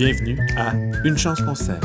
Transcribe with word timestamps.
Bienvenue 0.00 0.38
à 0.56 0.72
Une 1.04 1.18
chance 1.18 1.42
qu'on 1.42 1.54
s'aime. 1.54 1.78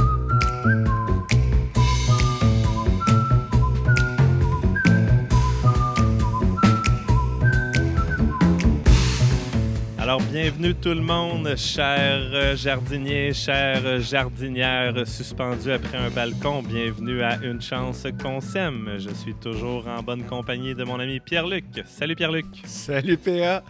Alors, 9.98 10.22
bienvenue 10.22 10.76
tout 10.76 10.90
le 10.94 11.02
monde, 11.02 11.56
chers 11.58 12.56
jardiniers, 12.56 13.34
chères 13.34 14.00
jardinières 14.00 15.08
suspendues 15.08 15.72
après 15.72 15.98
un 15.98 16.10
balcon. 16.10 16.62
Bienvenue 16.62 17.22
à 17.24 17.38
Une 17.44 17.62
chance 17.62 18.06
qu'on 18.22 18.40
s'aime. 18.40 18.98
Je 19.00 19.10
suis 19.10 19.34
toujours 19.34 19.88
en 19.88 20.04
bonne 20.04 20.24
compagnie 20.24 20.76
de 20.76 20.84
mon 20.84 21.00
ami 21.00 21.20
Pierre-Luc. 21.20 21.66
Salut 21.86 22.16
Pierre-Luc. 22.16 22.46
Salut 22.66 23.18
PA. 23.18 23.64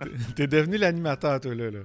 T'es- 0.00 0.10
T'es 0.36 0.46
devenu 0.46 0.76
l'animateur, 0.76 1.40
toi, 1.40 1.54
là. 1.54 1.70
là. 1.70 1.78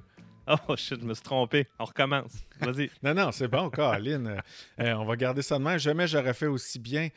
Oh 0.47 0.75
shit, 0.75 0.99
je 1.01 1.05
me 1.05 1.13
suis 1.13 1.23
trompé. 1.23 1.67
On 1.79 1.85
recommence. 1.85 2.33
Vas-y. 2.59 2.89
Non, 3.03 3.13
non, 3.13 3.31
c'est 3.31 3.47
bon, 3.47 3.69
Caroline. 3.69 4.27
Euh, 4.27 4.83
euh, 4.83 4.93
on 4.95 5.05
va 5.05 5.15
garder 5.15 5.41
ça 5.41 5.57
de 5.57 5.63
même. 5.63 5.77
Jamais 5.79 6.07
j'aurais 6.07 6.33
fait 6.33 6.47
aussi 6.47 6.79
bien. 6.79 7.09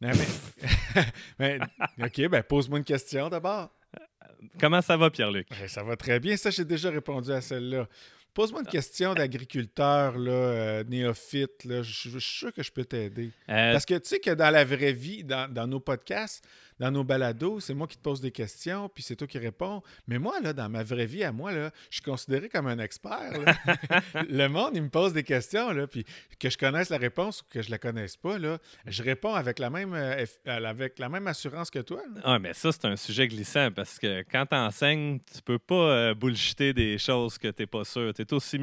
Non, 0.00 0.10
mais... 0.14 1.04
mais- 1.98 2.04
OK, 2.06 2.28
ben 2.28 2.42
pose-moi 2.42 2.78
une 2.78 2.84
question 2.84 3.28
d'abord. 3.28 3.70
Comment 4.60 4.80
ça 4.82 4.96
va, 4.96 5.10
Pierre-Luc? 5.10 5.48
Eh, 5.62 5.68
Ça 5.68 5.82
va 5.82 5.96
très 5.96 6.20
bien. 6.20 6.36
Ça, 6.36 6.50
j'ai 6.50 6.64
déjà 6.64 6.90
répondu 6.90 7.32
à 7.32 7.40
celle-là. 7.40 7.88
Pose-moi 8.34 8.60
une 8.60 8.68
question 8.68 9.14
d'agriculteur, 9.14 10.16
là, 10.16 10.30
euh, 10.30 10.84
néophyte. 10.84 11.64
Là. 11.64 11.82
Je, 11.82 11.90
je- 11.92 12.10
je 12.10 12.18
suis 12.18 12.38
sûr 12.38 12.52
que 12.52 12.62
je 12.62 12.70
peux 12.70 12.84
t'aider. 12.84 13.32
Euh, 13.48 13.72
Parce 13.72 13.84
que 13.84 13.94
tu 13.94 14.08
sais 14.08 14.20
que 14.20 14.30
dans 14.30 14.50
la 14.50 14.64
vraie 14.64 14.92
vie, 14.92 15.24
dans, 15.24 15.52
dans 15.52 15.66
nos 15.66 15.80
podcasts, 15.80 16.46
dans 16.80 16.90
nos 16.90 17.04
balados, 17.04 17.60
c'est 17.60 17.74
moi 17.74 17.86
qui 17.86 17.96
te 17.96 18.02
pose 18.02 18.20
des 18.20 18.30
questions, 18.30 18.88
puis 18.88 19.02
c'est 19.02 19.16
toi 19.16 19.26
qui 19.26 19.38
réponds. 19.38 19.82
Mais 20.06 20.18
moi, 20.18 20.40
là, 20.40 20.52
dans 20.52 20.68
ma 20.68 20.82
vraie 20.82 21.06
vie, 21.06 21.24
à 21.24 21.32
moi, 21.32 21.52
là, 21.52 21.70
je 21.90 21.96
suis 21.96 22.02
considéré 22.04 22.48
comme 22.48 22.66
un 22.66 22.78
expert. 22.78 23.32
le 24.28 24.46
monde, 24.48 24.72
il 24.74 24.82
me 24.82 24.88
pose 24.88 25.12
des 25.12 25.22
questions, 25.24 25.72
là, 25.72 25.86
puis 25.86 26.04
que 26.38 26.50
je 26.50 26.56
connaisse 26.58 26.90
la 26.90 26.98
réponse 26.98 27.42
ou 27.42 27.44
que 27.50 27.62
je 27.62 27.70
la 27.70 27.78
connaisse 27.78 28.16
pas, 28.16 28.38
là, 28.38 28.58
je 28.86 29.02
réponds 29.02 29.34
avec 29.34 29.58
la 29.58 29.70
même, 29.70 29.92
euh, 29.94 30.24
eff- 30.24 30.64
avec 30.64 30.98
la 30.98 31.08
même 31.08 31.26
assurance 31.26 31.70
que 31.70 31.80
toi. 31.80 32.02
là. 32.14 32.20
Ah, 32.24 32.38
mais 32.38 32.52
ça, 32.54 32.70
c'est 32.72 32.84
un 32.84 32.96
sujet 32.96 33.26
glissant 33.28 33.70
parce 33.70 33.98
que 33.98 34.22
quand 34.30 34.46
tu 34.46 34.56
enseignes, 34.56 35.18
tu 35.34 35.42
peux 35.42 35.58
pas 35.58 35.74
euh, 35.74 36.14
bullshiter 36.14 36.72
des 36.72 36.98
choses 36.98 37.38
que 37.38 37.48
tu 37.48 37.66
pas 37.66 37.84
sûr. 37.84 38.12
Tu 38.14 38.22
es 38.22 38.32
aussi, 38.32 38.58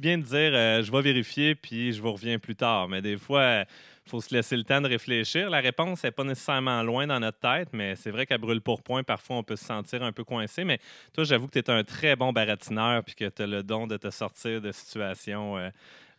bien 0.00 0.18
de 0.18 0.22
dire 0.24 0.50
euh, 0.54 0.82
je 0.82 0.90
vais 0.90 1.02
vérifier 1.02 1.54
puis 1.54 1.92
je 1.92 2.00
vous 2.02 2.12
reviens 2.12 2.38
plus 2.38 2.56
tard. 2.56 2.88
Mais 2.88 3.02
des 3.02 3.16
fois, 3.18 3.64
faut 4.08 4.20
se 4.20 4.34
laisser 4.34 4.56
le 4.56 4.64
temps 4.64 4.80
de 4.80 4.88
réfléchir. 4.88 5.50
La 5.50 5.60
réponse 5.60 6.04
n'est 6.04 6.10
pas 6.10 6.24
nécessairement 6.24 6.82
loin 6.82 7.06
dans 7.06 7.20
notre 7.20 7.38
tête, 7.38 7.68
mais 7.72 7.96
c'est 7.96 8.10
vrai 8.10 8.26
qu'à 8.26 8.38
brûle 8.38 8.60
pour 8.60 8.82
point, 8.82 9.02
parfois, 9.02 9.36
on 9.36 9.42
peut 9.42 9.56
se 9.56 9.64
sentir 9.64 10.02
un 10.02 10.12
peu 10.12 10.24
coincé. 10.24 10.64
Mais 10.64 10.78
toi, 11.12 11.24
j'avoue 11.24 11.46
que 11.46 11.52
tu 11.52 11.58
es 11.58 11.70
un 11.70 11.84
très 11.84 12.16
bon 12.16 12.32
baratineur 12.32 13.04
puis 13.04 13.14
que 13.14 13.28
tu 13.28 13.42
as 13.42 13.46
le 13.46 13.62
don 13.62 13.86
de 13.86 13.96
te 13.96 14.10
sortir 14.10 14.60
de 14.60 14.72
situations. 14.72 15.56
euh, 15.58 15.70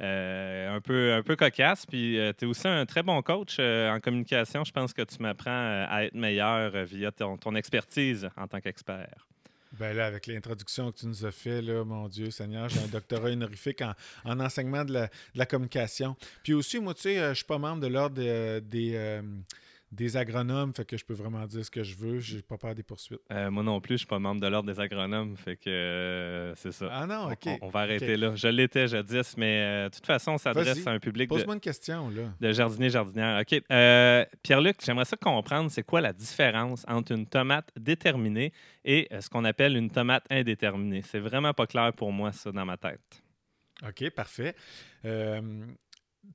euh, 0.01 0.75
un, 0.75 0.81
peu, 0.81 1.13
un 1.13 1.23
peu 1.23 1.35
cocasse. 1.35 1.85
Puis 1.85 2.17
tu 2.37 2.45
es 2.45 2.47
aussi 2.47 2.67
un 2.67 2.85
très 2.85 3.03
bon 3.03 3.21
coach 3.21 3.57
euh, 3.59 3.93
en 3.93 3.99
communication. 3.99 4.63
Je 4.63 4.71
pense 4.71 4.93
que 4.93 5.01
tu 5.01 5.17
m'apprends 5.21 5.49
euh, 5.51 5.85
à 5.89 6.05
être 6.05 6.15
meilleur 6.15 6.73
euh, 6.75 6.83
via 6.85 7.11
ton 7.11 7.55
expertise 7.55 8.29
en 8.37 8.47
tant 8.47 8.61
qu'expert. 8.61 9.27
Ben 9.79 9.95
là, 9.95 10.07
avec 10.07 10.27
l'introduction 10.27 10.91
que 10.91 10.99
tu 10.99 11.07
nous 11.07 11.25
as 11.25 11.31
fait, 11.31 11.61
là, 11.61 11.85
mon 11.85 12.09
Dieu 12.09 12.31
Seigneur, 12.31 12.67
j'ai 12.67 12.81
un 12.81 12.87
doctorat 12.87 13.29
honorifique 13.29 13.81
en, 13.81 13.93
en 14.25 14.41
enseignement 14.41 14.83
de 14.83 14.91
la, 14.91 15.07
de 15.07 15.39
la 15.39 15.45
communication. 15.45 16.17
Puis 16.43 16.53
aussi, 16.53 16.81
moi, 16.81 16.93
tu 16.93 17.03
sais, 17.03 17.17
euh, 17.17 17.29
je 17.29 17.35
suis 17.35 17.45
pas 17.45 17.57
membre 17.57 17.81
de 17.81 17.87
l'ordre 17.87 18.17
euh, 18.19 18.59
des, 18.59 18.91
euh, 18.95 19.21
des 19.91 20.17
agronomes, 20.17 20.73
fait 20.73 20.85
que 20.85 20.97
je 20.97 21.03
peux 21.03 21.13
vraiment 21.15 21.45
dire 21.47 21.65
ce 21.65 21.71
que 21.71 21.81
je 21.83 21.95
veux, 21.95 22.19
j'ai 22.19 22.41
pas 22.41 22.57
peur 22.57 22.75
des 22.75 22.83
poursuites. 22.83 23.21
Euh, 23.31 23.49
moi 23.49 23.63
non 23.63 23.81
plus, 23.81 23.95
je 23.95 23.97
suis 23.99 24.07
pas 24.07 24.19
membre 24.19 24.39
de 24.39 24.47
l'Ordre 24.47 24.71
des 24.71 24.79
agronomes, 24.79 25.35
fait 25.35 25.57
que 25.57 25.69
euh, 25.69 26.55
c'est 26.55 26.71
ça. 26.71 26.89
Ah 26.91 27.07
non, 27.07 27.31
OK. 27.31 27.47
On, 27.47 27.57
on 27.67 27.69
va 27.69 27.79
arrêter 27.81 28.15
là. 28.15 28.35
Je 28.35 28.47
l'étais 28.47 28.87
jadis, 28.87 29.35
mais 29.37 29.61
euh, 29.61 29.89
de 29.89 29.95
toute 29.95 30.05
façon, 30.05 30.33
on 30.33 30.37
s'adresse 30.37 30.85
à 30.85 30.91
un 30.91 30.99
public 30.99 31.29
Pose-moi 31.29 31.55
une 31.55 31.59
question, 31.59 32.09
là. 32.09 32.31
de 32.39 32.51
jardiniers 32.51 32.91
jardinières. 32.91 33.41
OK. 33.41 33.61
Pierre-Luc, 34.43 34.77
j'aimerais 34.85 35.05
ça 35.05 35.17
comprendre, 35.17 35.71
c'est 35.71 35.83
quoi 35.83 36.01
la 36.01 36.13
différence 36.13 36.85
entre 36.87 37.11
une 37.13 37.25
tomate 37.25 37.69
déterminée 37.75 38.53
et 38.85 39.07
ce 39.19 39.29
qu'on 39.29 39.43
appelle 39.45 39.75
une 39.75 39.89
tomate 39.89 40.25
indéterminée? 40.29 41.01
C'est 41.03 41.19
vraiment 41.19 41.53
pas 41.53 41.65
clair 41.65 41.93
pour 41.93 42.11
moi, 42.11 42.31
ça, 42.31 42.51
dans 42.51 42.65
ma 42.65 42.77
tête. 42.77 43.23
OK, 43.87 44.09
parfait. 44.11 44.55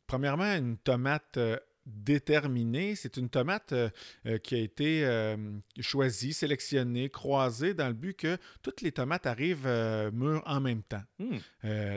Premièrement, 0.07 0.55
une 0.57 0.77
tomate 0.79 1.39
déterminée, 1.87 2.95
c'est 2.95 3.17
une 3.17 3.29
tomate 3.29 3.73
euh, 3.73 3.91
euh, 4.27 4.39
qui 4.39 4.55
a 4.55 4.59
été 4.59 5.05
euh, 5.05 5.37
choisie, 5.81 6.33
sélectionnée, 6.33 7.11
croisée 7.11 7.75
dans 7.75 7.89
le 7.89 7.95
but 7.95 8.17
que 8.17 8.39
toutes 8.63 8.81
les 8.81 8.93
tomates 8.93 9.27
arrivent 9.27 9.67
euh, 9.67 10.11
mûres 10.11 10.43
en 10.47 10.61
même 10.61 10.83
temps. 10.83 11.03
Hmm. 11.19 11.39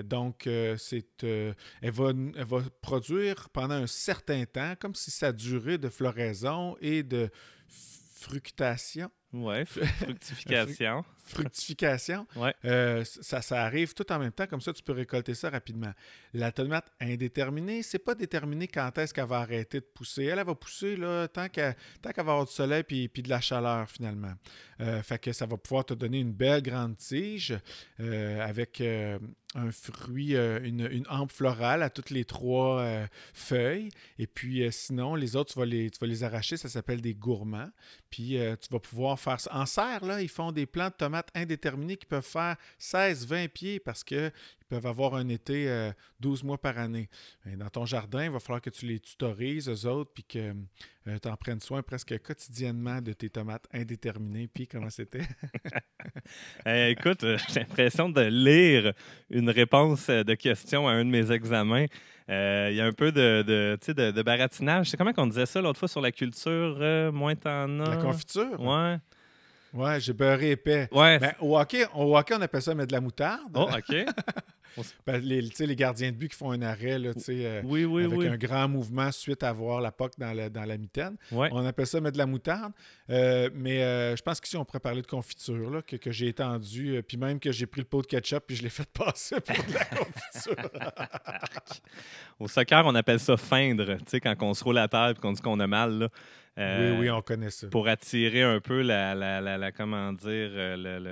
Donc, 0.03 0.50
c'est, 0.78 1.24
elle, 1.24 1.92
va, 1.92 2.09
elle 2.09 2.46
va 2.46 2.62
produire 2.81 3.50
pendant 3.50 3.75
un 3.75 3.88
certain 3.88 4.46
temps, 4.46 4.75
comme 4.80 4.96
si 4.96 5.12
ça 5.12 5.31
durait 5.31 5.78
de 5.78 5.90
floraison 5.90 6.75
et 6.81 7.04
de 7.04 7.30
fructation. 7.68 9.09
Ouais, 9.33 9.65
fru- 9.65 9.85
fructification. 9.99 11.03
Fructification. 11.25 12.25
Ouais. 12.38 12.53
Euh, 12.63 13.03
ça, 13.03 13.41
ça 13.41 13.63
arrive 13.63 13.93
tout 13.93 14.09
en 14.11 14.19
même 14.19 14.31
temps, 14.31 14.47
comme 14.47 14.61
ça 14.61 14.71
tu 14.71 14.81
peux 14.81 14.93
récolter 14.93 15.33
ça 15.33 15.49
rapidement. 15.49 15.91
La 16.33 16.51
tomate 16.53 16.89
indéterminée, 17.01 17.83
c'est 17.83 17.99
pas 17.99 18.15
déterminé 18.15 18.67
quand 18.67 18.97
est-ce 18.97 19.13
qu'elle 19.13 19.27
va 19.27 19.39
arrêter 19.39 19.81
de 19.81 19.85
pousser. 19.85 20.23
Elle, 20.25 20.39
elle 20.39 20.45
va 20.45 20.55
pousser 20.55 20.95
là, 20.95 21.27
tant 21.27 21.49
qu'elle 21.49 21.75
va 22.01 22.09
avoir 22.19 22.45
du 22.45 22.51
soleil 22.53 22.83
puis, 22.83 23.09
puis 23.09 23.21
de 23.21 23.29
la 23.29 23.41
chaleur 23.41 23.89
finalement. 23.89 24.33
Euh, 24.79 25.01
fait 25.03 25.19
que 25.19 25.33
ça 25.33 25.45
va 25.45 25.57
pouvoir 25.57 25.83
te 25.85 25.94
donner 25.94 26.19
une 26.19 26.31
belle 26.33 26.61
grande 26.61 26.95
tige 26.97 27.53
euh, 27.99 28.39
avec 28.41 28.81
un 29.55 29.71
fruit, 29.71 30.35
euh, 30.35 30.59
une, 30.63 30.88
une 30.91 31.05
hampe 31.09 31.31
florale 31.31 31.81
à 31.81 31.89
toutes 31.89 32.09
les 32.11 32.25
trois 32.25 32.79
euh, 32.81 33.07
feuilles. 33.33 33.89
Et 34.19 34.27
puis 34.27 34.63
euh, 34.63 34.71
sinon, 34.71 35.15
les 35.15 35.35
autres, 35.35 35.53
tu 35.53 35.59
vas 35.59 35.65
les, 35.65 35.89
tu 35.89 35.97
vas 35.99 36.07
les 36.07 36.23
arracher, 36.23 36.57
ça 36.57 36.69
s'appelle 36.69 37.01
des 37.01 37.15
gourmands. 37.15 37.69
Puis 38.09 38.38
tu 38.61 38.69
vas 38.71 38.79
pouvoir 38.79 39.16
faire. 39.17 39.38
En 39.51 39.66
serre, 39.66 40.03
là, 40.05 40.22
ils 40.22 40.29
font 40.29 40.51
des 40.51 40.66
plants 40.66 40.89
de 40.89 40.94
tomates 40.94 41.29
indéterminés 41.35 41.97
qui 41.97 42.05
peuvent 42.05 42.25
faire 42.25 42.55
16-20 42.79 43.47
pieds 43.50 43.79
parce 43.79 44.03
qu'ils 44.03 44.31
peuvent 44.69 44.85
avoir 44.85 45.16
un 45.16 45.28
été 45.29 45.69
euh, 45.69 45.91
12 46.19 46.44
mois 46.44 46.57
par 46.57 46.78
année. 46.78 47.09
Et 47.51 47.55
dans 47.55 47.69
ton 47.69 47.85
jardin, 47.85 48.25
il 48.25 48.31
va 48.31 48.39
falloir 48.39 48.61
que 48.61 48.69
tu 48.69 48.85
les 48.85 49.00
tutorises, 49.00 49.69
eux 49.69 49.88
autres, 49.89 50.11
puis 50.13 50.23
que 50.23 50.53
tu 51.22 51.28
en 51.29 51.38
prennes 51.38 51.61
soin 51.61 51.81
presque 51.83 52.17
quotidiennement 52.22 53.01
de 53.01 53.13
tes 53.13 53.29
tomates 53.29 53.66
indéterminées. 53.73 54.47
Puis 54.47 54.67
comment 54.67 54.89
c'était? 54.89 55.22
Eh, 56.66 56.91
écoute, 56.91 57.23
euh, 57.23 57.38
j'ai 57.50 57.61
l'impression 57.61 58.09
de 58.09 58.22
lire 58.22 58.94
une 59.29 59.50
réponse 59.50 60.09
euh, 60.09 60.23
de 60.23 60.33
question 60.35 60.88
à 60.88 60.91
un 60.91 61.06
de 61.06 61.09
mes 61.09 61.31
examens. 61.31 61.85
Euh, 62.29 62.67
Il 62.72 62.75
y 62.75 62.81
a 62.81 62.85
un 62.85 62.91
peu 62.91 63.11
de, 63.11 63.44
de, 63.44 63.77
de, 63.94 64.11
de 64.11 64.22
baratinage. 64.22 64.89
C'est 64.89 64.97
comment 64.97 65.13
qu'on 65.13 65.27
disait 65.27 65.45
ça 65.45 65.61
l'autre 65.61 65.79
fois 65.79 65.88
sur 65.88 66.01
la 66.01 66.11
culture? 66.11 66.77
euh, 66.81 67.11
moins 67.11 67.35
t'en 67.35 67.79
as? 67.79 67.89
La 67.89 67.97
confiture? 67.97 68.59
Ouais. 68.59 68.97
Ouais, 69.73 70.00
j'ai 70.00 70.13
beurré 70.13 70.51
épais. 70.51 70.88
Ouais. 70.91 71.19
Ben, 71.19 71.33
au, 71.41 71.57
hockey, 71.57 71.85
au 71.95 72.17
hockey, 72.17 72.35
on 72.35 72.41
appelle 72.41 72.61
ça 72.61 72.73
mettre 72.73 72.88
de 72.89 72.94
la 72.94 73.01
moutarde. 73.01 73.51
oh, 73.53 73.67
OK. 73.75 73.95
Ben, 75.05 75.17
les, 75.17 75.41
les 75.41 75.75
gardiens 75.75 76.11
de 76.11 76.17
but 76.17 76.29
qui 76.29 76.38
font 76.38 76.51
un 76.51 76.61
arrêt, 76.61 77.00
là, 77.00 77.11
euh, 77.29 77.61
Oui, 77.66 77.85
oui, 77.85 78.03
avec 78.06 78.17
oui. 78.17 78.27
un 78.27 78.38
grand 78.38 78.67
mouvement 78.67 79.11
suite 79.11 79.41
à 79.41 79.51
voir 79.51 79.81
la 79.81 79.91
POC 79.91 80.19
dans 80.19 80.33
la, 80.33 80.50
dans 80.50 80.66
la 80.66 80.77
mitaine. 80.77 81.16
Ouais. 81.31 81.50
On 81.51 81.66
appelle 81.66 81.88
ça 81.88 82.00
mettre 82.00 82.13
de 82.13 82.17
la 82.19 82.25
moutarde. 82.27 82.73
Euh, 83.09 83.50
mais 83.56 83.81
euh, 83.81 84.16
je 84.16 84.22
pense 84.22 84.39
qu'ici, 84.39 84.56
on 84.57 84.66
pourrait 84.66 84.79
parler 84.79 85.01
de 85.01 85.07
confiture, 85.07 85.69
là, 85.72 85.81
que, 85.81 85.95
que 85.95 86.11
j'ai 86.11 86.27
étendu, 86.27 86.95
euh, 86.97 87.01
puis 87.01 87.17
même 87.17 87.39
que 87.39 87.51
j'ai 87.51 87.66
pris 87.66 87.81
le 87.81 87.88
pot 87.88 88.01
de 88.01 88.07
ketchup, 88.07 88.44
puis 88.45 88.56
je 88.56 88.63
l'ai 88.63 88.69
fait 88.69 88.88
passer 88.94 89.39
pour 89.41 89.56
de 89.56 89.73
la 89.73 89.85
confiture. 89.85 90.69
Au 92.39 92.47
soccer, 92.47 92.85
on 92.85 92.94
appelle 92.95 93.19
ça 93.19 93.35
feindre. 93.35 93.97
Quand 94.22 94.35
on 94.41 94.53
se 94.53 94.63
roule 94.63 94.77
à 94.77 94.88
terre 94.88 95.09
et 95.09 95.16
qu'on 95.16 95.31
dit 95.31 95.41
qu'on 95.41 95.59
a 95.59 95.67
mal. 95.67 95.97
Là. 95.97 96.09
Euh, 96.57 96.91
oui, 96.94 97.01
oui, 97.01 97.09
on 97.12 97.22
connaît 97.22 97.51
ça. 97.51 97.68
pour 97.68 97.88
attirer 97.88 98.41
un 98.41 98.59
peu 98.59 98.81
la, 98.81 99.13
la, 99.13 99.40
la, 99.41 99.57
la- 99.57 99.71
comment 99.71 100.12
dire, 100.13 100.50
euh, 100.54 101.09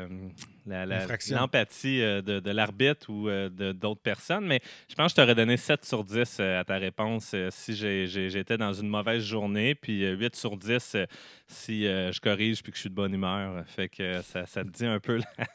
l'empathie 1.31 2.01
euh, 2.01 2.21
de, 2.21 2.39
de 2.39 2.51
l'arbitre 2.51 3.09
ou 3.12 3.27
de 3.30 3.71
d'autres 3.71 4.01
personnes. 4.01 4.45
Mais 4.45 4.62
je 4.89 4.95
pense 4.95 5.13
que 5.13 5.21
je 5.21 5.21
t'aurais 5.24 5.36
donné 5.36 5.57
7 5.57 5.86
sur 5.86 6.03
10 6.03 6.38
euh, 6.39 6.59
à 6.59 6.63
ta 6.63 6.77
réponse 6.77 7.36
si 7.51 7.75
j'étais 7.75 8.57
dans 8.57 8.74
une 8.74 8.88
mauvaise 8.89 9.24
journée, 9.24 9.75
puis 9.75 10.03
euh, 10.03 10.15
8 10.15 10.36
sur 10.36 10.57
10 10.57 10.95
euh, 10.95 11.06
si 11.47 11.83
je 11.83 12.19
corrige 12.19 12.63
puis 12.63 12.71
que 12.71 12.77
je 12.77 12.81
suis 12.81 12.89
de 12.89 12.95
bonne 12.95 13.13
humeur. 13.13 13.63
Fait 13.68 13.88
que 13.89 14.21
ça, 14.24 14.45
ça 14.45 14.63
te 14.63 14.69
dit 14.69 14.86
un 14.86 15.00
peu 15.00 15.18
la, 15.38 15.45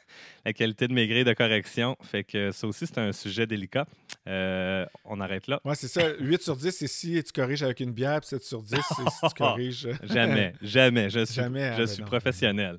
la 0.45 0.53
qualité 0.53 0.87
de 0.87 0.93
mes 0.93 1.07
grilles 1.07 1.25
de 1.25 1.33
correction. 1.33 1.97
Fait 2.01 2.23
que 2.23 2.51
ça 2.51 2.65
aussi, 2.67 2.87
c'est 2.87 2.97
un 2.97 3.11
sujet 3.11 3.45
délicat. 3.45 3.85
Euh, 4.27 4.85
on 5.05 5.19
arrête 5.19 5.47
là. 5.47 5.59
Ouais, 5.65 5.75
c'est 5.75 5.87
ça. 5.87 6.13
8 6.19 6.41
sur 6.41 6.55
10, 6.55 6.71
c'est 6.71 6.87
si 6.87 7.23
tu 7.23 7.31
corriges 7.31 7.63
avec 7.63 7.79
une 7.79 7.91
bière, 7.91 8.19
puis 8.19 8.29
7 8.29 8.43
sur 8.43 8.61
10, 8.61 8.75
c'est 8.75 9.09
si 9.09 9.27
tu 9.27 9.33
corriges. 9.37 9.89
Jamais, 10.03 10.53
jamais. 10.61 11.09
Je 11.09 11.25
suis, 11.25 11.35
Jamais, 11.35 11.69
ah, 11.69 11.77
je 11.77 11.85
suis 11.85 12.01
non. 12.01 12.07
professionnel. 12.07 12.77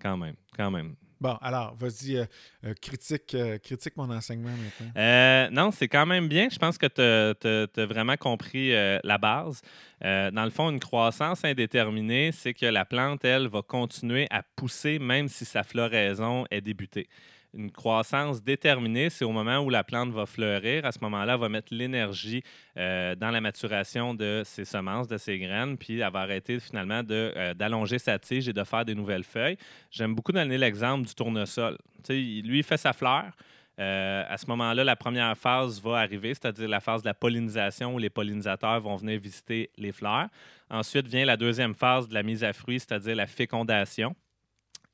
Quand 0.00 0.16
même, 0.16 0.36
quand 0.56 0.70
même. 0.70 0.94
Bon, 1.20 1.36
alors, 1.40 1.74
vas-y, 1.74 2.16
euh, 2.16 2.24
euh, 2.64 2.74
critique, 2.80 3.34
euh, 3.34 3.58
critique 3.58 3.96
mon 3.96 4.08
enseignement 4.10 4.50
maintenant. 4.50 5.48
Non, 5.50 5.70
c'est 5.72 5.88
quand 5.88 6.06
même 6.06 6.28
bien. 6.28 6.48
Je 6.48 6.58
pense 6.58 6.78
que 6.78 6.86
tu 6.86 7.80
as, 7.80 7.86
vraiment 7.86 8.16
compris 8.16 8.72
la 8.72 9.18
base. 9.18 9.60
Dans 10.00 10.44
le 10.44 10.50
fond, 10.50 10.70
une 10.70 10.80
croissance 10.80 11.44
indéterminée, 11.44 12.30
c'est 12.32 12.54
que 12.54 12.66
la 12.66 12.84
plante, 12.84 13.24
elle, 13.24 13.48
va 13.48 13.62
continuer 13.62 14.26
à 14.30 14.42
pousser 14.42 14.98
même 14.98 15.28
si 15.28 15.44
sa 15.44 15.62
floraison 15.62 16.44
est 16.50 16.60
débutée. 16.60 17.08
Une 17.54 17.70
croissance 17.70 18.42
déterminée, 18.42 19.08
c'est 19.08 19.24
au 19.24 19.32
moment 19.32 19.58
où 19.60 19.70
la 19.70 19.82
plante 19.82 20.10
va 20.10 20.26
fleurir. 20.26 20.84
À 20.84 20.92
ce 20.92 20.98
moment-là, 21.00 21.34
elle 21.34 21.40
va 21.40 21.48
mettre 21.48 21.74
l'énergie 21.74 22.42
euh, 22.76 23.14
dans 23.14 23.30
la 23.30 23.40
maturation 23.40 24.12
de 24.12 24.42
ses 24.44 24.66
semences, 24.66 25.08
de 25.08 25.16
ses 25.16 25.38
graines, 25.38 25.78
puis 25.78 26.00
elle 26.00 26.12
va 26.12 26.20
arrêter 26.20 26.60
finalement 26.60 27.00
euh, 27.10 27.54
d'allonger 27.54 27.98
sa 27.98 28.18
tige 28.18 28.48
et 28.48 28.52
de 28.52 28.64
faire 28.64 28.84
des 28.84 28.94
nouvelles 28.94 29.24
feuilles. 29.24 29.56
J'aime 29.90 30.14
beaucoup 30.14 30.32
donner 30.32 30.58
l'exemple 30.58 31.06
du 31.06 31.14
tournesol. 31.14 31.78
lui, 32.10 32.42
il 32.58 32.62
fait 32.62 32.76
sa 32.76 32.92
fleur. 32.92 33.32
Euh, 33.78 34.24
à 34.28 34.36
ce 34.36 34.46
moment-là, 34.46 34.82
la 34.82 34.96
première 34.96 35.36
phase 35.38 35.80
va 35.80 35.98
arriver, 35.98 36.34
c'est-à-dire 36.34 36.68
la 36.68 36.80
phase 36.80 37.02
de 37.02 37.06
la 37.06 37.14
pollinisation 37.14 37.94
où 37.94 37.98
les 37.98 38.10
pollinisateurs 38.10 38.80
vont 38.80 38.96
venir 38.96 39.20
visiter 39.20 39.70
les 39.78 39.92
fleurs. 39.92 40.28
Ensuite 40.68 41.06
vient 41.06 41.24
la 41.24 41.36
deuxième 41.36 41.74
phase 41.74 42.08
de 42.08 42.14
la 42.14 42.22
mise 42.22 42.42
à 42.42 42.52
fruit, 42.52 42.80
c'est-à-dire 42.80 43.14
la 43.14 43.26
fécondation. 43.26 44.14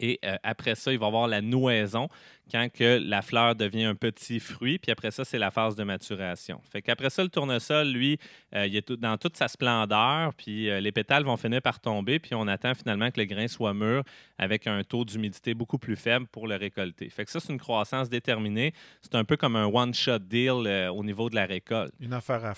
Et 0.00 0.18
euh, 0.24 0.36
après 0.42 0.74
ça, 0.74 0.92
il 0.92 0.98
va 0.98 1.06
y 1.06 1.08
avoir 1.08 1.28
la 1.28 1.40
nouaison 1.40 2.08
quand 2.50 2.68
que 2.70 3.00
la 3.02 3.22
fleur 3.22 3.54
devient 3.54 3.84
un 3.84 3.94
petit 3.94 4.40
fruit. 4.40 4.78
Puis 4.78 4.90
après 4.90 5.10
ça, 5.10 5.24
c'est 5.24 5.38
la 5.38 5.50
phase 5.50 5.76
de 5.76 5.84
maturation. 5.84 6.60
Fait 6.70 6.82
qu'après 6.82 7.10
ça, 7.10 7.22
le 7.22 7.28
tournesol, 7.28 7.88
lui, 7.88 8.18
euh, 8.54 8.66
il 8.66 8.76
est 8.76 8.92
dans 8.92 9.16
toute 9.16 9.36
sa 9.36 9.48
splendeur. 9.48 10.34
Puis 10.34 10.68
euh, 10.68 10.80
les 10.80 10.92
pétales 10.92 11.24
vont 11.24 11.36
finir 11.36 11.62
par 11.62 11.80
tomber. 11.80 12.18
Puis 12.18 12.34
on 12.34 12.46
attend 12.48 12.74
finalement 12.74 13.10
que 13.10 13.20
le 13.20 13.26
grain 13.26 13.48
soit 13.48 13.72
mûr 13.72 14.02
avec 14.38 14.66
un 14.66 14.82
taux 14.82 15.04
d'humidité 15.04 15.54
beaucoup 15.54 15.78
plus 15.78 15.96
faible 15.96 16.26
pour 16.26 16.48
le 16.48 16.56
récolter. 16.56 17.08
Fait 17.08 17.24
que 17.24 17.30
ça, 17.30 17.40
c'est 17.40 17.52
une 17.52 17.60
croissance 17.60 18.08
déterminée. 18.08 18.74
C'est 19.00 19.14
un 19.14 19.24
peu 19.24 19.36
comme 19.36 19.56
un 19.56 19.66
one-shot 19.66 20.18
deal 20.18 20.90
au 20.92 21.04
niveau 21.04 21.30
de 21.30 21.36
la 21.36 21.46
récolte. 21.46 21.92
Une 22.00 22.12
affaire 22.12 22.44
à 22.44 22.54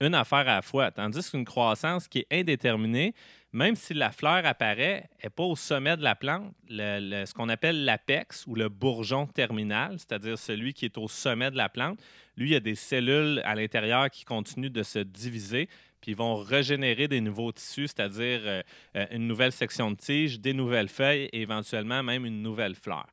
une 0.00 0.14
affaire 0.14 0.38
à 0.40 0.56
la 0.56 0.62
fois. 0.62 0.90
Tandis 0.90 1.30
qu'une 1.30 1.44
croissance 1.44 2.08
qui 2.08 2.20
est 2.20 2.40
indéterminée, 2.40 3.14
même 3.52 3.74
si 3.74 3.94
la 3.94 4.10
fleur 4.10 4.46
apparaît, 4.46 5.08
n'est 5.22 5.30
pas 5.30 5.42
au 5.42 5.56
sommet 5.56 5.96
de 5.96 6.02
la 6.02 6.14
plante. 6.14 6.54
ce 6.68 7.34
qu'on 7.34 7.48
appelle 7.48 7.84
l'apex 7.84 8.46
ou 8.46 8.54
le 8.54 8.68
bourgeon 8.68 9.26
terminal, 9.26 9.98
c'est-à-dire 9.98 10.38
celui 10.38 10.72
qui 10.72 10.84
est 10.84 10.98
au 10.98 11.08
sommet 11.08 11.50
de 11.50 11.56
la 11.56 11.68
plante, 11.68 12.00
lui, 12.36 12.50
il 12.50 12.52
y 12.52 12.56
a 12.56 12.60
des 12.60 12.74
cellules 12.74 13.42
à 13.44 13.54
l'intérieur 13.54 14.08
qui 14.08 14.24
continuent 14.24 14.70
de 14.70 14.82
se 14.82 15.00
diviser, 15.00 15.68
puis 16.00 16.12
ils 16.12 16.16
vont 16.16 16.36
régénérer 16.36 17.08
des 17.08 17.20
nouveaux 17.20 17.52
tissus, 17.52 17.88
c'est-à-dire 17.88 18.40
euh, 18.44 18.62
euh, 18.96 19.06
une 19.10 19.26
nouvelle 19.26 19.52
section 19.52 19.90
de 19.90 19.96
tige, 19.96 20.40
des 20.40 20.54
nouvelles 20.54 20.88
feuilles 20.88 21.28
et 21.32 21.42
éventuellement 21.42 22.02
même 22.02 22.24
une 22.24 22.40
nouvelle 22.40 22.74
fleur. 22.74 23.06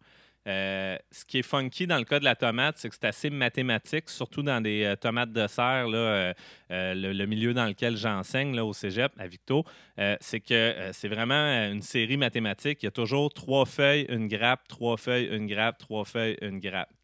Euh, 0.48 0.98
ce 1.12 1.26
qui 1.26 1.40
est 1.40 1.44
funky 1.44 1.88
dans 1.88 1.98
le 1.98 2.06
cas 2.06 2.20
de 2.20 2.24
la 2.24 2.36
tomate, 2.36 2.78
c'est 2.78 2.88
que 2.88 2.96
c'est 2.96 3.08
assez 3.08 3.30
mathématique, 3.30 4.10
surtout 4.10 4.44
dans 4.44 4.62
des 4.62 4.84
euh, 4.84 4.96
tomates 4.96 5.34
de 5.34 5.46
serre, 5.48 5.88
euh, 5.90 6.34
le, 6.70 7.26
milieu 7.26 7.54
dans 7.54 7.66
lequel 7.66 7.98
j'enseigne 7.98 8.58
au 8.60 8.72
cégep, 8.72 9.12
à 9.20 9.28
Victo. 9.28 9.66
c'est 10.22 10.40
que 10.40 10.74
c'est 10.94 11.10
vraiment 11.10 11.36
une 11.70 11.82
série 11.82 12.18
mathématique. 12.18 12.82
Il 12.84 12.86
y 12.86 12.88
a 12.88 12.92
toujours 12.92 13.34
trois 13.34 13.66
feuilles, 13.66 14.06
une 14.10 14.28
grappe, 14.28 14.68
trois 14.68 14.96
feuilles, 14.96 15.28
une 15.32 15.48
grappe, 15.48 15.80
trois 15.80 16.06
feuilles, 16.06 16.38
une 16.42 16.60
grappe. 16.60 16.90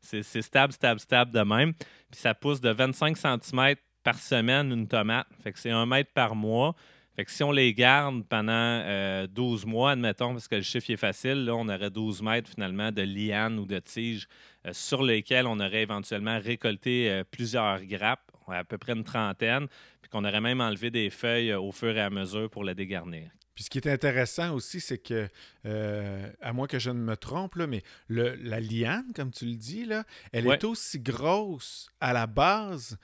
C'est, 0.00 0.22
c'est, 0.22 0.42
stable, 0.42 0.72
stable, 0.72 1.00
stable 1.00 1.32
de 1.32 1.40
même. 1.40 1.74
Puis 1.74 2.20
ça 2.20 2.34
pousse 2.34 2.60
de 2.60 2.70
25 2.70 3.16
cm 3.16 3.74
par 4.04 4.16
semaine 4.18 4.70
une 4.70 4.86
tomate. 4.86 5.26
Fait 5.42 5.52
que 5.52 5.58
c'est 5.58 5.70
un 5.70 5.86
mètre 5.86 6.12
par 6.12 6.36
mois. 6.36 6.76
Fait 7.16 7.24
que 7.24 7.30
si 7.30 7.42
on 7.42 7.50
les 7.50 7.74
garde 7.74 8.24
pendant 8.28 9.26
12 9.26 9.64
euh, 9.64 9.66
mois, 9.66 9.92
admettons, 9.92 10.32
parce 10.32 10.48
que 10.48 10.56
le 10.56 10.62
chiffre 10.62 10.90
est 10.90 10.96
facile, 10.96 11.44
là, 11.44 11.54
on 11.54 11.68
aurait 11.68 11.90
12 11.90 12.22
mètres 12.22 12.50
finalement 12.50 12.92
de 12.92 13.02
lianes 13.02 13.58
ou 13.58 13.66
de 13.66 13.78
tiges 13.80 14.28
euh, 14.66 14.72
sur 14.72 15.02
lesquelles 15.02 15.46
on 15.46 15.58
aurait 15.58 15.82
éventuellement 15.82 16.38
récolté 16.38 17.10
euh, 17.10 17.24
plusieurs 17.28 17.84
grappes, 17.84 18.30
à 18.48 18.64
peu 18.64 18.78
près 18.78 18.92
une 18.92 19.04
trentaine, 19.04 19.66
puis 20.00 20.10
qu'on 20.10 20.24
aurait 20.24 20.40
même 20.40 20.60
enlevé 20.60 20.90
des 20.90 21.10
feuilles 21.10 21.52
au 21.54 21.72
fur 21.72 21.96
et 21.96 22.00
à 22.00 22.10
mesure 22.10 22.48
pour 22.48 22.64
les 22.64 22.74
dégarnir. 22.74 23.30
Puis 23.60 23.66
ce 23.66 23.68
qui 23.68 23.76
est 23.76 23.92
intéressant 23.92 24.54
aussi, 24.54 24.80
c'est 24.80 24.96
que, 24.96 25.28
euh, 25.66 26.32
à 26.40 26.54
moins 26.54 26.66
que 26.66 26.78
je 26.78 26.88
ne 26.88 26.98
me 26.98 27.14
trompe, 27.14 27.56
mais 27.56 27.82
le, 28.08 28.34
la 28.36 28.58
liane, 28.58 29.12
comme 29.14 29.30
tu 29.30 29.44
le 29.44 29.54
dis, 29.54 29.84
là, 29.84 30.04
elle 30.32 30.46
est 30.46 30.64
aussi 30.64 30.98
grosse 30.98 31.90
à 32.00 32.14
la 32.14 32.26
base 32.26 32.96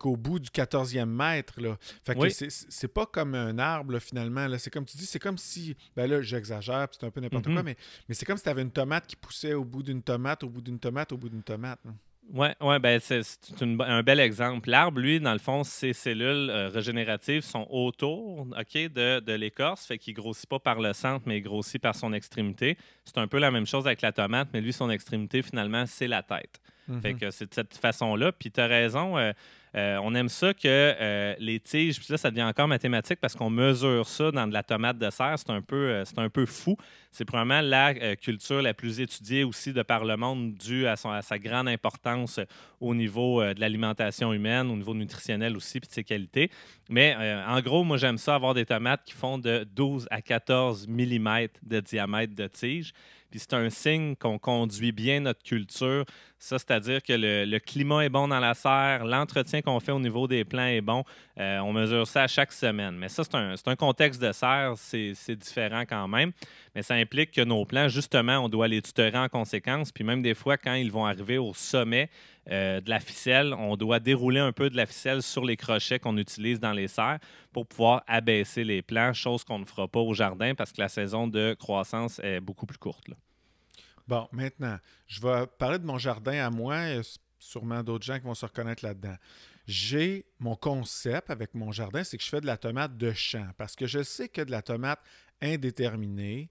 qu'au 0.00 0.16
bout 0.16 0.40
du 0.40 0.48
14e 0.48 1.04
mètre. 1.04 1.60
Là. 1.60 1.78
Fait 2.04 2.16
que 2.16 2.28
c'est 2.48 2.88
pas 2.88 3.06
comme 3.06 3.36
un 3.36 3.56
arbre, 3.60 4.00
finalement. 4.00 4.48
C'est 4.58 4.70
comme 4.70 4.84
tu 4.84 4.96
dis, 4.96 5.06
c'est 5.06 5.20
comme 5.20 5.38
si, 5.38 5.76
ben 5.94 6.10
là, 6.10 6.20
j'exagère, 6.22 6.88
c'est 6.90 7.06
un 7.06 7.10
peu 7.12 7.20
n'importe 7.20 7.44
quoi, 7.44 7.62
mais, 7.62 7.76
mais 8.08 8.16
c'est 8.16 8.24
comme 8.26 8.36
si 8.36 8.42
tu 8.42 8.48
avais 8.48 8.62
une 8.62 8.72
tomate 8.72 9.06
qui 9.06 9.14
poussait 9.14 9.54
au 9.54 9.64
bout 9.64 9.84
d'une 9.84 10.02
tomate, 10.02 10.42
au 10.42 10.48
bout 10.48 10.60
d'une 10.60 10.80
tomate, 10.80 11.12
au 11.12 11.18
bout 11.18 11.28
d'une 11.28 11.44
tomate. 11.44 11.78
Oui, 12.32 12.46
ouais, 12.60 12.78
ben 12.78 13.00
c'est 13.00 13.22
un 13.60 14.02
bel 14.02 14.20
exemple. 14.20 14.70
L'arbre, 14.70 15.00
lui, 15.00 15.18
dans 15.18 15.32
le 15.32 15.38
fond, 15.38 15.64
ses 15.64 15.92
cellules 15.92 16.48
euh, 16.50 16.68
régénératives 16.68 17.42
sont 17.42 17.66
autour 17.70 18.46
ok, 18.56 18.74
de, 18.74 19.20
de 19.20 19.32
l'écorce, 19.32 19.86
fait 19.86 19.98
qu'il 19.98 20.14
grossit 20.14 20.48
pas 20.48 20.60
par 20.60 20.80
le 20.80 20.92
centre, 20.92 21.24
mais 21.26 21.38
il 21.38 21.42
grossit 21.42 21.82
par 21.82 21.94
son 21.94 22.12
extrémité. 22.12 22.76
C'est 23.04 23.18
un 23.18 23.26
peu 23.26 23.38
la 23.38 23.50
même 23.50 23.66
chose 23.66 23.86
avec 23.86 24.00
la 24.02 24.12
tomate, 24.12 24.48
mais 24.52 24.60
lui, 24.60 24.72
son 24.72 24.90
extrémité, 24.90 25.42
finalement, 25.42 25.86
c'est 25.86 26.08
la 26.08 26.22
tête. 26.22 26.60
Fait 27.02 27.12
mhm. 27.12 27.18
que 27.18 27.30
c'est 27.30 27.48
de 27.48 27.54
cette 27.54 27.76
façon-là. 27.76 28.32
Puis 28.32 28.50
tu 28.50 28.60
as 28.60 28.66
raison, 28.66 29.16
euh, 29.16 29.32
euh, 29.76 29.98
on 30.02 30.14
aime 30.14 30.28
ça 30.28 30.52
que 30.52 30.60
euh, 30.66 31.34
les 31.38 31.60
tiges, 31.60 31.98
puis 31.98 32.06
là, 32.10 32.16
ça 32.16 32.30
devient 32.30 32.42
encore 32.42 32.68
mathématique 32.68 33.20
parce 33.20 33.34
qu'on 33.34 33.50
mesure 33.50 34.06
ça 34.08 34.30
dans 34.30 34.46
de 34.46 34.52
la 34.52 34.62
tomate 34.62 34.98
de 34.98 35.10
serre. 35.10 35.36
C'est 35.38 35.50
un 35.50 35.62
peu, 35.62 36.02
c'est 36.04 36.18
un 36.18 36.28
peu 36.28 36.46
fou. 36.46 36.76
C'est 37.12 37.24
probablement 37.24 37.60
la 37.60 38.16
culture 38.16 38.62
la 38.62 38.74
plus 38.74 39.00
étudiée 39.00 39.44
aussi 39.44 39.72
de 39.72 39.82
par 39.82 40.04
le 40.04 40.16
monde 40.16 40.54
due 40.54 40.86
à 40.86 40.96
sa 40.96 41.38
grande 41.38 41.68
importance 41.68 42.38
au 42.80 42.94
niveau 42.94 43.42
de 43.42 43.60
l'alimentation 43.60 44.32
humaine, 44.32 44.70
au 44.70 44.76
niveau 44.76 44.94
nutritionnel 44.94 45.56
aussi, 45.56 45.80
puis 45.80 45.88
de 45.88 45.92
ses 45.92 46.04
qualités. 46.04 46.50
Mais 46.88 47.16
en 47.48 47.60
gros, 47.60 47.82
moi, 47.82 47.96
j'aime 47.96 48.18
ça 48.18 48.36
avoir 48.36 48.54
des 48.54 48.64
tomates 48.64 49.02
qui 49.04 49.14
font 49.14 49.38
de 49.38 49.66
12 49.74 50.06
à 50.10 50.22
14 50.22 50.86
mm 50.86 51.48
de 51.62 51.80
diamètre 51.80 52.34
de 52.34 52.46
tige. 52.46 52.92
Puis 53.30 53.40
c'est 53.40 53.54
un 53.54 53.70
signe 53.70 54.16
qu'on 54.16 54.38
conduit 54.38 54.92
bien 54.92 55.20
notre 55.20 55.42
culture. 55.42 56.04
Ça, 56.42 56.58
c'est-à-dire 56.58 57.02
que 57.02 57.12
le, 57.12 57.58
climat 57.58 58.06
est 58.06 58.08
bon 58.08 58.26
dans 58.26 58.40
la 58.40 58.54
serre, 58.54 59.04
l'entretien 59.04 59.60
qu'on 59.60 59.78
fait 59.78 59.92
au 59.92 60.00
niveau 60.00 60.26
des 60.26 60.42
plants 60.46 60.64
est 60.64 60.80
bon. 60.80 61.04
Euh, 61.38 61.58
on 61.58 61.74
mesure 61.74 62.06
ça 62.06 62.26
chaque 62.26 62.50
semaine. 62.50 62.96
Mais 62.96 63.10
ça, 63.10 63.24
c'est 63.24 63.34
un, 63.34 63.54
un, 63.66 63.76
contexte 63.76 64.22
de 64.22 64.32
serre, 64.32 64.72
c'est 64.76 65.36
différent 65.36 65.82
quand 65.86 66.08
même. 66.08 66.32
Mais 66.74 66.82
ça 66.82 66.94
implique 66.94 67.32
que 67.32 67.42
nos 67.42 67.66
plants, 67.66 67.88
justement, 67.88 68.38
on 68.38 68.48
doit 68.48 68.68
les 68.68 68.80
tutorer 68.80 69.18
en 69.18 69.28
conséquence. 69.28 69.92
Puis 69.92 70.02
même 70.02 70.22
des 70.22 70.32
fois, 70.32 70.56
quand 70.56 70.72
ils 70.72 70.90
vont 70.90 71.04
arriver 71.04 71.36
au 71.36 71.52
sommet, 71.52 72.08
euh, 72.50 72.80
de 72.80 72.88
la 72.88 73.00
ficelle, 73.00 73.52
on 73.52 73.76
doit 73.76 74.00
dérouler 74.00 74.40
un 74.40 74.52
peu 74.52 74.70
de 74.70 74.76
la 74.76 74.86
ficelle 74.86 75.22
sur 75.22 75.44
les 75.44 75.58
crochets 75.58 75.98
qu'on 75.98 76.16
utilise 76.16 76.58
dans 76.58 76.72
les 76.72 76.88
serres 76.88 77.18
pour 77.52 77.66
pouvoir 77.66 78.02
abaisser 78.06 78.64
les 78.64 78.80
plants, 78.80 79.12
chose 79.12 79.44
qu'on 79.44 79.58
ne 79.58 79.66
fera 79.66 79.86
pas 79.86 80.00
au 80.00 80.14
jardin 80.14 80.54
parce 80.54 80.72
que 80.72 80.80
la 80.80 80.88
saison 80.88 81.28
de 81.28 81.54
croissance 81.58 82.18
est 82.24 82.40
beaucoup 82.40 82.64
plus 82.64 82.78
courte. 82.78 83.10
Bon, 84.08 84.28
maintenant, 84.32 84.78
je 85.06 85.20
vais 85.20 85.46
parler 85.58 85.78
de 85.78 85.86
mon 85.86 85.98
jardin 85.98 86.44
à 86.44 86.50
moi. 86.50 86.88
Il 86.88 86.96
y 86.96 86.98
a 86.98 87.18
sûrement 87.38 87.82
d'autres 87.82 88.04
gens 88.04 88.18
qui 88.18 88.24
vont 88.24 88.34
se 88.34 88.46
reconnaître 88.46 88.84
là-dedans. 88.84 89.16
J'ai 89.66 90.26
mon 90.38 90.56
concept 90.56 91.30
avec 91.30 91.54
mon 91.54 91.70
jardin, 91.70 92.02
c'est 92.02 92.18
que 92.18 92.24
je 92.24 92.28
fais 92.28 92.40
de 92.40 92.46
la 92.46 92.56
tomate 92.56 92.96
de 92.96 93.12
champ 93.12 93.48
parce 93.56 93.76
que 93.76 93.86
je 93.86 94.02
sais 94.02 94.28
que 94.28 94.40
de 94.40 94.50
la 94.50 94.62
tomate 94.62 95.00
indéterminée, 95.40 96.50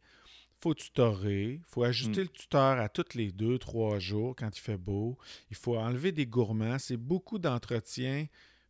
faut 0.62 0.74
tutorer, 0.74 1.54
il 1.54 1.64
faut 1.68 1.84
ajuster 1.84 2.22
mm. 2.22 2.24
le 2.24 2.30
tuteur 2.30 2.80
à 2.80 2.90
tous 2.90 3.16
les 3.16 3.32
deux, 3.32 3.58
trois 3.58 4.00
jours 4.00 4.36
quand 4.36 4.56
il 4.56 4.60
fait 4.60 4.78
beau. 4.78 5.18
Il 5.50 5.56
faut 5.56 5.78
enlever 5.78 6.12
des 6.12 6.26
gourmands. 6.26 6.80
C'est 6.80 6.98
beaucoup 6.98 7.40
d'entretien 7.40 8.28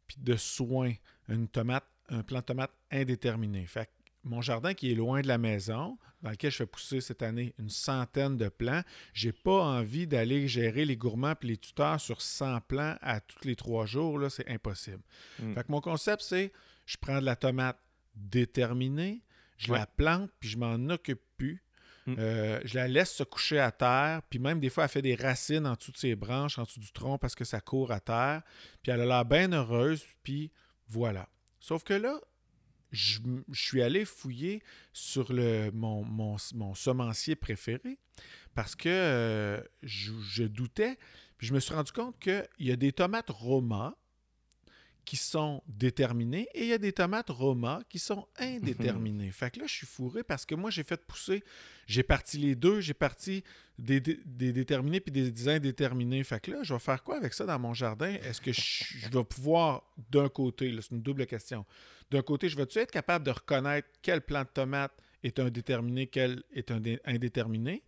puis 0.07 0.17
de 0.19 0.35
soins. 0.35 0.93
Une 1.27 1.47
tomate, 1.47 1.85
un 2.09 2.23
plant 2.23 2.39
de 2.39 2.45
tomate 2.45 2.71
indéterminé. 2.91 3.65
Fait 3.65 3.89
mon 4.23 4.41
jardin 4.41 4.73
qui 4.73 4.91
est 4.91 4.95
loin 4.95 5.21
de 5.21 5.27
la 5.27 5.37
maison, 5.37 5.97
dans 6.21 6.31
lequel 6.31 6.51
je 6.51 6.57
fais 6.57 6.65
pousser 6.65 7.01
cette 7.01 7.21
année 7.21 7.53
une 7.57 7.69
centaine 7.69 8.37
de 8.37 8.49
plants, 8.49 8.81
j'ai 9.13 9.31
pas 9.31 9.63
envie 9.63 10.07
d'aller 10.07 10.47
gérer 10.47 10.85
les 10.85 10.97
gourmands 10.97 11.35
et 11.41 11.47
les 11.47 11.57
tuteurs 11.57 11.99
sur 11.99 12.21
100 12.21 12.61
plants 12.61 12.97
à 13.01 13.21
tous 13.21 13.47
les 13.47 13.55
trois 13.55 13.85
jours. 13.85 14.19
Là, 14.19 14.29
c'est 14.29 14.49
impossible. 14.49 15.01
Mm. 15.39 15.53
Fait 15.53 15.63
que 15.63 15.71
mon 15.71 15.81
concept, 15.81 16.21
c'est 16.21 16.51
je 16.85 16.97
prends 16.97 17.19
de 17.19 17.25
la 17.25 17.35
tomate 17.35 17.79
déterminée, 18.15 19.23
je 19.57 19.71
la 19.71 19.85
plante, 19.85 20.31
puis 20.39 20.49
je 20.49 20.57
m'en 20.57 20.89
occupe 20.89 21.21
plus 21.37 21.63
Mm. 22.09 22.15
Euh, 22.19 22.59
je 22.65 22.75
la 22.75 22.87
laisse 22.87 23.11
se 23.11 23.23
coucher 23.23 23.59
à 23.59 23.71
terre, 23.71 24.21
puis 24.29 24.39
même 24.39 24.59
des 24.59 24.69
fois, 24.69 24.85
elle 24.85 24.89
fait 24.89 25.01
des 25.01 25.15
racines 25.15 25.67
en 25.67 25.73
dessous 25.73 25.91
de 25.91 25.97
ses 25.97 26.15
branches, 26.15 26.57
en 26.57 26.63
dessous 26.63 26.79
du 26.79 26.91
tronc 26.91 27.17
parce 27.17 27.35
que 27.35 27.45
ça 27.45 27.61
court 27.61 27.91
à 27.91 27.99
terre. 27.99 28.41
Puis 28.81 28.91
elle 28.91 29.01
a 29.01 29.05
l'air 29.05 29.25
bien 29.25 29.51
heureuse, 29.51 30.03
puis 30.23 30.51
voilà. 30.87 31.27
Sauf 31.59 31.83
que 31.83 31.93
là, 31.93 32.19
je, 32.91 33.19
suis 33.53 33.81
allé 33.81 34.05
fouiller 34.05 34.63
sur 34.93 35.31
le, 35.31 35.71
mon, 35.71 36.37
semencier 36.37 37.35
préféré 37.35 37.97
parce 38.55 38.75
que 38.75 38.89
euh, 38.89 39.61
je, 39.83 40.43
doutais. 40.43 40.97
Je 41.37 41.53
me 41.53 41.59
suis 41.59 41.73
rendu 41.73 41.91
compte 41.91 42.19
qu'il 42.19 42.47
y 42.59 42.71
a 42.71 42.75
des 42.75 42.91
tomates 42.91 43.29
Roma 43.29 43.95
qui 45.09 45.17
sont 45.17 45.63
déterminés 45.65 46.47
et 46.53 46.61
il 46.61 46.67
y 46.67 46.73
a 46.73 46.77
des 46.77 46.93
tomates 46.93 47.31
Roma 47.31 47.81
qui 47.89 47.97
sont 47.97 48.27
indéterminées. 48.37 49.31
fait 49.33 49.49
que 49.49 49.59
là, 49.59 49.65
je 49.65 49.73
suis 49.73 49.87
fourré 49.87 50.21
parce 50.21 50.45
que 50.45 50.53
moi, 50.53 50.69
j'ai 50.69 50.83
fait 50.83 51.03
pousser, 51.03 51.43
j'ai 51.87 52.03
parti 52.03 52.37
les 52.37 52.53
deux, 52.53 52.79
j'ai 52.79 52.93
parti 52.93 53.43
des, 53.79 53.99
déterminés 53.99 54.99
puis 54.99 55.11
des 55.11 55.49
indéterminés. 55.49 56.23
Fait 56.23 56.39
que 56.39 56.51
là, 56.51 56.59
je 56.61 56.75
vais 56.75 56.79
faire 56.79 57.01
quoi 57.01 57.17
avec 57.17 57.33
ça 57.33 57.47
dans 57.47 57.57
mon 57.57 57.73
jardin? 57.73 58.13
Est-ce 58.21 58.39
que 58.39 58.51
je, 58.53 59.09
vais 59.09 59.23
pouvoir, 59.23 59.81
d'un 60.11 60.29
côté, 60.29 60.71
c'est 60.79 60.91
une 60.91 61.01
double 61.01 61.25
question, 61.25 61.65
d'un 62.11 62.21
côté, 62.21 62.47
je 62.47 62.55
vais-tu 62.55 62.77
être 62.77 62.91
capable 62.91 63.25
de 63.25 63.31
reconnaître 63.31 63.87
quel 64.03 64.21
plant 64.21 64.43
de 64.43 64.49
tomate 64.53 64.93
est 65.23 65.39
un 65.39 65.49
déterminé, 65.49 66.05
quel 66.05 66.43
est 66.53 66.69
un 66.69 66.79
indéterminé? 67.03 67.81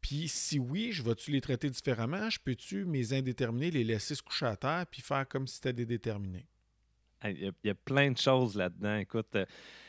Puis 0.00 0.26
si 0.26 0.58
oui, 0.58 0.90
je 0.92 1.02
vais-tu 1.02 1.32
les 1.32 1.42
traiter 1.42 1.68
différemment? 1.68 2.30
Je 2.30 2.40
peux-tu, 2.42 2.86
mes 2.86 3.12
indéterminés, 3.12 3.70
les 3.70 3.84
laisser 3.84 4.14
se 4.14 4.22
coucher 4.22 4.46
à 4.46 4.56
terre 4.56 4.86
puis 4.90 5.02
faire 5.02 5.28
comme 5.28 5.46
si 5.46 5.56
c'était 5.56 5.74
des 5.74 5.84
déterminés? 5.84 6.46
Il 7.24 7.52
y, 7.64 7.70
a, 7.70 7.74
plein 7.74 8.10
de 8.10 8.18
choses 8.18 8.56
là-dedans. 8.56 8.96
Écoute, 8.96 9.34
euh, 9.34 9.44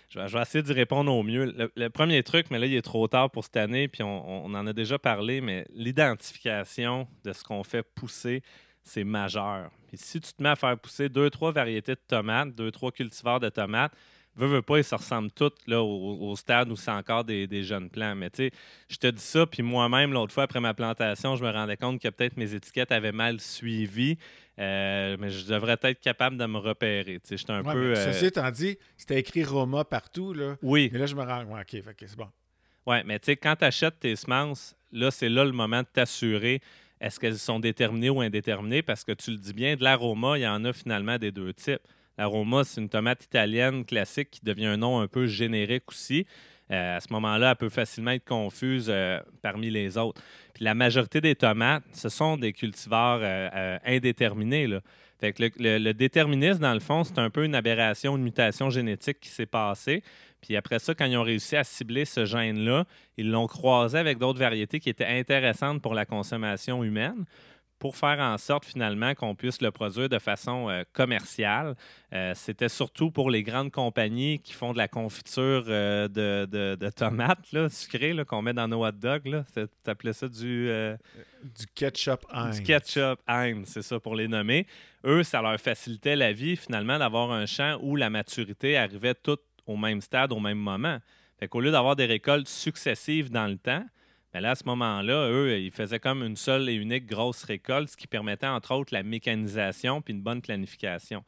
je, 0.09 0.19
vais, 0.19 0.41
essayer 0.41 0.61
d'y 0.61 0.73
répondre 0.73 1.11
au 1.13 1.23
mieux. 1.23 1.53
Le, 1.75 1.89
premier 1.89 2.21
truc, 2.23 2.47
mais 2.51 2.59
là, 2.59 2.65
il 2.65 2.75
est 2.75 2.81
trop 2.81 3.07
tard 3.07 3.31
pour 3.31 3.43
cette 3.43 3.57
année, 3.57 3.87
puis 3.87 4.03
on, 4.03 4.45
en 4.45 4.67
a 4.67 4.73
déjà 4.73 4.99
parlé, 4.99 5.41
mais 5.41 5.65
l'identification 5.73 7.07
de 7.23 7.33
ce 7.33 7.43
qu'on 7.43 7.63
fait 7.63 7.83
pousser, 7.83 8.43
c'est 8.83 9.03
majeur. 9.03 9.71
Si 9.93 10.19
tu 10.19 10.33
te 10.33 10.43
mets 10.43 10.49
à 10.49 10.55
faire 10.55 10.77
pousser 10.77 11.09
deux, 11.09 11.29
trois 11.29 11.51
variétés 11.51 11.93
de 11.93 12.01
tomates, 12.07 12.53
deux, 12.53 12.71
trois 12.71 12.91
cultivars 12.91 13.39
de 13.39 13.49
tomates, 13.49 13.93
veux, 14.35 14.47
veux 14.47 14.61
pas, 14.61 14.79
ils 14.79 14.83
se 14.83 14.95
ressemblent 14.95 15.31
tous 15.31 15.51
là, 15.67 15.81
au, 15.81 16.35
stade 16.35 16.71
où 16.71 16.75
c'est 16.75 16.91
encore 16.91 17.23
des, 17.23 17.63
jeunes 17.63 17.89
plants. 17.89 18.15
Mais 18.15 18.29
tu 18.29 18.37
sais, 18.37 18.51
je 18.89 18.97
te 18.97 19.07
dis 19.07 19.21
ça, 19.21 19.45
puis 19.45 19.63
moi-même, 19.63 20.13
l'autre 20.13 20.33
fois, 20.33 20.43
après 20.43 20.59
ma 20.59 20.73
plantation, 20.73 21.35
je 21.35 21.43
me 21.43 21.51
rendais 21.51 21.77
compte 21.77 22.01
que 22.01 22.07
peut-être 22.09 22.37
mes 22.37 22.53
étiquettes 22.53 22.91
avaient 22.91 23.11
mal 23.11 23.39
suivi. 23.39 24.17
Euh, 24.59 25.17
mais 25.19 25.29
je 25.29 25.47
devrais 25.47 25.77
être 25.81 25.99
capable 25.99 26.37
de 26.37 26.45
me 26.45 26.57
repérer. 26.57 27.19
Tu 27.19 27.37
sais, 27.37 27.51
un 27.51 27.63
peu. 27.63 27.95
Euh... 27.95 27.95
Ceci 27.95 28.25
étant 28.25 28.51
dit, 28.51 28.77
c'était 28.97 29.19
écrit 29.19 29.43
Roma 29.43 29.83
partout. 29.83 30.33
Là. 30.33 30.57
Oui. 30.61 30.89
Mais 30.93 30.99
là, 30.99 31.07
je 31.07 31.15
me 31.15 31.23
rends. 31.23 31.43
Ouais, 31.45 31.61
OK, 31.61 31.95
c'est 31.97 32.15
bon. 32.15 32.27
Oui, 32.85 32.97
mais 33.05 33.17
tu 33.17 33.27
sais, 33.27 33.35
quand 33.35 33.55
tu 33.55 33.65
achètes 33.65 33.99
tes 33.99 34.15
semences, 34.15 34.75
là, 34.91 35.09
c'est 35.09 35.29
là 35.29 35.43
le 35.45 35.53
moment 35.53 35.79
de 35.81 35.87
t'assurer 35.91 36.61
est-ce 37.03 37.19
qu'elles 37.19 37.37
sont 37.37 37.59
déterminées 37.59 38.09
ou 38.09 38.21
indéterminées 38.21 38.81
parce 38.81 39.03
que 39.03 39.11
tu 39.11 39.31
le 39.31 39.37
dis 39.37 39.53
bien, 39.53 39.75
de 39.75 39.83
l'aroma, 39.83 40.37
il 40.37 40.41
y 40.41 40.47
en 40.47 40.63
a 40.63 40.71
finalement 40.71 41.17
des 41.17 41.31
deux 41.31 41.53
types. 41.53 41.81
L'aroma, 42.17 42.63
c'est 42.63 42.82
une 42.82 42.89
tomate 42.89 43.24
italienne 43.24 43.86
classique 43.86 44.29
qui 44.32 44.41
devient 44.43 44.67
un 44.67 44.77
nom 44.77 45.00
un 45.00 45.08
peu 45.08 45.25
générique 45.25 45.89
aussi. 45.89 46.25
Euh, 46.72 46.98
à 46.98 47.00
ce 47.00 47.12
moment-là, 47.12 47.51
elle 47.51 47.55
peut 47.58 47.70
facilement 47.70 48.12
être 48.12 48.25
confuse 48.25 48.88
euh, 48.89 49.20
parmi 49.41 49.70
les 49.70 49.98
autres. 49.98 50.22
La 50.60 50.74
majorité 50.74 51.22
des 51.22 51.36
tomates, 51.36 51.84
ce 51.91 52.10
sont 52.10 52.38
des 52.38 52.53
cultivars 52.53 53.20
euh, 53.22 53.77
indéterminés. 53.86 54.67
Que 55.20 55.43
le, 55.60 55.93
déterminisme, 55.93 56.60
dans 56.60 56.74
le 56.74 56.79
fond, 56.79 57.03
c'est 57.03 57.17
un 57.17 57.29
peu 57.29 57.46
une 57.46 57.55
aberration, 57.55 58.17
une 58.17 58.24
mutation 58.24 58.70
génétique 58.70 59.20
qui 59.22 59.29
s'est 59.29 59.46
passée. 59.46 60.03
Puis 60.41 60.58
après 60.58 60.79
ça, 60.79 60.93
quand 60.93 61.05
ils 61.05 61.15
ont 61.15 61.24
réussi 61.24 61.55
à 61.55 61.63
cibler 61.63 62.03
ce 62.03 62.25
gène-là, 62.25 62.86
ils 63.17 63.32
l'ont 63.32 63.48
croisé 63.48 63.98
avec 63.98 64.17
d'autres 64.17 64.39
variétés 64.39 64.82
qui 64.82 64.89
étaient 64.89 65.05
intéressantes 65.05 65.82
pour 65.82 65.93
la 65.93 66.05
consommation 66.05 66.84
humaine 66.84 67.25
pour 67.80 67.96
faire 67.98 68.20
en 68.20 68.38
sorte 68.38 68.65
finalement 68.65 69.13
qu'on 69.13 69.36
puisse 69.36 69.62
le 69.62 69.72
produire 69.72 70.10
de 70.10 70.20
façon 70.20 70.70
euh, 70.70 70.84
commerciale. 70.94 71.75
Euh, 72.13 72.34
c'était 72.36 72.70
surtout 72.70 73.12
pour 73.12 73.30
les 73.30 73.44
grandes 73.44 73.72
compagnies 73.72 74.39
qui 74.39 74.53
font 74.53 74.74
de 74.74 74.77
la 74.77 74.88
confiture 74.88 75.65
euh, 75.68 76.08
de, 76.08 76.89
tomates 76.92 77.51
là, 77.51 77.70
sucrées 77.70 78.15
qu'on 78.25 78.42
met 78.42 78.53
dans 78.53 78.68
nos 78.68 78.86
hot 78.86 78.92
dogs. 78.92 79.44
Tu 79.53 79.68
appelais 79.86 80.13
ça 80.13 80.27
du... 80.27 80.70
du 81.44 81.65
ketchup 81.75 82.25
Heinz. 82.32 82.58
Du 82.58 82.63
ketchup 82.63 83.20
Heinz, 83.27 83.68
c'est 83.68 83.82
ça 83.82 84.00
pour 84.00 84.15
les 84.15 84.27
nommer. 84.27 84.65
Eux, 85.06 85.24
ça 85.24 85.42
leur 85.42 85.60
facilitait 85.60 86.15
la 86.15 86.32
vie 86.32 86.56
finalement 86.56 86.98
d'avoir 86.98 87.32
un 87.32 87.46
champ 87.46 87.77
où 87.82 87.96
la 87.96 88.10
maturité 88.10 88.77
arrivait 88.77 89.15
toute 89.15 89.42
au 89.65 89.77
même 89.77 90.01
stade, 90.01 90.32
au 90.32 90.39
même 90.39 90.58
moment. 90.58 91.00
Fait 91.39 91.48
qu'au 91.48 91.60
lieu 91.60 91.72
d'avoir 91.72 91.96
des 91.96 92.06
récoltes 92.06 92.48
successives 92.48 93.30
dans 93.30 93.48
le 93.48 93.58
temps, 93.58 93.86
mais 94.33 94.41
là, 94.41 94.51
à 94.51 94.55
ce 94.55 94.63
moment-là, 94.65 95.29
eux, 95.29 95.59
ils 95.59 95.71
faisaient 95.71 95.99
comme 95.99 96.23
une 96.23 96.35
seule 96.35 96.67
et 96.69 96.73
unique 96.73 97.05
grosse 97.05 97.43
récolte, 97.43 97.89
ce 97.89 97.97
qui 97.97 98.07
permettait 98.07 98.47
entre 98.47 98.73
autres 98.73 98.93
la 98.93 99.03
mécanisation 99.03 100.01
puis 100.01 100.13
une 100.13 100.21
bonne 100.21 100.41
planification. 100.41 101.23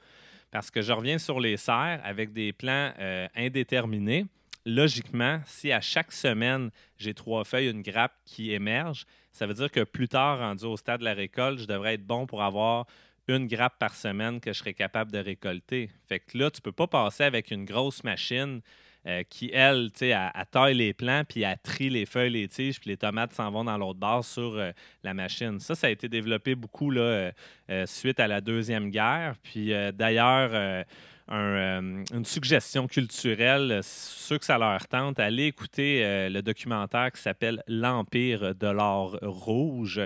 Parce 0.52 0.72
que 0.72 0.82
je 0.82 0.92
reviens 0.92 1.18
sur 1.18 1.40
les 1.40 1.58
serres 1.58 2.02
avec 2.04 2.34
des 2.34 2.54
plans 2.54 2.94
euh, 3.00 3.28
indéterminés. 3.36 4.26
Logiquement, 4.66 5.42
si 5.46 5.72
à 5.72 5.82
chaque 5.82 6.12
semaine, 6.12 6.72
j'ai 6.98 7.14
trois 7.14 7.44
feuilles, 7.44 7.70
une 7.70 7.84
grappe 7.84 8.16
qui 8.26 8.52
émerge, 8.52 9.06
ça 9.32 9.46
veut 9.46 9.54
dire 9.54 9.70
que 9.70 9.84
plus 9.84 10.08
tard, 10.08 10.40
rendu 10.40 10.66
au 10.66 10.78
stade 10.78 11.02
de 11.02 11.06
la 11.06 11.14
récolte, 11.14 11.60
je 11.60 11.68
devrais 11.68 11.96
être 11.96 12.06
bon 12.06 12.26
pour 12.26 12.42
avoir 12.42 12.88
une 13.28 13.48
grappe 13.48 13.78
par 13.78 13.94
semaine 13.94 14.40
que 14.40 14.54
je 14.54 14.60
serais 14.60 14.74
capable 14.74 15.12
de 15.12 15.20
récolter. 15.20 15.90
Fait 16.08 16.20
que 16.20 16.38
là, 16.38 16.50
tu 16.50 16.60
ne 16.60 16.64
peux 16.64 16.72
pas 16.72 16.88
passer 16.88 17.24
avec 17.24 17.52
une 17.52 17.66
grosse 17.66 18.04
machine 18.04 18.62
euh, 19.08 19.22
qui, 19.30 19.52
elle, 19.54 19.92
tu 19.92 20.10
sais, 20.10 20.16
taille 20.50 20.74
les 20.74 20.92
plants, 20.94 21.22
puis 21.30 21.44
elle 21.44 21.60
trie 21.62 21.92
les 21.92 22.08
feuilles, 22.08 22.32
les 22.32 22.48
tiges, 22.48 22.80
puis 22.80 22.90
les 22.90 22.98
tomates 22.98 23.34
s'en 23.34 23.52
vont 23.52 23.64
dans 23.64 23.78
l'autre 23.78 24.00
base 24.00 24.26
sur 24.26 24.58
euh, 24.58 24.72
la 25.04 25.14
machine. 25.14 25.60
Ça, 25.60 25.76
ça 25.76 25.88
a 25.88 25.90
été 25.92 26.10
développé 26.10 26.56
beaucoup 26.56 26.90
là, 26.90 27.32
euh, 27.70 27.86
suite 27.86 28.20
à 28.20 28.28
la 28.28 28.42
Deuxième 28.42 28.90
Guerre. 28.90 29.36
Puis 29.44 29.72
d'ailleurs, 29.94 30.86
une 31.30 32.26
suggestion 32.26 32.88
culturelle, 32.88 33.82
ceux 33.84 34.40
que 34.40 34.46
ça 34.46 34.58
leur 34.58 34.88
tente, 34.88 35.20
allez 35.20 35.46
écouter 35.46 36.30
le 36.30 36.42
documentaire 36.42 37.12
qui 37.12 37.22
s'appelle 37.22 37.64
L'Empire 37.68 38.56
de 38.56 38.68
l'or 38.68 39.18
rouge. 39.22 40.02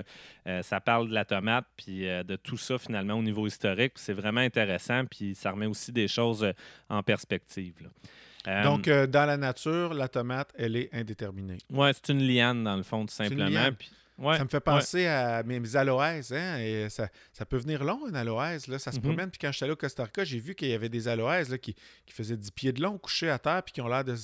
ça 0.62 0.80
parle 0.80 1.08
de 1.08 1.14
la 1.14 1.24
tomate, 1.24 1.66
puis 1.76 2.00
de 2.02 2.36
tout 2.36 2.56
ça 2.56 2.78
finalement 2.78 3.14
au 3.14 3.22
niveau 3.22 3.46
historique. 3.46 3.92
C'est 3.96 4.14
vraiment 4.14 4.40
intéressant, 4.40 5.04
puis 5.06 5.34
ça 5.34 5.52
remet 5.52 5.66
aussi 5.66 5.92
des 5.92 6.08
choses 6.08 6.52
en 6.88 7.02
perspective. 7.02 7.74
Là. 7.82 7.88
Euh, 8.46 8.62
Donc, 8.62 8.88
euh, 8.88 9.06
dans 9.06 9.26
la 9.26 9.36
nature, 9.36 9.92
la 9.94 10.08
tomate, 10.08 10.52
elle 10.56 10.76
est 10.76 10.88
indéterminée. 10.94 11.58
Oui, 11.70 11.90
c'est 11.94 12.12
une 12.12 12.22
liane, 12.22 12.64
dans 12.64 12.76
le 12.76 12.82
fond, 12.82 13.04
tout 13.04 13.14
simplement. 13.14 13.70
ça 14.18 14.44
me 14.44 14.48
fait 14.48 14.60
penser 14.60 15.06
à 15.06 15.42
mes, 15.42 15.76
aloès. 15.76 16.32
Hein, 16.32 16.58
et 16.58 16.88
ça, 16.88 17.08
peut 17.48 17.58
venir 17.58 17.84
long, 17.84 18.08
une 18.08 18.16
aloès. 18.16 18.66
Là, 18.66 18.78
ça 18.78 18.92
se 18.92 18.96
mhm. 18.96 19.02
promène. 19.02 19.30
Puis 19.30 19.38
quand 19.38 19.52
j'étais 19.52 19.64
allé 19.64 19.72
au 19.72 19.76
Costa 19.76 20.04
Rica, 20.04 20.24
j'ai 20.24 20.38
vu 20.38 20.54
qu'il 20.54 20.68
y 20.68 20.74
avait 20.74 20.88
des 20.88 21.08
aloès 21.08 21.48
là, 21.48 21.58
qui, 21.58 21.74
faisaient 22.08 22.36
10 22.36 22.50
pieds 22.52 22.72
de 22.72 22.82
long, 22.82 22.98
couchés 22.98 23.30
à 23.30 23.38
terre, 23.38 23.62
puis 23.62 23.72
qui 23.72 23.80
ont 23.80 23.88
l'air 23.88 24.04
de, 24.04 24.14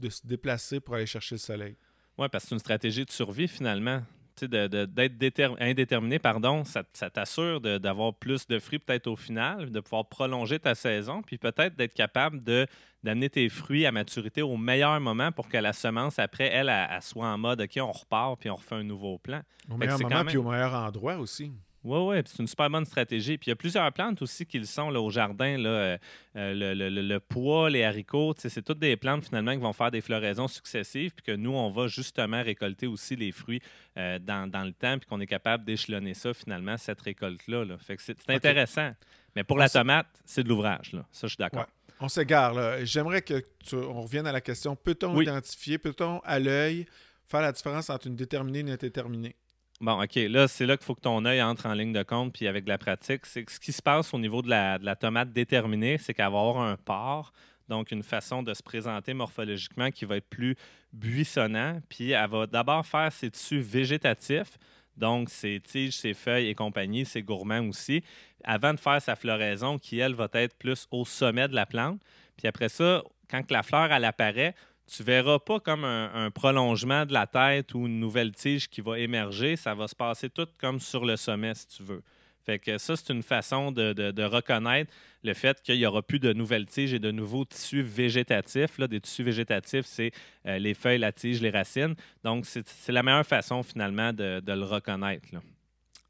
de, 0.00 0.10
se 0.10 0.26
déplacer 0.26 0.80
pour 0.80 0.96
aller 0.96 1.06
chercher 1.06 1.36
le 1.36 1.40
soleil. 1.40 1.76
Oui, 2.18 2.26
parce 2.30 2.44
que 2.44 2.48
c'est 2.50 2.54
une 2.54 2.60
stratégie 2.60 3.04
de 3.04 3.10
survie, 3.10 3.48
finalement 3.48 4.02
d'être 4.46 5.56
indéterminé, 5.60 6.18
pardon, 6.18 6.64
ça, 6.64 6.82
t'assure 7.10 7.60
d'avoir 7.60 8.14
plus 8.14 8.46
de 8.46 8.58
fruits 8.58 8.78
peut-être 8.78 9.06
au 9.06 9.16
final, 9.16 9.70
de 9.70 9.80
pouvoir 9.80 10.06
prolonger 10.06 10.58
ta 10.58 10.74
saison, 10.74 11.22
puis 11.22 11.38
peut-être 11.38 11.76
d'être 11.76 11.94
capable 11.94 12.42
de 12.42 12.66
d'amener 13.02 13.30
tes 13.30 13.48
fruits 13.48 13.86
à 13.86 13.92
maturité 13.92 14.42
au 14.42 14.58
meilleur 14.58 15.00
moment 15.00 15.32
pour 15.32 15.48
que 15.48 15.56
la 15.56 15.72
semence, 15.72 16.18
après, 16.18 16.50
elle, 16.52 16.68
elle, 16.68 17.00
soit 17.00 17.26
en 17.26 17.38
mode 17.38 17.62
OK, 17.62 17.78
on 17.78 17.90
repart, 17.90 18.38
puis 18.38 18.50
on 18.50 18.56
refait 18.56 18.74
un 18.74 18.82
nouveau 18.82 19.16
plan. 19.16 19.40
Au 19.70 19.78
meilleur 19.78 19.98
moment, 19.98 20.24
puis 20.24 20.36
au 20.36 20.42
meilleur 20.42 20.74
endroit 20.74 21.16
aussi. 21.16 21.50
Oui, 21.82 21.98
oui, 21.98 22.22
c'est 22.26 22.40
une 22.40 22.46
super 22.46 22.68
bonne 22.68 22.84
stratégie. 22.84 23.38
Puis 23.38 23.46
il 23.46 23.50
y 23.50 23.52
a 23.52 23.56
plusieurs 23.56 23.90
plantes 23.92 24.20
aussi 24.20 24.44
qui 24.44 24.58
le 24.58 24.66
sont 24.66 24.90
là, 24.90 25.00
au 25.00 25.08
jardin. 25.08 25.56
Là, 25.56 25.68
euh, 25.70 25.98
euh, 26.36 26.74
le, 26.74 26.88
le, 26.90 27.20
pois, 27.20 27.70
les 27.70 27.84
haricots, 27.84 28.34
c'est 28.36 28.62
toutes 28.62 28.78
des 28.78 28.96
plantes 28.96 29.24
finalement 29.24 29.52
qui 29.52 29.60
vont 29.60 29.72
faire 29.72 29.90
des 29.90 30.02
floraisons 30.02 30.46
successives, 30.46 31.12
puis 31.14 31.24
que 31.24 31.32
nous, 31.32 31.52
on 31.52 31.70
va 31.70 31.86
justement 31.86 32.42
récolter 32.42 32.86
aussi 32.86 33.16
les 33.16 33.32
fruits 33.32 33.62
euh, 33.96 34.18
dans, 34.18 34.64
le 34.64 34.72
temps, 34.72 34.98
puis 34.98 35.08
qu'on 35.08 35.20
est 35.20 35.26
capable 35.26 35.64
d'échelonner 35.64 36.12
ça 36.12 36.34
finalement, 36.34 36.76
cette 36.76 37.00
récolte-là. 37.00 37.64
Fait 37.78 37.96
que 37.96 38.02
c'est 38.02 38.18
intéressant. 38.28 38.92
Mais 39.34 39.44
pour 39.44 39.56
la 39.56 39.68
tomate, 39.70 40.08
c'est 40.26 40.42
de 40.42 40.48
l'ouvrage. 40.48 40.90
Ça, 41.12 41.26
je 41.26 41.28
suis 41.28 41.36
d'accord. 41.38 41.66
On 41.98 42.08
s'égare. 42.08 42.84
J'aimerais 42.84 43.22
que 43.22 43.42
tu, 43.64 43.76
on 43.76 44.02
revienne 44.02 44.26
à 44.26 44.32
la 44.32 44.40
question 44.40 44.76
peut-on 44.76 45.18
identifier, 45.20 45.78
peut-on 45.78 46.20
à 46.20 46.38
l'œil 46.38 46.86
faire 47.26 47.42
la 47.42 47.52
différence 47.52 47.88
entre 47.90 48.06
une 48.06 48.16
déterminée 48.16 48.58
et 48.58 48.62
une 48.62 48.70
indéterminée? 48.70 49.36
Bon, 49.80 50.02
OK. 50.02 50.14
Là, 50.16 50.46
c'est 50.46 50.66
là 50.66 50.76
qu'il 50.76 50.84
faut 50.84 50.94
que 50.94 51.00
ton 51.00 51.24
œil 51.24 51.40
entre 51.40 51.64
en 51.64 51.72
ligne 51.72 51.94
de 51.94 52.02
compte, 52.02 52.34
puis 52.34 52.46
avec 52.46 52.68
la 52.68 52.76
pratique. 52.76 53.24
C'est 53.24 53.48
ce 53.48 53.58
qui 53.58 53.72
se 53.72 53.80
passe 53.80 54.12
au 54.12 54.18
niveau 54.18 54.42
de 54.42 54.50
la, 54.50 54.78
tomate 54.96 55.32
déterminée, 55.32 55.96
c'est 55.96 56.12
qu'elle 56.12 56.26
avoir 56.26 56.58
un 56.58 56.76
port, 56.76 57.32
donc 57.68 57.90
une 57.90 58.02
façon 58.02 58.42
de 58.42 58.52
se 58.52 58.62
présenter 58.62 59.14
morphologiquement 59.14 59.90
qui 59.90 60.04
va 60.04 60.18
être 60.18 60.28
plus 60.28 60.54
buissonnant. 60.92 61.80
Puis 61.88 62.10
elle 62.10 62.28
va 62.28 62.46
d'abord 62.46 62.84
faire 62.84 63.10
ses 63.10 63.30
tissus 63.30 63.60
végétatifs, 63.60 64.58
donc 64.98 65.30
ses 65.30 65.60
tiges, 65.60 65.94
ses 65.94 66.12
feuilles 66.12 66.48
et 66.48 66.54
compagnie, 66.54 67.06
ses 67.06 67.22
gourmands 67.22 67.66
aussi, 67.66 68.04
avant 68.44 68.74
de 68.74 68.80
faire 68.80 69.00
sa 69.00 69.16
floraison 69.16 69.78
qui, 69.78 69.98
elle, 69.98 70.14
va 70.14 70.28
être 70.34 70.58
plus 70.58 70.86
au 70.90 71.06
sommet 71.06 71.48
de 71.48 71.54
la 71.54 71.64
plante. 71.64 72.02
Puis 72.36 72.46
après 72.46 72.68
ça, 72.68 73.02
quand 73.30 73.50
la 73.50 73.62
fleur, 73.62 73.90
elle 73.92 74.04
apparaît, 74.04 74.54
tu 74.90 75.04
verras 75.04 75.38
pas 75.38 75.60
comme 75.60 75.84
un, 75.84 76.30
prolongement 76.30 77.06
de 77.06 77.12
la 77.12 77.26
tête 77.26 77.74
ou 77.74 77.86
une 77.86 78.00
nouvelle 78.00 78.32
tige 78.32 78.68
qui 78.68 78.80
va 78.80 78.98
émerger. 78.98 79.56
Ça 79.56 79.74
va 79.74 79.86
se 79.86 79.94
passer 79.94 80.28
tout 80.28 80.48
comme 80.58 80.80
sur 80.80 81.04
le 81.04 81.16
sommet, 81.16 81.54
si 81.54 81.68
tu 81.68 81.82
veux. 81.82 82.02
Fait 82.44 82.58
que 82.58 82.78
ça, 82.78 82.96
c'est 82.96 83.12
une 83.12 83.22
façon 83.22 83.70
de, 83.70 84.22
reconnaître 84.22 84.92
le 85.22 85.34
fait 85.34 85.60
qu'il 85.62 85.76
n'y 85.76 85.86
aura 85.86 86.02
plus 86.02 86.18
de 86.18 86.32
nouvelles 86.32 86.66
tiges 86.66 86.94
et 86.94 86.98
de 86.98 87.10
nouveaux 87.10 87.44
tissus 87.44 87.82
végétatifs. 87.82 88.78
Là, 88.78 88.88
des 88.88 89.00
tissus 89.00 89.22
végétatifs, 89.22 89.86
c'est 89.86 90.10
euh, 90.46 90.58
les 90.58 90.74
feuilles, 90.74 90.98
la 90.98 91.12
tige, 91.12 91.40
les 91.40 91.50
racines. 91.50 91.94
Donc, 92.24 92.46
c'est 92.46 92.92
la 92.92 93.02
meilleure 93.02 93.26
façon, 93.26 93.62
finalement, 93.62 94.12
de, 94.12 94.42
le 94.44 94.64
reconnaître. 94.64 95.28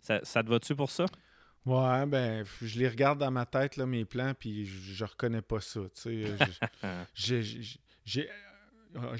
Ça, 0.00 0.20
te 0.20 0.48
va-tu 0.48 0.74
pour 0.74 0.90
ça? 0.90 1.06
Ouais, 1.66 2.06
ben, 2.06 2.46
je 2.62 2.78
les 2.78 2.88
regarde 2.88 3.18
dans 3.18 3.30
ma 3.30 3.44
tête, 3.44 3.76
là, 3.76 3.84
mes 3.84 4.06
plans, 4.06 4.32
puis 4.38 4.64
je, 4.64 4.94
je 4.94 5.04
reconnais 5.04 5.42
pas 5.42 5.60
ça. 5.60 5.80
J'ai 6.06 6.32
ah, 6.82 7.04
j'ai 8.06 8.28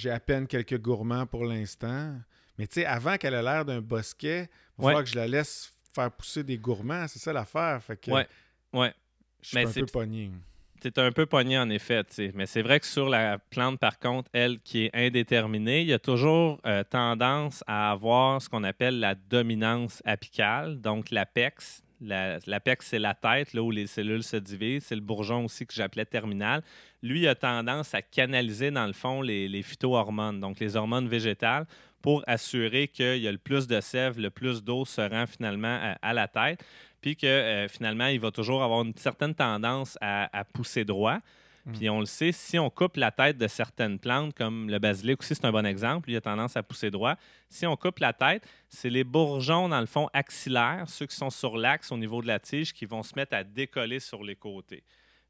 à 0.06 0.20
peine 0.20 0.46
quelques 0.46 0.78
gourmands 0.78 1.26
pour 1.26 1.44
l'instant. 1.44 2.16
Mais 2.58 2.66
tu 2.66 2.74
sais, 2.74 2.86
avant 2.86 3.16
qu'elle 3.16 3.34
ait 3.34 3.42
l'air 3.42 3.64
d'un 3.64 3.80
bosquet, 3.80 4.48
il 4.78 4.82
va 4.82 4.88
falloir 4.88 5.04
que 5.04 5.10
je 5.10 5.16
la 5.16 5.26
laisse 5.26 5.72
faire 5.94 6.10
pousser 6.10 6.44
des 6.44 6.58
gourmands. 6.58 7.06
C'est 7.08 7.18
ça 7.18 7.32
l'affaire. 7.32 7.82
Fait 7.82 7.96
que. 7.96 8.10
Ouais. 8.10 8.26
Ouais. 8.72 8.94
Je 9.42 9.48
suis 9.48 9.58
un 9.58 9.72
peu 9.72 9.86
pogné. 9.86 10.30
tu 10.80 10.88
es 10.88 10.98
un 10.98 11.12
peu 11.12 11.26
pogné 11.26 11.58
en 11.58 11.70
effet. 11.70 12.02
Mais 12.34 12.46
c'est 12.46 12.62
vrai 12.62 12.80
que 12.80 12.86
sur 12.86 13.08
la 13.08 13.38
plante, 13.38 13.78
par 13.78 13.98
contre, 13.98 14.28
elle 14.32 14.60
qui 14.60 14.84
est 14.84 14.90
indéterminée, 14.92 15.80
il 15.80 15.88
y 15.88 15.92
a 15.92 15.98
toujours 15.98 16.60
euh, 16.66 16.84
tendance 16.84 17.64
à 17.66 17.90
avoir 17.90 18.42
ce 18.42 18.48
qu'on 18.48 18.64
appelle 18.64 19.00
la 19.00 19.14
dominance 19.14 20.02
apicale, 20.04 20.80
donc 20.80 21.10
l'apex. 21.10 21.82
L'apex, 22.00 22.86
c'est 22.86 22.98
la 22.98 23.14
tête, 23.14 23.52
là 23.52 23.62
où 23.62 23.70
les 23.70 23.86
cellules 23.86 24.22
se 24.22 24.36
divisent. 24.36 24.84
C'est 24.84 24.94
le 24.94 25.00
bourgeon 25.00 25.44
aussi 25.44 25.66
que 25.66 25.74
j'appelais 25.74 26.06
terminal. 26.06 26.62
Lui, 27.02 27.20
il 27.20 27.28
a 27.28 27.34
tendance 27.34 27.94
à 27.94 28.02
canaliser, 28.02 28.70
dans 28.70 28.86
le 28.86 28.92
fond, 28.92 29.22
les, 29.22 29.62
phytohormones, 29.62 30.40
donc 30.40 30.60
les 30.60 30.76
hormones 30.76 31.08
végétales, 31.08 31.66
pour 32.02 32.24
assurer 32.26 32.88
qu'il 32.88 33.18
y 33.18 33.28
a 33.28 33.32
le 33.32 33.38
plus 33.38 33.66
de 33.66 33.80
sève, 33.80 34.18
le 34.18 34.30
plus 34.30 34.64
d'eau 34.64 34.86
se 34.86 35.02
rend 35.02 35.26
finalement 35.26 35.94
à 36.00 36.12
la 36.14 36.28
tête 36.28 36.64
puis 37.00 37.16
que 37.16 37.26
euh, 37.26 37.68
finalement, 37.68 38.06
il 38.06 38.20
va 38.20 38.30
toujours 38.30 38.62
avoir 38.62 38.82
une 38.82 38.94
certaine 38.96 39.34
tendance 39.34 39.96
à, 40.00 40.44
pousser 40.52 40.84
droit. 40.84 41.18
Hmm. 41.66 41.72
Puis 41.72 41.90
on 41.90 42.00
le 42.00 42.06
sait, 42.06 42.32
si 42.32 42.58
on 42.58 42.70
coupe 42.70 42.96
la 42.96 43.10
tête 43.10 43.38
de 43.38 43.46
certaines 43.46 43.98
plantes, 43.98 44.34
comme 44.34 44.70
le 44.70 44.78
basilic 44.78 45.20
aussi, 45.20 45.34
c'est 45.34 45.44
un 45.44 45.52
bon 45.52 45.66
exemple, 45.66 46.10
il 46.10 46.16
a 46.16 46.20
tendance 46.20 46.56
à 46.56 46.62
pousser 46.62 46.90
droit. 46.90 47.16
Si 47.48 47.66
on 47.66 47.76
coupe 47.76 47.98
la 47.98 48.12
tête, 48.12 48.46
c'est 48.68 48.90
les 48.90 49.04
bourgeons, 49.04 49.68
dans 49.68 49.80
le 49.80 49.86
fond, 49.86 50.08
axillaires, 50.12 50.84
ceux 50.88 51.06
qui 51.06 51.16
sont 51.16 51.30
sur 51.30 51.56
l'axe 51.56 51.92
au 51.92 51.96
niveau 51.96 52.22
de 52.22 52.26
la 52.26 52.38
tige, 52.38 52.72
qui 52.72 52.86
vont 52.86 53.02
se 53.02 53.14
mettre 53.14 53.34
à 53.34 53.44
décoller 53.44 54.00
sur 54.00 54.22
les 54.22 54.36
côtés. 54.36 54.82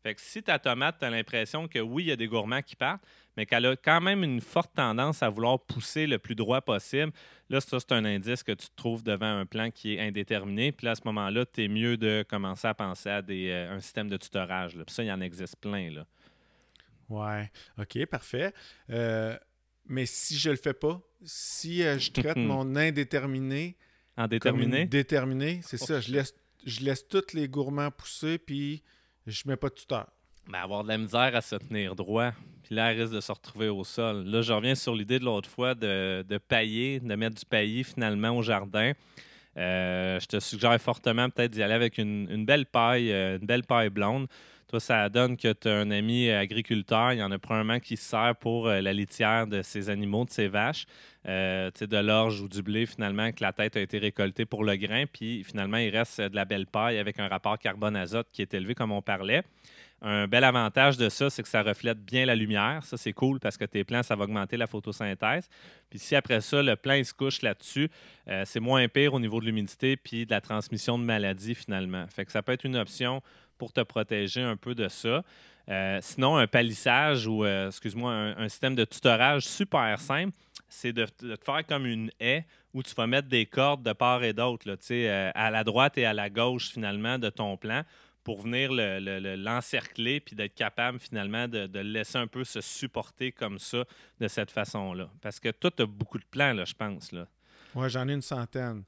Fait 0.03 0.15
que 0.15 0.21
si 0.21 0.43
ta 0.43 0.59
tomate, 0.59 0.99
tu 0.99 1.05
as 1.05 1.11
l'impression 1.11 1.69
que 1.69 1.79
oui, 1.79 2.05
il 2.05 2.07
y 2.07 2.13
a 2.13 2.17
des 2.17 2.27
gourmands 2.27 2.63
qui 2.63 2.75
partent, 2.75 3.03
mais 3.37 3.45
qu'elle 3.45 3.67
a 3.67 3.77
quand 3.77 4.01
même 4.01 4.25
une 4.25 4.41
forte 4.41 4.75
tendance 4.75 5.23
à 5.23 5.29
vouloir 5.29 5.61
pousser 5.61 6.07
le 6.07 6.19
plus 6.19 6.35
droit 6.35 6.63
possible, 6.63 7.13
là, 7.51 7.61
ça, 7.61 7.79
c'est 7.79 7.93
un 7.93 8.05
indice 8.07 8.43
que 8.43 8.53
tu 8.53 8.69
te 8.69 8.77
trouves 8.77 9.03
devant 9.03 9.27
un 9.27 9.45
plan 9.45 9.71
qui 9.71 9.95
est 9.95 10.01
indéterminé. 10.01 10.73
Puis 10.73 10.87
là, 10.87 10.93
à 10.93 10.95
ce 10.95 11.03
moment-là, 11.05 11.45
tu 11.45 11.65
es 11.65 11.69
mieux 11.69 11.99
de 11.99 12.25
commencer 12.29 12.67
à 12.67 12.75
penser 12.75 13.11
à 13.11 13.23
euh, 13.29 13.77
un 13.77 13.81
système 13.81 14.09
de 14.09 14.17
tutorage. 14.17 14.73
Puis 14.73 14.85
ça, 14.89 15.03
il 15.03 15.09
y 15.09 15.13
en 15.13 15.21
existe 15.21 15.57
plein. 15.57 15.91
Là. 15.91 16.07
Ouais. 17.11 17.51
OK, 17.79 18.07
parfait. 18.07 18.55
Euh, 18.89 19.37
mais 19.87 20.07
si 20.07 20.39
je 20.39 20.51
le 20.51 20.57
fais 20.57 20.73
pas, 20.73 21.03
si 21.23 21.83
euh, 21.83 21.99
je 21.99 22.13
traite 22.13 22.37
mon 22.37 22.77
indéterminé. 22.77 23.77
En 24.17 24.29
déterminé? 24.29 24.87
Déterminé, 24.87 25.61
c'est 25.63 25.77
ça. 25.77 26.01
Je 26.01 26.13
laisse, 26.13 26.35
je 26.65 26.81
laisse 26.81 27.07
tous 27.07 27.33
les 27.35 27.49
gourmands 27.49 27.91
pousser, 27.91 28.39
puis 28.39 28.83
je 29.27 29.43
mets 29.47 29.57
pas 29.57 29.69
de 29.69 29.75
tuteur. 29.75 30.07
Mais 30.47 30.59
avoir 30.59 30.85
de 30.85 30.89
la 30.89 30.99
misère 30.99 31.35
à 31.35 31.41
se 31.41 31.57
tenir 31.57 31.95
droit, 31.95 32.33
puis 32.63 32.75
là, 32.75 32.93
elle 32.93 33.01
risque 33.01 33.15
de 33.15 33.21
se 33.21 33.33
retrouver 33.33 33.69
au 33.69 33.85
sol. 33.85 34.25
Là, 34.25 34.43
je 34.43 34.53
reviens 34.53 34.75
sur 34.75 34.95
l'idée 34.95 35.19
de 35.19 35.25
l'autre 35.25 35.49
fois 35.49 35.75
de, 35.75 36.25
de 36.29 36.39
pailler, 36.39 37.01
de 37.01 37.15
mettre 37.15 37.37
du 37.37 37.45
paillis 37.45 37.85
finalement 37.85 38.31
au 38.31 38.43
jardin. 38.43 38.93
Euh, 39.57 40.21
je 40.21 40.27
te 40.27 40.39
suggère 40.39 40.81
fortement 40.81 41.29
peut-être 41.29 41.51
d'y 41.51 41.63
aller 41.63 41.75
avec 41.75 41.99
une, 41.99 42.45
belle 42.45 42.67
paille, 42.67 43.11
une 43.11 43.47
belle 43.47 43.65
paille 43.65 43.91
blonde. 43.91 44.29
Toi, 44.71 44.79
ça 44.79 45.09
donne 45.09 45.37
que 45.37 45.53
tu 45.53 45.67
as 45.67 45.75
un 45.79 45.91
ami 45.91 46.31
agriculteur. 46.31 47.13
Il 47.13 47.19
y 47.19 47.23
en 47.25 47.33
a 47.33 47.41
probablement 47.41 47.81
qui 47.81 47.97
se 47.97 48.09
sert 48.09 48.37
pour 48.37 48.69
euh, 48.69 48.81
la 48.81 48.93
litière 48.93 49.49
de 49.49 49.63
ses 49.63 49.91
animaux, 49.91 50.25
de 50.25 50.31
ses 50.31 50.47
vaches. 50.47 50.87
Euh, 51.27 51.73
de 51.73 51.97
l'orge 51.97 52.41
ou 52.41 52.49
du 52.49 52.63
blé, 52.63 52.87
finalement, 52.87 53.33
que 53.33 53.43
la 53.43 53.53
tête 53.53 53.77
a 53.77 53.81
été 53.81 53.99
récoltée 53.99 54.47
pour 54.47 54.63
le 54.63 54.77
grain. 54.77 55.07
Puis 55.13 55.43
finalement, 55.43 55.79
il 55.79 55.91
reste 55.91 56.21
de 56.21 56.37
la 56.37 56.45
belle 56.45 56.67
paille 56.67 56.99
avec 56.99 57.19
un 57.19 57.27
rapport 57.27 57.59
carbone-azote 57.59 58.29
qui 58.33 58.43
est 58.43 58.55
élevé, 58.55 58.77
comme 58.77 58.93
on 58.93 59.03
parlait. 59.03 59.43
Un 60.03 60.29
bel 60.29 60.45
avantage 60.45 60.97
de 60.97 61.09
ça, 61.09 61.29
c'est 61.31 61.43
que 61.43 61.49
ça 61.49 61.63
reflète 61.63 61.99
bien 61.99 62.25
la 62.25 62.37
lumière. 62.37 62.85
Ça, 62.85 62.97
c'est 62.97 63.13
cool 63.13 63.41
parce 63.41 63.57
que 63.57 63.65
tes 63.65 63.83
plants, 63.83 64.05
ça 64.05 64.15
va 64.15 64.23
augmenter 64.23 64.57
la 64.57 64.69
photosynthèse. 64.69 65.49
Puis 65.91 65.99
si 65.99 66.15
après 66.15 66.41
ça, 66.41 66.63
le 66.63 66.77
plant 66.77 66.95
il 66.95 67.05
se 67.05 67.13
couche 67.13 67.43
là-dessus, 67.43 67.91
euh, 68.29 68.45
c'est 68.47 68.61
moins 68.61 68.87
pire 68.87 69.15
au 69.15 69.21
niveau 69.21 69.41
de 69.41 69.47
l'humidité 69.47 69.97
puis 69.97 70.27
de 70.27 70.31
la 70.31 70.41
transmission 70.41 70.97
de 70.97 71.05
maladies 71.05 71.57
finalement. 71.57 72.07
Fait 72.07 72.25
que 72.25 72.31
ça 72.33 72.41
peut 72.41 72.53
être 72.53 72.65
une 72.65 72.77
option 72.77 73.21
pour 73.61 73.75
te 73.75 73.83
protéger 73.83 74.41
un 74.41 74.57
peu 74.57 74.75
de 74.75 74.89
ça. 74.89 75.23
Euh, 75.69 75.99
sinon, 76.01 76.39
un 76.39 76.47
palissage 76.47 77.27
ou, 77.27 77.45
euh, 77.45 77.69
excuse-moi, 77.69 78.11
un, 78.11 78.49
système 78.49 78.75
de 78.75 78.87
tutorage 78.87 79.47
super 79.47 80.01
simple, 80.01 80.33
c'est 80.67 80.95
de, 80.95 81.05
te 81.05 81.45
faire 81.45 81.67
comme 81.67 81.85
une 81.85 82.11
haie 82.19 82.47
où 82.73 82.83
tu 82.83 82.95
vas 82.95 83.07
mettre 83.07 83.29
des 83.29 83.45
cordes 83.45 83.83
de 83.83 83.93
part 83.93 84.25
et 84.25 84.33
d'autre, 84.33 84.67
euh, 84.91 85.31
à 85.35 85.51
la 85.51 85.63
droite 85.63 85.99
et 85.99 86.07
à 86.07 86.15
la 86.15 86.31
gauche 86.31 86.71
finalement 86.71 87.19
de 87.19 87.29
ton 87.29 87.59
plan 87.59 87.83
pour 88.25 88.41
venir 88.41 88.71
l'encercler 88.73 90.15
le, 90.15 90.21
puis 90.21 90.37
d'être 90.37 90.55
capable 90.55 90.99
finalement 90.99 91.47
de, 91.47 91.69
le 91.71 91.83
laisser 91.83 92.17
un 92.17 92.27
peu 92.27 92.45
se 92.45 92.63
supporter 92.63 93.31
comme 93.31 93.59
ça, 93.59 93.85
de 94.21 94.29
cette 94.29 94.51
façon-là. 94.51 95.11
Parce 95.21 95.39
que 95.39 95.51
toi, 95.51 95.71
tu 95.71 95.83
as 95.83 95.87
beaucoup 95.87 96.19
de 96.19 96.25
plans, 96.31 96.55
là, 96.55 96.65
je 96.65 96.75
pense. 96.75 97.11
Oui, 97.75 97.91
j'en 97.91 98.09
ai 98.09 98.15
une 98.15 98.23
centaine. 98.23 98.85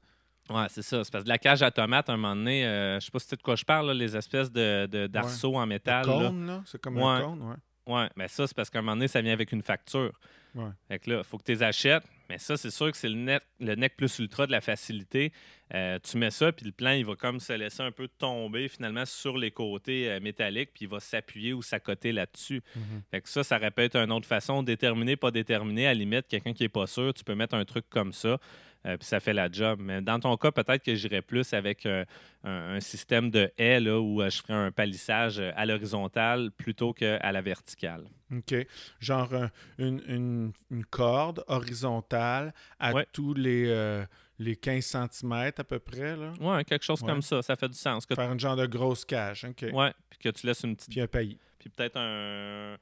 Oui, 0.49 0.63
c'est 0.69 0.81
ça. 0.81 1.03
C'est 1.03 1.11
parce 1.11 1.23
que 1.23 1.29
la 1.29 1.37
cage 1.37 1.61
à 1.61 1.71
tomates, 1.71 2.09
à 2.09 2.13
un 2.13 2.17
moment 2.17 2.35
donné, 2.35 2.65
euh, 2.65 2.99
je 2.99 3.05
sais 3.05 3.11
pas 3.11 3.19
si 3.19 3.25
tu 3.25 3.29
sais 3.31 3.35
de 3.37 3.41
quoi 3.41 3.55
je 3.55 3.63
parle, 3.63 3.91
les 3.91 4.15
espèces 4.15 4.51
de, 4.51 5.07
d'arceaux 5.07 5.55
en 5.55 5.65
métal. 5.65 6.05
Cône, 6.05 6.47
là. 6.47 6.61
C'est 6.65 6.81
comme 6.81 6.97
un 6.97 7.21
cône, 7.21 7.41
ouais. 7.41 7.55
Oui, 7.85 8.03
mais 8.15 8.27
ça, 8.29 8.47
c'est 8.47 8.55
parce 8.55 8.69
qu'à 8.69 8.79
un 8.79 8.81
moment 8.81 8.95
donné, 8.95 9.07
ça 9.07 9.21
vient 9.21 9.33
avec 9.33 9.51
une 9.51 9.61
facture. 9.61 10.13
Ouais. 10.55 10.69
Fait 10.87 10.99
que 10.99 11.09
là, 11.09 11.17
il 11.17 11.23
faut 11.23 11.37
que 11.37 11.43
tu 11.43 11.51
les 11.51 11.63
achètes. 11.63 12.03
Mais 12.29 12.37
ça, 12.37 12.55
c'est 12.55 12.71
sûr 12.71 12.89
que 12.91 12.97
c'est 12.97 13.09
le, 13.09 13.15
net, 13.15 13.43
le 13.59 13.75
NEC 13.75 13.97
plus 13.97 14.19
ultra 14.19 14.47
de 14.47 14.51
la 14.51 14.61
facilité. 14.61 15.33
Euh, 15.73 15.99
tu 16.01 16.17
mets 16.17 16.31
ça, 16.31 16.51
puis 16.51 16.65
le 16.65 16.71
plan, 16.71 16.91
il 16.91 17.05
va 17.05 17.15
comme 17.15 17.39
se 17.39 17.51
laisser 17.53 17.81
un 17.83 17.91
peu 17.91 18.07
tomber 18.07 18.69
finalement 18.69 19.05
sur 19.05 19.37
les 19.37 19.51
côtés 19.51 20.09
euh, 20.09 20.19
métalliques, 20.19 20.71
puis 20.73 20.85
il 20.85 20.87
va 20.87 20.99
s'appuyer 20.99 21.53
ou 21.53 21.61
s'accoter 21.61 22.11
là-dessus. 22.11 22.61
Mm-hmm. 22.77 23.01
Fait 23.11 23.21
que 23.21 23.29
ça, 23.29 23.43
ça 23.43 23.57
répète 23.57 23.95
une 23.95 24.11
autre 24.11 24.27
façon. 24.27 24.63
Déterminé, 24.63 25.17
pas 25.17 25.31
déterminé. 25.31 25.85
À 25.85 25.89
la 25.89 25.95
limite, 25.95 26.27
quelqu'un 26.27 26.53
qui 26.53 26.63
n'est 26.63 26.69
pas 26.69 26.87
sûr, 26.87 27.13
tu 27.13 27.23
peux 27.23 27.35
mettre 27.35 27.55
un 27.55 27.65
truc 27.65 27.85
comme 27.89 28.13
ça. 28.13 28.39
Euh, 28.85 28.97
puis 28.97 29.07
ça 29.07 29.19
fait 29.19 29.33
la 29.33 29.49
job. 29.51 29.79
Mais 29.81 30.01
dans 30.01 30.19
ton 30.19 30.35
cas, 30.37 30.51
peut-être 30.51 30.83
que 30.83 30.93
j'irais 30.95 31.21
plus 31.21 31.53
avec 31.53 31.85
euh, 31.85 32.03
un, 32.43 32.79
système 32.79 33.29
de 33.31 33.51
haie 33.57 33.79
là, 33.79 33.99
où 33.99 34.21
euh, 34.21 34.29
je 34.29 34.41
ferais 34.41 34.53
un 34.53 34.71
palissage 34.71 35.39
à 35.39 35.65
l'horizontale 35.65 36.51
plutôt 36.51 36.93
qu'à 36.93 37.31
la 37.31 37.41
verticale. 37.41 38.05
OK. 38.35 38.55
Genre 38.99 39.29
une, 39.77 40.51
corde 40.89 41.43
horizontale 41.47 42.53
à 42.79 42.93
tous 43.05 43.33
les, 43.33 44.03
les 44.39 44.55
15 44.55 44.83
cm 44.83 45.33
à 45.33 45.63
peu 45.63 45.79
près. 45.79 46.15
Oui, 46.39 46.65
quelque 46.65 46.83
chose 46.83 47.01
comme 47.01 47.21
ça. 47.21 47.41
Ça 47.41 47.55
fait 47.55 47.69
du 47.69 47.77
sens. 47.77 48.05
Faire 48.05 48.31
une 48.31 48.39
genre 48.39 48.55
de 48.55 48.65
grosse 48.65 49.05
cage. 49.05 49.45
OK. 49.45 49.65
Oui, 49.71 49.87
puis 50.09 50.19
que 50.19 50.29
tu 50.29 50.47
laisses 50.47 50.63
une 50.63 50.75
petite. 50.75 50.89
Puis 50.89 51.01
un 51.01 51.07
pays. 51.07 51.37
Puis 51.59 51.69
peut-être 51.69 51.97
un 51.97 52.75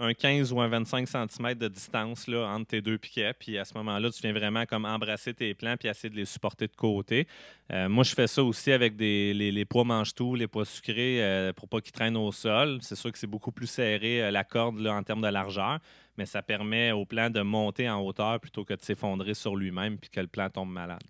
un 0.00 0.12
15 0.12 0.52
ou 0.52 0.60
un 0.60 0.68
25 0.68 1.08
cm 1.08 1.54
de 1.54 1.68
distance 1.68 2.26
là, 2.26 2.46
entre 2.48 2.66
tes 2.66 2.80
deux 2.80 2.98
piquets. 2.98 3.32
Puis 3.38 3.58
à 3.58 3.64
ce 3.64 3.74
moment-là, 3.74 4.10
tu 4.10 4.20
viens 4.22 4.32
vraiment 4.32 4.66
comme 4.66 4.84
embrasser 4.84 5.34
tes 5.34 5.54
plants 5.54 5.76
puis 5.78 5.88
essayer 5.88 6.10
de 6.10 6.16
les 6.16 6.24
supporter 6.24 6.66
de 6.66 6.74
côté. 6.74 7.28
Euh, 7.72 7.88
moi, 7.88 8.02
je 8.02 8.14
fais 8.14 8.26
ça 8.26 8.42
aussi 8.42 8.72
avec 8.72 8.96
des, 8.96 9.32
les, 9.34 9.64
pois 9.64 9.84
mange-tout, 9.84 10.34
les 10.34 10.48
pois 10.48 10.64
sucrés, 10.64 11.22
euh, 11.22 11.52
pour 11.52 11.68
pas 11.68 11.80
qu'ils 11.80 11.92
traînent 11.92 12.16
au 12.16 12.32
sol. 12.32 12.78
C'est 12.82 12.96
sûr 12.96 13.12
que 13.12 13.18
c'est 13.18 13.28
beaucoup 13.28 13.52
plus 13.52 13.68
serré 13.68 14.22
euh, 14.22 14.30
la 14.30 14.44
corde 14.44 14.84
en 14.86 15.02
termes 15.02 15.22
de 15.22 15.28
largeur, 15.28 15.78
mais 16.18 16.26
ça 16.26 16.42
permet 16.42 16.90
au 16.90 17.04
plant 17.04 17.30
de 17.30 17.40
monter 17.40 17.88
en 17.88 18.00
hauteur 18.00 18.40
plutôt 18.40 18.64
que 18.64 18.74
de 18.74 18.82
s'effondrer 18.82 19.34
sur 19.34 19.54
lui-même 19.54 19.98
puis 19.98 20.10
que 20.10 20.20
le 20.20 20.26
plant 20.26 20.50
tombe 20.50 20.70
malade. 20.70 21.02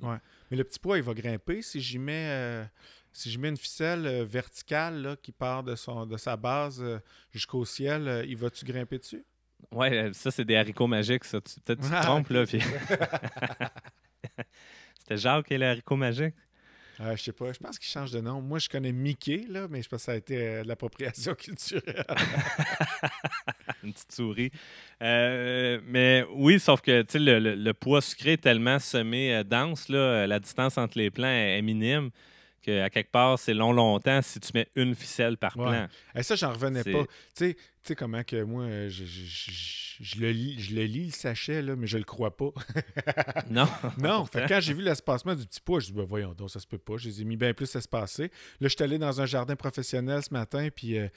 Mais 0.51 0.57
le 0.59 0.65
petit 0.65 0.79
pois, 0.79 0.99
il 0.99 1.03
va 1.03 1.15
grimper 1.15 1.63
si 1.63 1.81
j'y 1.81 1.99
mets 1.99 2.67
si 3.15 3.31
je 3.31 3.39
mets 3.39 3.49
une 3.49 3.57
ficelle 3.57 4.07
euh, 4.07 4.25
verticale 4.25 5.17
qui 5.23 5.33
part 5.33 5.63
de, 5.63 5.77
son, 5.77 6.05
de 6.05 6.17
sa 6.17 6.37
base 6.37 6.83
euh, 6.83 6.99
jusqu'au 7.33 7.65
ciel, 7.65 8.09
euh, 8.09 8.25
il 8.27 8.37
va-tu 8.37 8.65
grimper 8.65 8.99
dessus? 8.99 9.25
Oui, 9.71 9.87
ça, 10.13 10.31
c'est 10.31 10.45
des 10.45 10.57
haricots 10.57 10.89
magiques, 10.89 11.25
ça. 11.25 11.41
Peut-être 11.41 11.81
tu 11.81 11.89
te 11.89 11.95
ah, 11.95 12.03
trompes, 12.03 12.29
là. 12.29 12.45
C'était 14.99 15.17
Jacques 15.17 15.51
et 15.53 15.59
les 15.59 15.67
haricots 15.67 15.97
magiques? 15.97 16.35
Je 16.99 17.17
je 17.17 17.23
sais 17.23 17.33
pas, 17.33 17.53
je 17.53 17.59
pense 17.59 17.79
qu'il 17.79 17.89
change 17.89 18.13
de 18.13 18.21
nom. 18.21 18.41
Moi, 18.41 18.59
je 18.59 18.69
connais 18.69 18.93
Mickey, 18.93 19.45
là, 19.49 19.67
mais 19.69 19.83
je 19.83 19.89
pense 19.89 20.01
que 20.01 20.05
ça 20.05 20.13
a 20.13 20.17
été 20.17 20.63
de 20.63 20.69
l'appropriation 20.69 21.35
culturelle. 21.35 22.05
Une 23.83 23.93
petite 23.93 24.13
souris. 24.13 24.51
mais 25.01 26.25
oui, 26.35 26.61
sauf 26.61 26.81
que 26.81 27.05
le, 27.15 27.39
le, 27.39 27.55
le, 27.55 27.75
poids 27.75 28.01
sucré 28.01 28.33
est 28.33 28.43
tellement 28.43 28.79
semé 28.79 29.43
dense, 29.45 29.89
là, 29.89 30.27
la 30.27 30.39
distance 30.39 30.79
entre 30.79 30.99
les 30.99 31.11
plants 31.11 31.29
est 31.29 31.63
minime 31.63 32.11
à 32.69 32.91
quelque 32.91 33.11
part, 33.11 33.39
c'est 33.39 33.55
long, 33.55 33.73
longtemps 33.73 34.21
si 34.23 34.41
tu 34.41 34.51
mets 34.55 34.69
une 34.75 34.95
ficelle 34.95 35.37
par 35.37 35.55
plan. 35.55 35.89
Et 36.15 36.23
ça, 36.23 36.35
j'en 36.35 36.53
revenais 36.53 36.85
pas. 36.85 37.05
Tu 37.37 37.57
sais 37.83 37.97
comment 37.97 38.23
que 38.25 38.43
moi, 38.43 38.89
je, 38.89 39.05
je, 40.01 40.21
le 40.21 40.31
lis, 40.31 40.59
je 40.59 40.75
le 40.75 40.85
lis, 40.85 41.07
le 41.07 41.13
sachet, 41.13 41.61
là, 41.61 41.77
mais 41.77 41.87
je 41.87 41.99
le 41.99 42.05
crois 42.05 42.35
pas. 42.35 42.51
non. 43.51 43.69
non. 43.99 44.25
quand 44.33 44.61
j'ai 44.61 44.73
vu 44.73 44.83
l'espacement 44.83 45.35
du 45.35 45.45
petit 45.47 45.61
pois, 45.61 45.81
je 45.81 45.87
dis, 45.87 45.93
ben, 45.93 46.05
voyons 46.05 46.33
donc, 46.33 46.51
ça 46.51 46.61
se 46.61 46.67
peut 46.67 46.79
pas. 46.79 46.97
Je 46.97 47.09
les 47.09 47.21
ai 47.21 47.25
mis 47.25 47.37
bien 47.37 47.53
plus 47.53 47.75
espacés. 47.77 48.31
Là, 48.61 48.69
je 48.69 48.75
suis 48.75 48.83
allé 48.83 48.97
dans 48.97 49.21
un 49.21 49.27
jardin 49.27 49.55
professionnel 49.55 50.23
ce 50.23 50.33
matin, 50.33 50.69
puis 50.75 50.99
euh, 50.99 51.09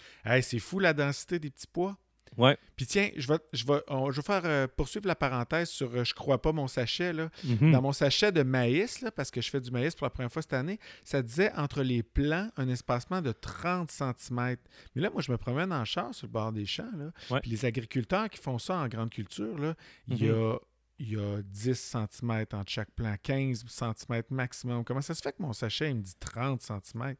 c'est 0.41 0.59
fou 0.59 0.79
la 0.79 0.93
densité 0.93 1.39
des 1.39 1.49
petits 1.49 1.67
pois. 1.71 1.97
Ouais. 2.37 2.57
Puis 2.75 2.85
tiens, 2.85 3.09
je 3.15 3.27
vais, 3.27 3.39
je 3.53 3.65
vais, 3.65 3.81
je 3.87 4.15
vais 4.15 4.21
faire 4.21 4.41
euh, 4.45 4.67
poursuivre 4.67 5.07
la 5.07 5.15
parenthèse 5.15 5.69
sur 5.69 5.93
euh, 5.95 6.03
je 6.03 6.13
crois 6.13 6.41
pas 6.41 6.51
mon 6.51 6.67
sachet. 6.67 7.13
Là. 7.13 7.29
Mhm. 7.43 7.71
Dans 7.71 7.81
mon 7.81 7.91
sachet 7.91 8.31
de 8.31 8.43
maïs, 8.43 9.01
là, 9.01 9.11
parce 9.11 9.31
que 9.31 9.41
je 9.41 9.49
fais 9.49 9.61
du 9.61 9.71
maïs 9.71 9.95
pour 9.95 10.05
la 10.05 10.09
première 10.09 10.31
fois 10.31 10.41
cette 10.41 10.53
année, 10.53 10.79
ça 11.03 11.21
disait 11.21 11.51
entre 11.55 11.81
les 11.81 12.03
plants 12.03 12.49
un 12.57 12.67
espacement 12.69 13.21
de 13.21 13.31
30 13.31 13.91
cm. 13.91 14.57
Mais 14.95 15.01
là, 15.01 15.09
moi, 15.09 15.21
je 15.21 15.31
me 15.31 15.37
promène 15.37 15.71
en 15.71 15.85
char 15.85 16.13
sur 16.13 16.27
le 16.27 16.31
bord 16.31 16.51
des 16.51 16.65
champs. 16.65 16.91
Là, 16.97 17.39
Puis 17.41 17.51
les 17.51 17.65
agriculteurs 17.65 18.29
qui 18.29 18.39
font 18.39 18.59
ça 18.59 18.75
en 18.77 18.87
grande 18.87 19.09
culture, 19.09 19.57
là, 19.57 19.75
il 20.07 20.23
y 20.23 20.29
a 20.29 20.33
mhm. 20.33 20.59
il 20.99 21.11
y 21.11 21.15
a 21.15 21.41
10 21.43 21.73
cm 21.75 22.45
entre 22.53 22.71
chaque 22.71 22.91
plant, 22.91 23.15
15 23.21 23.65
cm 23.67 24.23
maximum. 24.29 24.83
Comment 24.83 25.01
ça 25.01 25.13
se 25.13 25.21
fait 25.21 25.31
que 25.31 25.41
mon 25.41 25.53
sachet, 25.53 25.89
il 25.91 25.97
me 25.97 26.01
dit 26.01 26.15
30 26.19 26.61
cm? 26.61 27.15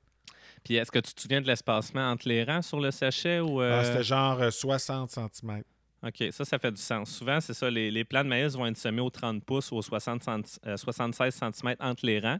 Puis 0.63 0.75
est-ce 0.75 0.91
que 0.91 0.99
tu 0.99 1.13
te 1.13 1.21
souviens 1.21 1.41
de 1.41 1.47
l'espacement 1.47 2.09
entre 2.11 2.27
les 2.27 2.43
rangs 2.43 2.61
sur 2.61 2.79
le 2.79 2.91
sachet 2.91 3.39
ou. 3.39 3.61
euh, 3.61 3.79
Ah, 3.81 3.83
C'était 3.85 4.03
genre 4.03 4.41
euh, 4.41 4.51
60 4.51 5.09
cm. 5.11 5.63
OK, 6.03 6.25
ça, 6.31 6.45
ça 6.45 6.59
fait 6.59 6.71
du 6.71 6.81
sens. 6.81 7.09
Souvent, 7.09 7.39
c'est 7.39 7.55
ça, 7.55 7.71
les, 7.71 7.89
les 7.89 8.03
plants 8.03 8.23
de 8.23 8.29
maïs 8.29 8.53
vont 8.53 8.67
être 8.67 8.77
semés 8.77 9.01
aux 9.01 9.09
30 9.09 9.43
pouces 9.43 9.71
ou 9.71 9.77
aux 9.77 9.81
60 9.81 10.21
centi- 10.23 10.59
euh, 10.67 10.77
76 10.77 11.33
cm 11.33 11.75
entre 11.79 12.05
les 12.05 12.19
rangs. 12.19 12.37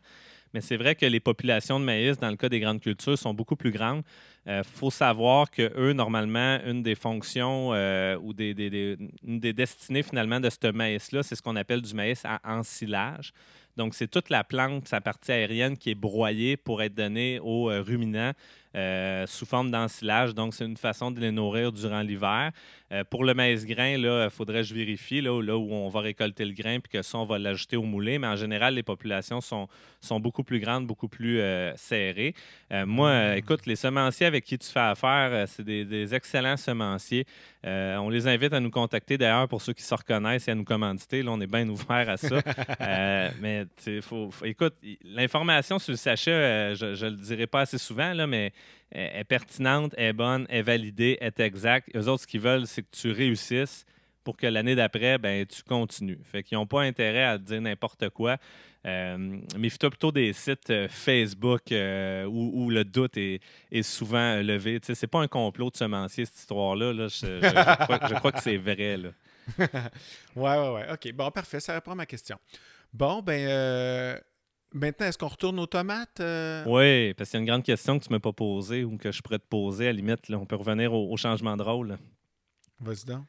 Mais 0.54 0.62
c'est 0.62 0.78
vrai 0.78 0.94
que 0.96 1.06
les 1.08 1.20
populations 1.20 1.80
de 1.80 1.84
maïs, 1.84 2.18
dans 2.20 2.30
le 2.30 2.36
cas 2.38 2.50
des 2.50 2.60
grandes 2.60 2.80
cultures, 2.80 3.18
sont 3.18 3.34
beaucoup 3.34 3.56
plus 3.56 3.72
grandes. 3.72 4.04
Il 4.46 4.62
faut 4.64 4.92
savoir 4.92 5.50
que 5.52 5.74
eux, 5.76 5.92
normalement, 5.94 6.60
une 6.66 6.84
des 6.84 6.96
fonctions 6.96 7.74
euh, 7.74 8.16
ou 8.22 8.32
des, 8.32 8.54
des- 8.54 8.70
des- 8.70 8.98
une 9.26 9.40
des 9.40 9.52
destinées 9.54 10.04
finalement 10.04 10.40
de 10.40 10.50
ce 10.50 10.72
maïs-là, 10.72 11.24
c'est 11.24 11.36
ce 11.36 11.42
qu'on 11.42 11.56
appelle 11.58 11.82
du 11.82 11.94
maïs 11.96 12.22
à 12.26 12.40
ensilage. 12.46 13.34
Donc, 13.78 13.94
c'est 13.94 14.08
toute 14.08 14.30
la 14.30 14.44
plante, 14.44 14.88
sa 14.88 15.02
partie 15.02 15.32
aérienne 15.32 15.78
qui 15.78 15.92
est 15.92 15.96
broyée 15.96 16.58
pour 16.58 16.82
être 16.82 16.96
donnée 16.96 17.40
aux 17.40 17.70
euh, 17.70 17.82
ruminants 17.82 18.34
euh, 18.76 19.26
sous 19.28 19.46
forme 19.46 19.72
d'ensilage. 19.72 20.34
Donc, 20.36 20.54
c'est 20.54 20.66
une 20.66 20.78
façon 20.78 21.12
de 21.12 21.20
les 21.20 21.32
nourrir 21.32 21.72
durant 21.72 22.02
l'hiver. 22.02 22.52
Euh, 22.92 23.04
pour 23.04 23.26
le 23.26 23.34
maïs 23.34 23.66
grain, 23.66 23.96
il 23.98 24.30
faudrait 24.32 24.60
que 24.62 24.68
je 24.68 24.74
vérifie 24.74 25.20
là, 25.20 25.34
où- 25.34 25.42
là 25.42 25.58
où 25.58 25.72
on 25.74 25.90
va 25.90 26.00
récolter 26.02 26.46
le 26.46 26.54
grain 26.54 26.80
puis 26.80 26.90
que 26.92 27.02
ça, 27.02 27.18
on 27.18 27.26
va 27.26 27.38
l'ajouter 27.38 27.76
au 27.76 27.84
moulin. 27.84 28.20
Mais 28.20 28.28
en 28.28 28.36
général, 28.38 28.76
les 28.76 28.84
populations 28.84 29.42
sont, 29.42 29.68
sont 30.00 30.20
beaucoup 30.20 30.44
plus 30.44 30.60
grandes, 30.60 30.88
beaucoup 30.88 31.08
plus 31.10 31.40
euh, 31.42 31.76
serrées. 31.76 32.34
Moi, 32.72 33.10
euh, 33.10 33.36
écoute, 33.36 33.66
les 33.66 33.76
semenciers 33.76 34.26
avec 34.26 34.44
qui 34.46 34.58
tu 34.58 34.68
fais 34.70 34.80
affaire, 34.80 35.48
c'est 35.48 35.64
des, 35.64 35.84
des 35.86 36.14
excellents 36.16 36.58
semenciers. 36.58 37.26
On 37.64 38.10
les 38.10 38.28
invite 38.28 38.54
à 38.54 38.62
nous 38.62 38.70
contacter 38.72 39.18
d'ailleurs 39.18 39.48
pour 39.50 39.62
ceux 39.62 39.74
qui 39.74 39.84
se 39.84 39.94
reconnaissent 39.94 40.48
et 40.48 40.52
à 40.52 40.56
nous 40.56 40.64
commanditer. 40.64 41.22
Là, 41.22 41.32
on 41.32 41.42
est 41.42 41.48
bien 41.52 41.68
ouvert 41.68 42.10
à 42.10 42.16
ça. 42.16 42.38
Mais 43.42 43.66
faut, 44.02 44.32
faut- 44.32 44.46
écoute, 44.46 44.76
l'information 45.04 45.80
sur 45.80 45.92
le 45.92 45.98
sachet, 45.98 46.76
je 46.76 47.06
ne 47.06 47.10
le 47.12 47.18
dirai 47.18 47.48
pas 47.48 47.62
assez 47.62 47.78
souvent, 47.78 48.14
là, 48.14 48.28
mais 48.28 48.52
est 48.92 49.24
pertinente, 49.26 49.94
est 49.98 50.14
bonne, 50.14 50.46
est 50.50 50.62
validée, 50.62 51.18
est 51.20 51.40
exacte. 51.40 51.90
Eux 51.96 52.08
autres, 52.08 52.24
ce 52.24 52.28
qu'ils 52.28 52.42
veulent, 52.42 52.68
c'est 52.68 52.84
que 52.84 52.96
tu 52.96 53.12
réussisses 53.12 53.86
pour 54.28 54.36
que 54.36 54.46
l'année 54.46 54.76
d'après, 54.76 55.18
ben, 55.18 55.46
tu 55.46 55.64
continues. 55.64 56.20
Fait 56.26 56.44
qu'ils 56.44 56.58
n'ont 56.58 56.66
pas 56.66 56.82
intérêt 56.82 57.24
à 57.24 57.38
te 57.38 57.44
dire 57.44 57.62
n'importe 57.62 58.10
quoi. 58.10 58.36
Euh, 58.86 59.40
Méfie-toi 59.58 59.90
plutôt 59.90 60.12
des 60.12 60.34
sites 60.34 60.70
euh, 60.70 60.90
Facebook 60.90 61.72
euh, 61.72 62.26
où, 62.26 62.70
le 62.70 62.84
doute 62.84 63.16
est, 63.16 63.40
souvent 63.84 64.18
euh, 64.18 64.44
levé. 64.44 64.80
Sais, 64.84 64.96
c'est 64.96 65.08
pas 65.08 65.22
un 65.22 65.30
complot 65.30 65.70
de 65.70 65.78
semencier, 65.78 66.26
cette 66.26 66.40
histoire-là. 66.40 66.92
là. 66.92 67.08
Je, 67.08 68.16
crois, 68.20 68.32
que 68.34 68.42
c'est 68.42 68.58
vrai. 68.58 68.98
Là. 68.98 69.10
Ouais, 70.36 70.58
ouais, 70.58 70.74
ouais. 70.74 70.86
OK. 70.92 71.14
Bon, 71.14 71.32
parfait. 71.32 71.62
Ça 71.62 71.74
répond 71.74 71.92
à 71.92 71.96
ma 71.96 72.06
question. 72.06 72.38
Bon, 72.94 73.22
ben, 73.22 74.20
maintenant, 74.74 75.08
est-ce 75.08 75.18
qu'on 75.18 75.28
retourne 75.28 75.60
aux 75.60 75.66
tomates? 75.68 76.20
euh? 76.20 76.64
Oui, 76.66 77.14
parce 77.14 77.30
qu'il 77.30 77.38
y 77.38 77.40
a 77.40 77.44
une 77.44 77.48
grande 77.48 77.64
question 77.64 77.98
que 78.00 78.06
tu 78.06 78.12
ne 78.12 78.16
m'as 78.16 78.20
pas 78.20 78.34
posée 78.34 78.84
ou 78.84 78.98
que 78.98 79.12
je 79.12 79.22
pourrais 79.22 79.40
te 79.40 79.48
poser. 79.48 79.86
À 79.86 79.92
la 79.92 79.98
limite, 79.98 80.30
là, 80.30 80.38
on 80.38 80.46
peut 80.46 80.56
revenir 80.56 80.94
au, 80.94 81.12
au 81.12 81.18
changement 81.18 81.56
de 81.58 81.64
rôle. 81.64 81.98
Vas-y 82.80 83.06
donc. 83.06 83.26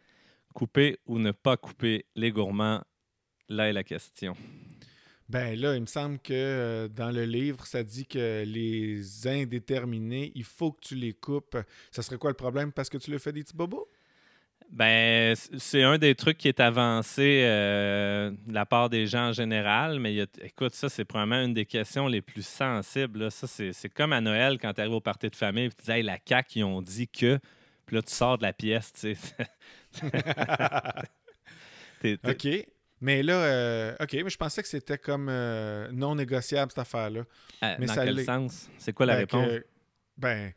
Couper 0.55 0.99
ou 1.07 1.19
ne 1.19 1.31
pas 1.31 1.57
couper 1.57 2.07
les 2.15 2.33
gourmands, 2.33 2.83
là 3.49 3.69
est 3.69 3.73
la 3.73 3.85
question. 3.85 4.35
Ben 5.29 5.59
là, 5.61 5.75
il 5.75 5.83
me 5.83 5.87
semble 5.87 6.19
que 6.19 6.33
euh, 6.33 6.89
dans 6.89 7.11
le 7.11 7.25
livre, 7.25 7.67
ça 7.67 7.83
dit 7.83 8.07
que 8.07 8.45
les 8.47 9.29
indéterminés, 9.29 10.33
il 10.35 10.45
faut 10.45 10.73
que 10.73 10.81
tu 10.81 10.95
les 10.95 11.13
coupes. 11.13 11.59
Ça 11.91 12.03
serait 12.03 12.17
quoi 12.17 12.31
le 12.31 12.37
problème? 12.37 12.73
Parce 12.73 12.89
que 12.89 12.97
tu 12.97 13.11
le 13.11 13.19
fais 13.19 13.33
des 13.33 13.43
petits 13.43 13.55
bobos? 13.57 13.89
Ben, 14.71 15.35
c'est 15.35 15.83
un 15.83 15.97
des 15.97 16.15
trucs 16.15 16.37
qui 16.37 16.47
est 16.49 16.61
avancé 16.61 17.41
euh, 17.45 18.31
de 18.47 18.53
la 18.53 18.67
part 18.67 18.91
des 18.91 19.07
gens 19.07 19.29
en 19.29 19.33
général, 19.33 19.99
mais 19.99 20.13
il 20.13 20.17
y 20.17 20.21
a- 20.21 20.27
écoute, 20.43 20.75
ça, 20.75 20.91
c'est 20.91 21.07
probablement 21.07 21.43
une 21.43 21.55
des 21.55 21.65
questions 21.65 22.07
les 22.07 22.21
plus 22.21 22.47
sensibles. 22.47 23.21
là. 23.21 23.31
Ça, 23.31 23.47
c'est 23.47 23.89
comme 23.89 24.13
à 24.13 24.21
Noël 24.21 24.59
quand 24.61 24.75
tu 24.75 24.81
arrives 24.83 24.93
au 24.93 25.01
party 25.01 25.31
de 25.31 25.37
famille 25.37 25.65
et 25.65 25.71
tu 25.71 25.85
dis 25.85 25.91
Hey, 25.91 26.03
la 26.03 26.19
CAQ, 26.25 26.59
ils 26.59 26.65
ont 26.65 26.83
dit 26.83 27.09
que. 27.09 27.39
Puis 27.87 27.97
là, 27.97 28.03
tu 28.03 28.13
sors 28.13 28.37
de 28.37 28.43
la 28.43 28.53
pièce, 28.53 28.93
tu 28.93 29.15
sais. 29.15 30.03
OK. 32.27 32.49
Mais 33.01 33.23
là, 33.23 33.35
euh, 33.35 33.95
OK, 34.01 34.13
mais 34.13 34.29
je 34.31 34.37
pensais 34.37 34.61
que 34.61 34.69
c'était 34.69 34.99
comme 34.99 35.29
euh, 35.31 35.89
non 35.93 36.17
négociable, 36.17 36.73
cette 36.73 36.81
affaire-là. 36.81 37.23
Ah, 37.61 37.77
mais 37.79 37.87
dans 37.87 37.95
ça 37.95 38.05
quel 38.05 38.25
sens? 38.25 38.69
C'est 38.77 38.93
quoi 38.93 39.07
la 39.07 39.15
Ben, 39.15 39.19
réponse? 39.21 39.47
que- 39.47 39.67
ben, 40.17 40.53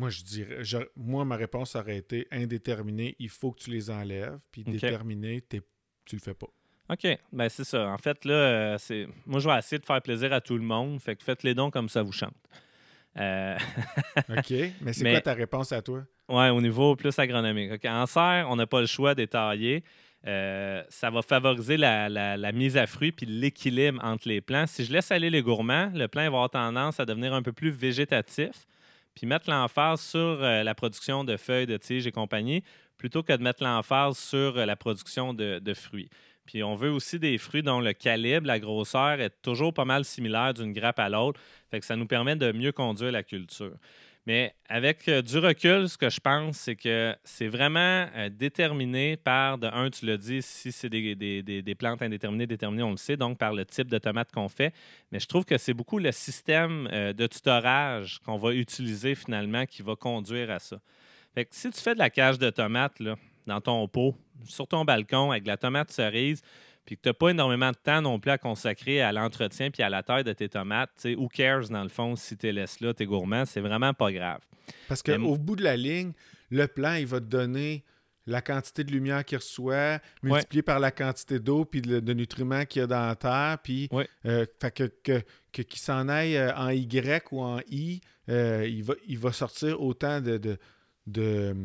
moi, 0.00 0.10
je 0.10 0.22
dirais, 0.24 0.58
je- 0.64 0.78
moi, 0.96 1.24
ma 1.24 1.36
réponse 1.36 1.76
aurait 1.76 1.96
été 1.98 2.26
indéterminé, 2.32 3.14
il 3.18 3.28
faut 3.28 3.52
que 3.52 3.60
tu 3.60 3.70
les 3.70 3.90
enlèves, 3.90 4.38
puis 4.50 4.62
OK. 4.66 4.72
déterminé, 4.72 5.42
tu 5.48 6.16
le 6.16 6.20
fais 6.20 6.34
pas. 6.34 6.48
OK, 6.88 7.06
ben 7.32 7.48
c'est 7.48 7.64
ça. 7.64 7.86
En 7.88 7.98
fait, 7.98 8.24
là, 8.24 8.76
c'est 8.78 9.06
moi, 9.26 9.38
je 9.38 9.48
vais 9.48 9.56
essayer 9.58 9.78
de 9.78 9.84
faire 9.86 10.02
plaisir 10.02 10.32
à 10.32 10.40
tout 10.40 10.56
le 10.56 10.64
monde. 10.64 11.00
Fait 11.00 11.14
que 11.14 11.22
faites 11.22 11.42
les 11.44 11.54
dons 11.54 11.70
comme 11.70 11.88
ça 11.88 12.02
vous 12.02 12.10
chante. 12.12 12.34
Euh, 13.16 13.56
OK, 14.28 14.52
mais 14.80 14.92
c'est 14.92 15.04
Mais- 15.04 15.12
quoi 15.12 15.20
ta 15.20 15.34
réponse 15.34 15.70
à 15.72 15.82
toi? 15.82 16.02
Ouais, 16.28 16.48
au 16.50 16.60
niveau 16.60 16.96
plus 16.96 17.16
agronomique. 17.18 17.84
En 17.84 18.06
serre, 18.06 18.46
on 18.48 18.56
n'a 18.56 18.66
pas 18.66 18.80
le 18.80 18.86
choix 18.86 19.14
d'étailler. 19.14 19.82
Euh, 20.26 20.82
ça 20.90 21.10
va 21.10 21.22
favoriser 21.22 21.76
la, 21.76 22.08
la- 22.08 22.36
la 22.36 22.52
mise 22.52 22.76
à 22.76 22.86
fruit 22.86 23.10
puis 23.12 23.26
l'équilibre 23.26 24.00
entre 24.04 24.28
les 24.28 24.40
plants. 24.40 24.66
Si 24.66 24.84
je 24.84 24.92
laisse 24.92 25.10
aller 25.10 25.30
les 25.30 25.42
gourmands, 25.42 25.90
le 25.94 26.08
plant 26.08 26.22
va 26.22 26.26
avoir 26.26 26.50
tendance 26.50 27.00
à 27.00 27.04
devenir 27.06 27.32
un 27.34 27.42
peu 27.42 27.52
plus 27.52 27.70
végétatif 27.70 28.66
puis 29.14 29.26
mettre 29.26 29.50
l'emphase 29.50 30.00
sur 30.00 30.18
euh, 30.18 30.62
la 30.62 30.74
production 30.74 31.24
de 31.24 31.36
feuilles, 31.36 31.66
de 31.66 31.76
tiges 31.76 32.06
et 32.06 32.12
compagnie, 32.12 32.62
plutôt 32.96 33.22
que 33.22 33.32
de 33.32 33.42
mettre 33.42 33.62
l'emphase 33.62 34.18
sur 34.18 34.58
euh, 34.58 34.66
la 34.66 34.76
production 34.76 35.34
de, 35.34 35.74
fruits. 35.74 36.10
Puis 36.46 36.62
on 36.62 36.74
veut 36.74 36.90
aussi 36.90 37.18
des 37.18 37.38
fruits 37.38 37.62
dont 37.62 37.80
le 37.80 37.92
calibre, 37.92 38.46
la 38.46 38.58
grosseur 38.58 39.20
est 39.20 39.42
toujours 39.42 39.72
pas 39.72 39.84
mal 39.84 40.04
similaire 40.04 40.52
d'une 40.54 40.72
grappe 40.72 40.98
à 40.98 41.08
l'autre. 41.08 41.40
Fait 41.70 41.80
que 41.80 41.86
ça 41.86 41.96
nous 41.96 42.06
permet 42.06 42.36
de 42.36 42.52
mieux 42.52 42.72
conduire 42.72 43.12
la 43.12 43.22
culture. 43.22 43.76
Mais 44.26 44.54
avec 44.68 45.08
euh, 45.08 45.22
du 45.22 45.38
recul, 45.38 45.88
ce 45.88 45.96
que 45.96 46.10
je 46.10 46.20
pense, 46.20 46.58
c'est 46.58 46.76
que 46.76 47.16
c'est 47.24 47.48
vraiment 47.48 48.06
euh, 48.14 48.28
déterminé 48.28 49.16
par, 49.16 49.56
de 49.58 49.66
un, 49.66 49.88
tu 49.90 50.04
l'as 50.06 50.18
dit, 50.18 50.42
si 50.42 50.72
c'est 50.72 50.90
des, 50.90 51.14
des- 51.16 51.42
des- 51.42 51.62
des 51.62 51.74
plantes 51.74 52.02
indéterminées, 52.02 52.46
déterminées, 52.46 52.82
on 52.82 52.90
le 52.92 52.96
sait, 52.98 53.16
donc 53.16 53.38
par 53.38 53.54
le 53.54 53.64
type 53.64 53.88
de 53.88 53.98
tomate 53.98 54.30
qu'on 54.30 54.48
fait. 54.48 54.74
Mais 55.10 55.20
je 55.20 55.26
trouve 55.26 55.44
que 55.44 55.56
c'est 55.58 55.74
beaucoup 55.74 55.98
le 55.98 56.12
système 56.12 56.86
euh, 56.92 57.12
de 57.14 57.26
tutorage 57.26 58.18
qu'on 58.20 58.36
va 58.36 58.52
utiliser 58.52 59.14
finalement 59.14 59.64
qui 59.64 59.82
va 59.82 59.96
conduire 59.96 60.50
à 60.50 60.58
ça. 60.58 60.78
Fait 61.34 61.44
que 61.46 61.54
si 61.56 61.70
tu 61.70 61.80
fais 61.80 61.94
de 61.94 61.98
la 61.98 62.10
cage 62.10 62.38
de 62.38 62.50
tomates 62.50 62.98
dans 63.46 63.60
ton 63.60 63.88
pot, 63.88 64.14
sur 64.44 64.66
ton 64.66 64.84
balcon, 64.84 65.30
avec 65.30 65.44
de 65.44 65.48
la 65.48 65.56
tomate 65.56 65.90
cerise, 65.90 66.42
puis 66.90 66.96
que 66.96 67.02
tu 67.02 67.08
n'as 67.08 67.12
pas 67.14 67.28
énormément 67.28 67.70
de 67.70 67.76
temps 67.76 68.02
non 68.02 68.18
plus 68.18 68.32
à 68.32 68.38
consacrer 68.38 69.00
à 69.00 69.12
l'entretien 69.12 69.70
puis 69.70 69.80
à 69.84 69.88
la 69.88 70.02
taille 70.02 70.24
de 70.24 70.32
tes 70.32 70.48
tomates, 70.48 70.90
tu 70.96 71.02
sais, 71.02 71.14
who 71.14 71.28
cares 71.28 71.68
dans 71.68 71.84
le 71.84 71.88
fond 71.88 72.16
si 72.16 72.36
tu 72.36 72.46
les 72.46 72.52
laisses 72.52 72.80
là, 72.80 72.92
tes 72.92 73.06
gourmands, 73.06 73.44
c'est 73.46 73.60
vraiment 73.60 73.94
pas 73.94 74.10
grave. 74.10 74.40
Parce 74.88 75.00
qu'au 75.00 75.16
Mais- 75.16 75.38
bout 75.38 75.54
de 75.54 75.62
la 75.62 75.76
ligne, 75.76 76.10
le 76.50 76.66
plan, 76.66 76.94
il 76.94 77.06
va 77.06 77.20
te 77.20 77.26
donner 77.26 77.84
la 78.26 78.42
quantité 78.42 78.82
de 78.82 78.90
lumière 78.90 79.24
qu'il 79.24 79.38
reçoit, 79.38 80.00
multiplié 80.24 80.62
par 80.62 80.80
la 80.80 80.90
quantité 80.90 81.38
d'eau 81.38 81.64
puis 81.64 81.80
de, 81.80 82.00
de 82.00 82.12
nutriments 82.12 82.64
qu'il 82.64 82.80
y 82.80 82.82
a 82.82 82.88
dans 82.88 83.06
la 83.06 83.14
terre, 83.14 83.58
puis 83.62 83.88
Ouais. 83.92 84.08
euh, 84.26 84.44
fait 84.60 84.70
que, 84.72 84.84
que, 85.04 85.22
que- 85.52 85.62
qu'il 85.62 85.78
s'en 85.80 86.08
aille 86.08 86.36
euh, 86.36 86.52
en 86.56 86.70
Y 86.70 87.22
ou 87.30 87.40
en 87.40 87.60
I, 87.70 88.00
euh, 88.28 88.66
il, 88.68 88.82
va, 88.82 88.94
il 89.06 89.16
va 89.18 89.30
sortir 89.32 89.80
autant 89.80 90.20
de, 90.20 90.38
de, 90.38 90.58
de- 91.06 91.56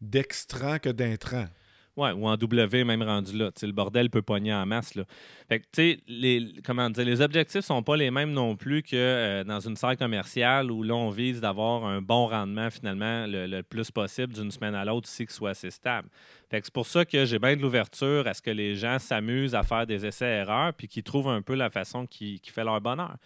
d'extrants 0.00 0.78
que 0.78 0.88
d'intrants. 0.88 1.46
Ouais, 1.94 2.12
ou 2.12 2.26
en 2.26 2.38
W 2.38 2.84
même 2.84 3.02
rendu 3.02 3.36
là. 3.36 3.52
Tu 3.52 3.60
sais, 3.60 3.66
le 3.66 3.74
bordel 3.74 4.08
peut 4.08 4.22
pogner 4.22 4.54
en 4.54 4.64
masse. 4.64 4.94
Là. 4.94 5.04
Fait 5.48 5.60
que, 5.60 5.64
tu 5.64 5.68
sais, 5.74 5.98
les, 6.08 6.54
comment 6.64 6.88
dire, 6.88 7.04
les 7.04 7.20
objectifs 7.20 7.60
sont 7.60 7.82
pas 7.82 7.96
les 7.96 8.10
mêmes 8.10 8.32
non 8.32 8.56
plus 8.56 8.82
que 8.82 8.96
euh, 8.96 9.44
dans 9.44 9.60
une 9.60 9.76
serre 9.76 9.98
commerciale 9.98 10.70
où 10.70 10.82
là, 10.82 10.94
on 10.94 11.10
vise 11.10 11.42
d'avoir 11.42 11.84
un 11.84 12.00
bon 12.00 12.28
rendement 12.28 12.70
finalement 12.70 13.26
le, 13.26 13.46
le 13.46 13.62
plus 13.62 13.90
possible 13.90 14.32
d'une 14.32 14.50
semaine 14.50 14.74
à 14.74 14.86
l'autre, 14.86 15.06
aussi 15.06 15.26
qui 15.26 15.34
soit 15.34 15.50
assez 15.50 15.70
stable. 15.70 16.08
Fait 16.50 16.60
que 16.60 16.66
c'est 16.66 16.74
pour 16.74 16.86
ça 16.86 17.04
que 17.04 17.26
j'ai 17.26 17.38
bien 17.38 17.56
de 17.56 17.60
l'ouverture 17.60 18.26
à 18.26 18.32
ce 18.32 18.40
que 18.40 18.50
les 18.50 18.74
gens 18.74 18.98
s'amusent 18.98 19.54
à 19.54 19.62
faire 19.62 19.86
des 19.86 20.06
essais-erreurs 20.06 20.72
puis 20.72 20.88
qu'ils 20.88 21.02
trouvent 21.02 21.28
un 21.28 21.42
peu 21.42 21.54
la 21.54 21.68
façon 21.68 22.06
qui, 22.06 22.40
qui 22.40 22.50
fait 22.50 22.64
leur 22.64 22.80
bonheur. 22.80 23.16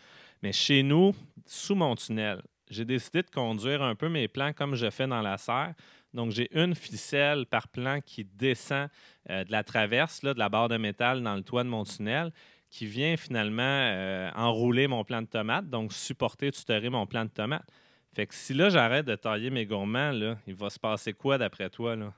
Mais 0.43 0.51
chez 0.53 0.83
nous, 0.83 1.15
sous 1.45 1.77
mon 1.77 1.95
tunnel, 1.95 2.43
j'ai 2.71 2.85
décidé 2.85 3.23
de 3.23 3.31
conduire 3.31 3.83
un 3.83 3.95
peu 3.95 4.09
mes 4.09 4.29
plans 4.29 4.53
comme 4.53 4.75
je 4.75 4.91
fais 4.91 5.07
dans 5.07 5.23
la 5.23 5.39
serre. 5.39 5.75
Donc, 6.15 6.31
j'ai 6.31 6.49
une 6.59 6.75
ficelle 6.75 7.47
par 7.47 7.69
plan 7.69 8.01
qui 8.01 8.25
descend 8.25 8.89
euh, 9.31 9.45
de 9.45 9.53
la 9.53 9.63
traverse, 9.63 10.23
là, 10.23 10.35
de 10.35 10.39
la 10.39 10.49
barre 10.49 10.69
de 10.69 10.77
métal 10.77 11.23
dans 11.23 11.35
le 11.35 11.43
toit 11.43 11.63
de 11.63 11.69
mon 11.69 11.85
tunnel, 11.85 12.33
qui 12.71 12.87
vient 12.87 13.17
finalement 13.17 13.63
euh, 13.63 14.31
enrouler 14.35 14.89
mon 14.89 15.05
plant 15.05 15.23
de 15.23 15.27
tomate, 15.27 15.69
donc 15.69 15.93
supporter, 15.93 16.51
tutorer 16.53 16.89
mon 16.89 17.07
plant 17.07 17.25
de 17.25 17.31
tomate. 17.31 17.67
Fait 18.15 18.27
que 18.27 18.35
si 18.35 18.55
là, 18.55 18.71
j'arrête 18.71 19.05
de 19.05 19.15
tailler 19.15 19.51
mes 19.51 19.67
gourmands, 19.67 20.13
là, 20.13 20.39
il 20.47 20.55
va 20.55 20.71
se 20.71 20.79
passer 20.79 21.13
quoi 21.13 21.37
d'après 21.37 21.69
toi? 21.69 21.97
Là? 21.97 22.15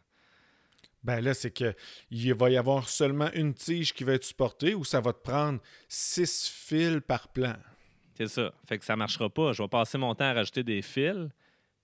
Ben 1.03 1.21
là, 1.21 1.35
c'est 1.35 1.51
que 1.51 1.75
il 2.11 2.33
va 2.35 2.51
y 2.51 2.57
avoir 2.57 2.89
seulement 2.89 3.31
une 3.33 3.55
tige 3.55 3.93
qui 3.93 4.05
va 4.05 4.15
être 4.15 4.25
supportée 4.25 4.75
ou 4.75 4.85
ça 4.85 5.01
va 5.01 5.13
te 5.13 5.23
prendre 5.23 5.61
six 5.89 6.49
fils 6.49 7.01
par 7.07 7.29
plan? 7.29 7.55
C'est 8.19 8.29
ça. 8.29 8.53
Fait 8.67 8.79
que 8.79 8.85
ça 8.85 8.93
ne 8.95 8.99
marchera 8.99 9.31
pas. 9.31 9.53
Je 9.53 9.63
vais 9.63 9.69
passer 9.69 9.97
mon 9.97 10.15
temps 10.15 10.27
à 10.27 10.35
rajouter 10.35 10.63
des 10.63 10.83
fils. 10.83 11.29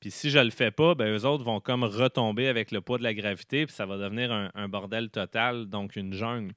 Puis 0.01 0.11
si 0.11 0.29
je 0.29 0.39
le 0.39 0.51
fais 0.51 0.71
pas, 0.71 0.95
ben 0.95 1.17
eux 1.17 1.25
autres 1.25 1.45
vont 1.45 1.61
comme 1.61 1.85
retomber 1.85 2.49
avec 2.49 2.73
le 2.73 2.83
poids 2.83 2.99
de 2.99 3.03
la 3.05 3.15
gravité, 3.15 3.65
puis 3.65 3.75
ça 3.75 3.87
va 3.87 3.97
devenir 3.97 4.31
un, 4.33 4.51
un 4.55 4.69
bordel 4.69 5.09
total, 5.09 5.67
donc 5.67 5.97
une 5.97 6.13
jungle. 6.13 6.53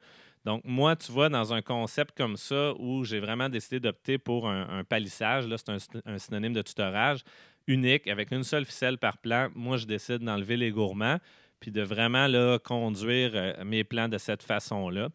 Donc, 0.47 0.61
moi, 0.63 0.95
tu 0.95 1.11
vois, 1.11 1.27
dans 1.27 1.53
un 1.53 1.61
concept 1.61 2.15
comme 2.15 2.37
ça, 2.37 2.73
où 2.79 3.03
j'ai 3.03 3.19
vraiment 3.19 3.49
décidé 3.49 3.81
d'opter 3.81 4.17
pour 4.17 4.47
un, 4.47 4.85
palissage, 4.85 5.45
là, 5.45 5.57
c'est 5.57 5.99
un, 6.05 6.17
synonyme 6.17 6.53
de 6.53 6.61
tutorage 6.61 7.25
unique, 7.67 8.07
avec 8.07 8.31
une 8.31 8.45
seule 8.45 8.63
ficelle 8.63 8.97
par 8.97 9.17
plan, 9.17 9.49
moi, 9.55 9.75
je 9.75 9.85
décide 9.85 10.19
d'enlever 10.19 10.55
les 10.55 10.71
gourmands, 10.71 11.17
puis 11.59 11.69
de 11.69 11.81
vraiment 11.81 12.27
là, 12.27 12.59
conduire 12.59 13.31
euh, 13.33 13.61
mes 13.65 13.83
plans 13.83 14.07
de 14.07 14.17
cette 14.17 14.41
façon-là. 14.41 15.09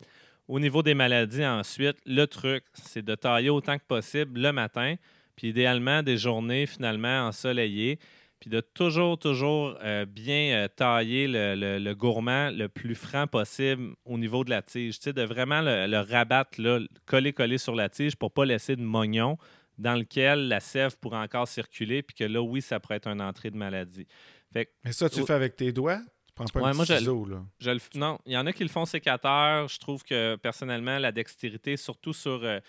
Au 0.49 0.61
niveau 0.61 0.83
des 0.83 0.95
maladies, 0.95 1.47
ensuite, 1.47 1.97
le 2.05 2.27
truc, 2.27 2.65
c'est 2.75 3.05
de 3.05 3.15
tailler 3.15 3.51
autant 3.51 3.79
que 3.79 3.85
possible 3.85 4.41
le 4.41 4.53
matin, 4.53 4.97
puis 5.37 5.49
idéalement 5.49 6.03
des 6.03 6.19
journées 6.19 6.67
finalement 6.67 7.27
ensoleillées 7.27 7.99
puis 8.43 8.51
de 8.51 8.61
toujours, 8.61 9.21
toujours 9.21 9.79
euh, 9.85 10.05
bien 10.05 10.65
euh, 10.65 10.67
tailler 10.67 11.29
le, 11.29 11.93
gourmand 11.95 12.51
le 12.51 12.67
plus 12.69 12.97
franc 12.97 13.29
possible 13.29 13.95
au 14.05 14.19
niveau 14.19 14.43
de 14.43 14.51
la 14.51 14.63
tige. 14.63 14.99
Tu 14.99 15.05
sais, 15.05 15.13
de 15.13 15.23
vraiment 15.23 15.61
le, 15.63 16.01
rabattre, 16.01 16.59
coller-coller 17.07 17.59
sur 17.59 17.77
la 17.77 17.89
tige 17.89 18.17
pour 18.17 18.31
ne 18.31 18.35
pas 18.35 18.45
laisser 18.45 18.75
de 18.75 18.83
mognon 18.83 19.39
dans 19.79 19.95
lequel 19.95 20.49
la 20.49 20.59
sève 20.59 20.99
pourrait 20.99 21.19
encore 21.19 21.47
circuler, 21.47 22.03
puis 22.03 22.17
que 22.17 22.25
là, 22.25 22.43
oui, 22.43 22.63
ça 22.63 22.81
pourrait 22.81 22.97
être 22.97 23.07
une 23.07 23.23
entrée 23.23 23.53
de 23.53 23.57
maladie. 23.57 24.09
Fait 24.53 24.69
Mais 24.85 24.91
ça, 24.91 25.09
tu 25.09 25.21
le 25.21 25.27
fais 25.27 25.35
avec 25.35 25.55
tes 25.55 25.71
doigts? 25.71 26.01
Prends 26.35 26.47
pas 26.47 26.69
un 26.69 26.73
moi, 26.73 26.87
ciseau, 26.87 27.27
là? 27.27 27.75
non, 27.95 28.19
il 28.25 28.33
y 28.33 28.37
en 28.39 28.47
a 28.47 28.53
qui 28.53 28.63
le 28.63 28.71
font 28.71 28.87
sécateur. 28.87 29.69
Je 29.69 29.79
trouve 29.79 30.03
que, 30.03 30.37
personnellement, 30.37 30.99
la 30.99 31.13
dextérité, 31.13 31.77
surtout 31.77 32.13
sur... 32.13 32.41
Euh, 32.43 32.61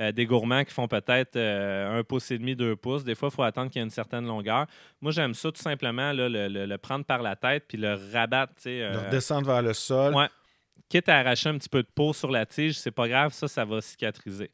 euh, 0.00 0.10
des 0.10 0.24
gourmands 0.24 0.64
qui 0.64 0.72
font 0.72 0.88
peut-être 0.88 1.36
euh, 1.36 1.98
un 1.98 2.02
pouce 2.02 2.30
et 2.30 2.38
demi, 2.38 2.56
deux 2.56 2.76
pouces. 2.76 3.04
Des 3.04 3.14
fois, 3.14 3.28
il 3.30 3.34
faut 3.34 3.42
attendre 3.42 3.70
qu'il 3.70 3.78
y 3.78 3.82
ait 3.82 3.84
une 3.84 3.90
certaine 3.90 4.26
longueur. 4.26 4.66
Moi, 5.02 5.12
j'aime 5.12 5.34
ça 5.34 5.52
tout 5.52 5.60
simplement, 5.60 6.12
le, 6.14 6.76
prendre 6.78 7.04
par 7.04 7.20
la 7.20 7.36
tête 7.36 7.64
puis 7.68 7.76
le 7.76 7.98
rabattre. 8.10 8.54
Le 8.64 9.10
descendre 9.10 9.46
vers 9.46 9.60
le 9.60 9.74
sol. 9.74 10.14
Ouais. 10.14 10.28
Quitte 10.88 11.10
à 11.10 11.18
arracher 11.18 11.50
un 11.50 11.58
petit 11.58 11.68
peu 11.68 11.82
de 11.82 11.88
peau 11.94 12.12
sur 12.14 12.30
la 12.30 12.46
tige, 12.46 12.78
c'est 12.78 12.90
pas 12.90 13.06
grave, 13.06 13.32
ça, 13.32 13.48
ça 13.48 13.64
va 13.64 13.80
cicatriser. 13.80 14.50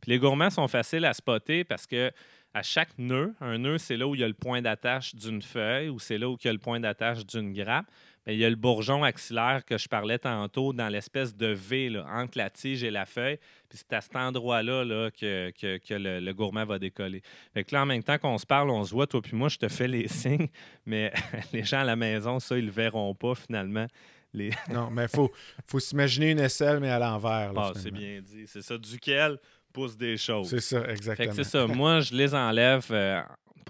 Puis 0.00 0.10
les 0.10 0.18
gourmands 0.18 0.50
sont 0.50 0.68
faciles 0.68 1.04
à 1.04 1.12
spotter 1.12 1.64
parce 1.64 1.86
que 1.86 2.10
à 2.54 2.62
chaque 2.62 2.96
nœud, 2.98 3.34
un 3.40 3.58
nœud, 3.58 3.78
c'est 3.78 3.96
là 3.96 4.06
où 4.06 4.14
il 4.14 4.20
y 4.20 4.24
a 4.24 4.28
le 4.28 4.34
point 4.34 4.62
d'attache 4.62 5.14
d'une 5.14 5.42
feuille 5.42 5.90
ou 5.90 5.98
c'est 5.98 6.18
là 6.18 6.28
où 6.28 6.36
il 6.42 6.46
y 6.46 6.48
a 6.48 6.52
le 6.52 6.58
point 6.58 6.80
d'attache 6.80 7.26
d'une 7.26 7.52
grappe 7.52 7.86
il 8.28 8.38
y 8.38 8.44
a 8.44 8.50
le 8.50 8.56
bourgeon 8.56 9.02
axillaire 9.02 9.64
que 9.64 9.78
je 9.78 9.88
parlais 9.88 10.18
tantôt 10.18 10.72
dans 10.72 10.88
l'espèce 10.88 11.34
de 11.34 11.46
V 11.46 11.98
entre 11.98 12.36
la 12.36 12.50
tige 12.50 12.84
et 12.84 12.90
la 12.90 13.06
feuille. 13.06 13.38
Puis 13.68 13.78
c'est 13.78 13.92
à 13.94 14.00
cet 14.00 14.16
endroit-là 14.16 14.84
là, 14.84 15.10
que, 15.10 15.50
le, 15.90 16.32
gourmand 16.32 16.64
va 16.64 16.78
décoller. 16.78 17.22
Fait 17.54 17.64
que 17.64 17.74
là, 17.74 17.82
en 17.82 17.86
même 17.86 18.02
temps 18.02 18.18
qu'on 18.18 18.38
se 18.38 18.46
parle, 18.46 18.70
on 18.70 18.84
se 18.84 18.92
voit, 18.92 19.06
toi 19.06 19.22
puis 19.22 19.36
moi, 19.36 19.48
je 19.48 19.58
te 19.58 19.68
fais 19.68 19.88
les 19.88 20.08
signes, 20.08 20.48
mais 20.84 21.12
les 21.52 21.64
gens 21.64 21.80
à 21.80 21.84
la 21.84 21.96
maison, 21.96 22.38
ça, 22.38 22.58
ils 22.58 22.66
le 22.66 22.70
verront 22.70 23.14
pas 23.14 23.34
finalement. 23.34 23.86
Les... 24.34 24.50
non, 24.70 24.90
mais 24.90 25.04
il 25.04 25.08
faut, 25.08 25.32
faut 25.66 25.80
s'imaginer 25.80 26.32
une 26.32 26.40
aisselle, 26.40 26.80
mais 26.80 26.90
à 26.90 26.98
l'envers. 26.98 27.52
Ah, 27.56 27.72
c'est 27.74 27.90
bien 27.90 28.20
dit. 28.20 28.44
C'est 28.46 28.62
ça, 28.62 28.76
duquel 28.76 29.38
pousse 29.72 29.96
des 29.96 30.16
choses. 30.16 30.48
C'est 30.48 30.60
ça, 30.60 30.86
exactement. 30.90 31.32
c'est 31.32 31.44
ça. 31.44 31.66
Moi, 31.66 32.00
je 32.00 32.14
les 32.14 32.34
enlève 32.34 32.86
euh, 32.90 33.22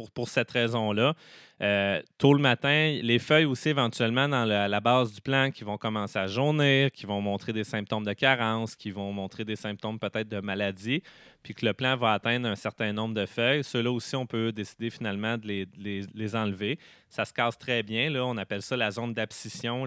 pour, 0.07 0.29
cette 0.29 0.51
raison-là. 0.51 1.15
Euh, 1.61 2.01
tôt 2.19 2.35
le 2.35 2.41
matin, 2.41 2.99
les 3.03 3.19
feuilles 3.19 3.45
aussi 3.45 3.71
éventuellement 3.71 4.29
dans 4.29 4.45
la, 4.45 4.81
base 4.81 5.13
du 5.13 5.21
plan 5.21 5.51
qui 5.51 5.65
vont 5.65 5.77
commencer 5.77 6.19
à 6.19 6.27
jaunir, 6.27 6.93
qui 6.93 7.07
vont 7.07 7.21
montrer 7.21 7.53
des 7.53 7.65
symptômes 7.65 8.05
de 8.05 8.13
carence, 8.13 8.77
qui 8.77 8.91
vont 8.91 9.13
montrer 9.13 9.45
des 9.45 9.57
symptômes 9.57 9.99
peut-être 9.99 10.29
de 10.29 10.41
maladie, 10.41 11.03
puis 11.43 11.55
que 11.55 11.67
le 11.67 11.73
plan 11.73 11.97
va 11.97 12.13
atteindre 12.13 12.49
un 12.49 12.57
certain 12.57 12.93
nombre 12.93 13.15
de 13.15 13.27
feuilles. 13.27 13.65
Ceux-là 13.65 13.91
aussi, 13.91 14.15
on 14.15 14.27
peut 14.27 14.53
décider 14.53 14.91
finalement 14.91 15.37
de 15.37 15.47
les, 15.47 16.37
enlever. 16.37 16.79
Ça 17.09 17.25
se 17.25 17.33
casse 17.33 17.59
très 17.59 17.83
bien. 17.83 18.15
On 18.23 18.37
appelle 18.37 18.63
ça 18.63 18.77
la 18.77 18.91
zone 18.91 19.15
d'abscission. 19.15 19.85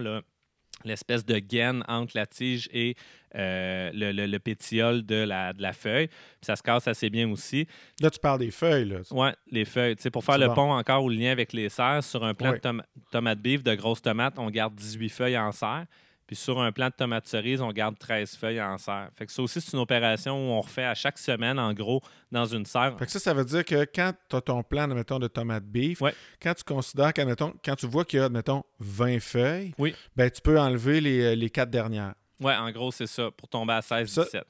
L'espèce 0.84 1.24
de 1.24 1.38
gaine 1.38 1.84
entre 1.88 2.12
la 2.16 2.26
tige 2.26 2.68
et 2.72 2.94
euh, 3.34 3.90
le, 3.94 4.38
pétiole 4.38 5.04
de 5.04 5.16
la, 5.16 5.52
de 5.52 5.62
la 5.62 5.72
feuille. 5.72 6.08
ça 6.42 6.56
se 6.56 6.62
casse 6.62 6.86
assez 6.88 7.08
bien 7.08 7.30
aussi. 7.30 7.66
Là, 8.00 8.10
tu 8.10 8.18
parles 8.18 8.40
des 8.40 8.50
feuilles. 8.50 8.84
Là. 8.84 8.98
Oui, 9.10 9.28
les 9.50 9.64
feuilles. 9.64 9.96
pour 10.12 10.24
faire 10.24 10.38
le 10.38 10.48
pont 10.48 10.72
encore 10.72 11.04
au 11.04 11.08
lien 11.08 11.30
avec 11.30 11.52
les 11.52 11.68
serres, 11.68 12.04
sur 12.04 12.24
un 12.24 12.34
plant 12.34 12.52
de 12.52 12.82
tomate 13.10 13.38
beef 13.38 13.62
de 13.62 13.74
grosses 13.74 14.02
tomates, 14.02 14.34
on 14.38 14.50
garde 14.50 14.74
18 14.74 15.08
feuilles 15.08 15.38
en 15.38 15.52
serre. 15.52 15.86
Puis 16.32 16.38
sur 16.38 16.58
un 16.62 16.72
plant 16.72 16.86
de 16.86 16.94
tomates 16.94 17.26
cerises, 17.26 17.60
on 17.60 17.72
garde 17.72 17.98
13 17.98 18.36
feuilles 18.36 18.62
en 18.62 18.78
serre. 18.78 19.10
Fait 19.18 19.26
que 19.26 19.32
ça 19.32 19.42
aussi, 19.42 19.60
c'est 19.60 19.74
une 19.74 19.80
opération 19.80 20.32
où 20.32 20.52
on 20.52 20.62
refait 20.62 20.86
à 20.86 20.94
chaque 20.94 21.18
semaine, 21.18 21.58
en 21.58 21.74
gros, 21.74 22.00
dans 22.30 22.46
une 22.46 22.64
serre. 22.64 22.96
Fait 22.98 23.04
que 23.04 23.12
ça, 23.12 23.18
ça 23.18 23.34
veut 23.34 23.44
dire 23.44 23.66
que 23.66 23.84
quand 23.94 24.14
tu 24.30 24.36
as 24.36 24.40
ton 24.40 24.62
plan, 24.62 24.88
mettons, 24.88 25.18
de 25.18 25.28
tomates 25.28 25.66
beef, 25.66 26.00
quand 26.40 26.54
tu 26.54 26.64
considères 26.64 27.12
quand 27.12 27.76
tu 27.76 27.86
vois 27.86 28.06
qu'il 28.06 28.20
y 28.20 28.22
a, 28.22 28.30
mettons, 28.30 28.64
20 28.80 29.20
feuilles, 29.20 29.74
oui. 29.76 29.94
ben, 30.16 30.30
tu 30.30 30.40
peux 30.40 30.58
enlever 30.58 31.02
les, 31.02 31.20
euh, 31.20 31.34
les 31.34 31.50
quatre 31.50 31.68
dernières. 31.68 32.14
Oui, 32.40 32.54
en 32.54 32.70
gros, 32.70 32.90
c'est 32.90 33.06
ça, 33.06 33.30
pour 33.30 33.46
tomber 33.50 33.74
à 33.74 33.80
16-17. 33.80 34.44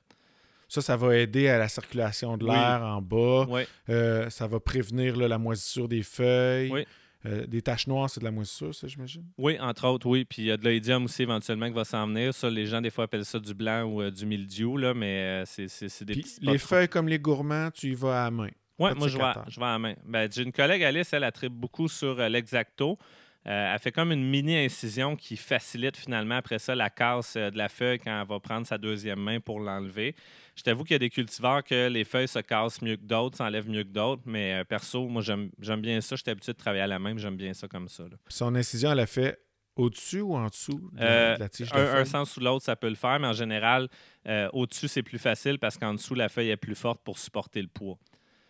Ça, 0.68 0.82
ça 0.82 0.96
va 0.96 1.16
aider 1.16 1.48
à 1.48 1.58
la 1.58 1.68
circulation 1.68 2.36
de 2.36 2.46
l'air 2.46 2.80
en 2.84 3.02
bas. 3.02 3.44
Oui. 3.48 3.62
Euh, 3.88 4.30
ça 4.30 4.46
va 4.46 4.60
prévenir 4.60 5.16
la 5.16 5.36
moisissure 5.36 5.88
des 5.88 6.04
feuilles. 6.04 6.70
Oui. 6.70 6.86
Euh, 7.24 7.46
des 7.46 7.62
taches 7.62 7.86
noires, 7.86 8.10
c'est 8.10 8.20
de 8.20 8.24
la 8.24 8.30
moisissure, 8.30 8.74
ça, 8.74 8.88
j'imagine? 8.88 9.24
Oui, 9.38 9.58
entre 9.60 9.86
autres, 9.86 10.08
oui. 10.08 10.24
Puis 10.24 10.42
il 10.42 10.44
y 10.46 10.50
a 10.50 10.56
de 10.56 10.64
l'oïdium 10.64 11.04
aussi 11.04 11.22
éventuellement 11.22 11.68
qui 11.68 11.74
va 11.74 11.84
s'en 11.84 12.06
venir. 12.06 12.34
Ça, 12.34 12.50
les 12.50 12.66
gens, 12.66 12.80
des 12.80 12.90
fois, 12.90 13.04
appellent 13.04 13.24
ça 13.24 13.38
du 13.38 13.54
blanc 13.54 13.84
ou 13.84 14.02
euh, 14.02 14.10
du 14.10 14.26
mildiou, 14.26 14.76
là, 14.76 14.92
mais 14.92 15.44
euh, 15.44 15.44
c'est 15.46 16.04
des 16.04 16.14
petits 16.14 16.40
Les 16.40 16.58
feuilles 16.58 16.88
comme 16.88 17.08
les 17.08 17.18
gourmands, 17.18 17.70
tu 17.70 17.90
y 17.90 17.94
vas 17.94 18.22
à 18.22 18.24
la 18.24 18.30
main. 18.30 18.48
Oui, 18.78 18.90
moi, 18.96 19.06
je 19.06 19.16
vais, 19.16 19.24
je 19.48 19.60
vais, 19.60 19.66
à 19.66 19.72
la 19.72 19.78
main. 19.78 19.94
Ben, 20.04 20.28
J'ai 20.32 20.42
une 20.42 20.52
collègue, 20.52 20.82
Alice, 20.82 21.12
elle, 21.12 21.24
attripe 21.24 21.52
beaucoup 21.52 21.88
sur 21.88 22.16
l'exacto. 22.16 22.98
Elle 23.44 23.78
fait 23.78 23.92
comme 23.92 24.12
une 24.12 24.28
mini-incision 24.28 25.16
qui 25.16 25.36
facilite 25.36 25.96
finalement 25.96 26.36
après 26.36 26.58
ça 26.58 26.74
la 26.74 26.90
casse 26.90 27.36
de 27.36 27.56
la 27.56 27.68
feuille 27.68 27.98
quand 27.98 28.20
elle 28.20 28.28
va 28.28 28.38
prendre 28.38 28.66
sa 28.66 28.78
deuxième 28.78 29.20
main 29.20 29.40
pour 29.40 29.60
l'enlever. 29.60 30.14
Je 30.54 30.62
t'avoue 30.62 30.84
qu'il 30.84 30.92
y 30.92 30.96
a 30.96 30.98
des 30.98 31.10
cultivars 31.10 31.64
que 31.64 31.88
les 31.88 32.04
feuilles 32.04 32.28
se 32.28 32.38
cassent 32.38 32.82
mieux 32.82 32.96
que 32.96 33.04
d'autres, 33.04 33.38
s'enlèvent 33.38 33.68
mieux 33.68 33.84
que 33.84 33.88
d'autres, 33.88 34.22
mais 34.26 34.54
euh, 34.54 34.64
perso, 34.64 35.08
moi, 35.08 35.22
j'aime 35.22 35.80
bien 35.80 36.00
ça. 36.00 36.16
J'étais 36.16 36.32
habitué 36.32 36.52
de 36.52 36.58
travailler 36.58 36.82
à 36.82 36.86
la 36.86 36.98
main, 36.98 37.16
j'aime 37.16 37.36
bien 37.36 37.54
ça 37.54 37.68
comme 37.68 37.88
ça. 37.88 38.04
Son 38.28 38.54
incision, 38.54 38.92
elle 38.92 39.00
a 39.00 39.06
fait 39.06 39.40
au-dessus 39.76 40.20
ou 40.20 40.34
en 40.34 40.48
dessous 40.48 40.90
de, 40.92 41.00
euh, 41.00 41.36
la 41.38 41.48
tige 41.48 41.70
de 41.70 41.78
un, 41.78 41.94
un, 41.94 42.04
sens 42.04 42.36
ou 42.36 42.40
l'autre, 42.40 42.64
ça 42.64 42.76
peut 42.76 42.90
le 42.90 42.94
faire, 42.94 43.18
mais 43.18 43.28
en 43.28 43.32
général, 43.32 43.88
euh, 44.28 44.50
au-dessus, 44.52 44.88
c'est 44.88 45.02
plus 45.02 45.18
facile 45.18 45.58
parce 45.58 45.78
qu'en 45.78 45.94
dessous, 45.94 46.14
la 46.14 46.28
feuille 46.28 46.50
est 46.50 46.56
plus 46.58 46.74
forte 46.74 47.00
pour 47.02 47.18
supporter 47.18 47.62
le 47.62 47.68
poids. 47.68 47.98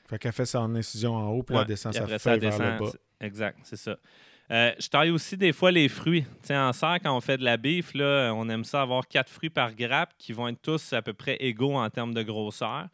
Fait 0.08 0.18
qu'elle 0.18 0.32
fait 0.32 0.46
son 0.46 0.74
incision 0.74 1.14
en 1.14 1.28
haut, 1.28 1.44
puis 1.44 1.56
elle 1.56 1.66
descend 1.66 1.94
sa 1.94 2.18
feuille 2.18 2.40
vers 2.40 2.58
le 2.58 2.78
bas. 2.78 2.92
Exact, 3.20 3.58
c'est 3.62 3.76
ça. 3.76 3.96
Euh, 4.52 4.72
je 4.78 4.86
taille 4.88 5.10
aussi 5.10 5.38
des 5.38 5.52
fois 5.52 5.70
les 5.70 5.88
fruits. 5.88 6.26
en 6.50 6.72
serre, 6.74 6.98
quand 7.02 7.16
on 7.16 7.22
fait 7.22 7.38
de 7.38 7.44
la 7.44 7.56
bif, 7.56 7.92
on 7.94 8.48
aime 8.50 8.64
ça 8.64 8.82
avoir 8.82 9.08
quatre 9.08 9.30
fruits 9.30 9.48
par 9.48 9.74
grappe 9.74 10.12
qui 10.18 10.34
vont 10.34 10.46
être 10.48 10.60
tous 10.60 10.92
à 10.92 11.00
peu 11.00 11.14
près 11.14 11.36
égaux 11.36 11.74
en 11.74 11.88
termes 11.88 12.12
de 12.12 12.22
grosseur. 12.22 12.88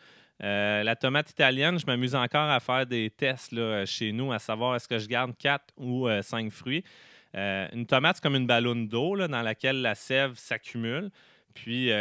Euh, 0.44 0.85
la 0.85 0.94
tomate 0.94 1.31
italienne, 1.31 1.77
je 1.77 1.85
m'amuse 1.85 2.14
encore 2.14 2.49
à 2.49 2.61
faire 2.61 2.87
des 2.87 3.11
tests 3.11 3.53
chez 3.87 4.12
nous, 4.12 4.33
à 4.33 4.38
savoir 4.38 4.77
est-ce 4.77 4.87
que 4.87 4.99
je 4.99 5.09
garde 5.09 5.37
quatre 5.37 5.75
ou 5.77 6.07
euh, 6.07 6.23
cinq 6.23 6.53
fruits. 6.53 6.85
une 7.35 7.87
tomate, 7.87 8.16
c'est 8.16 8.23
comme 8.23 8.37
une 8.37 8.47
ballonne 8.47 8.87
d'eau 8.87 9.16
dans 9.16 9.42
laquelle 9.42 9.83
la 9.83 9.97
sève 9.97 10.35
s'accumule. 10.37 11.11
Puis 11.62 11.92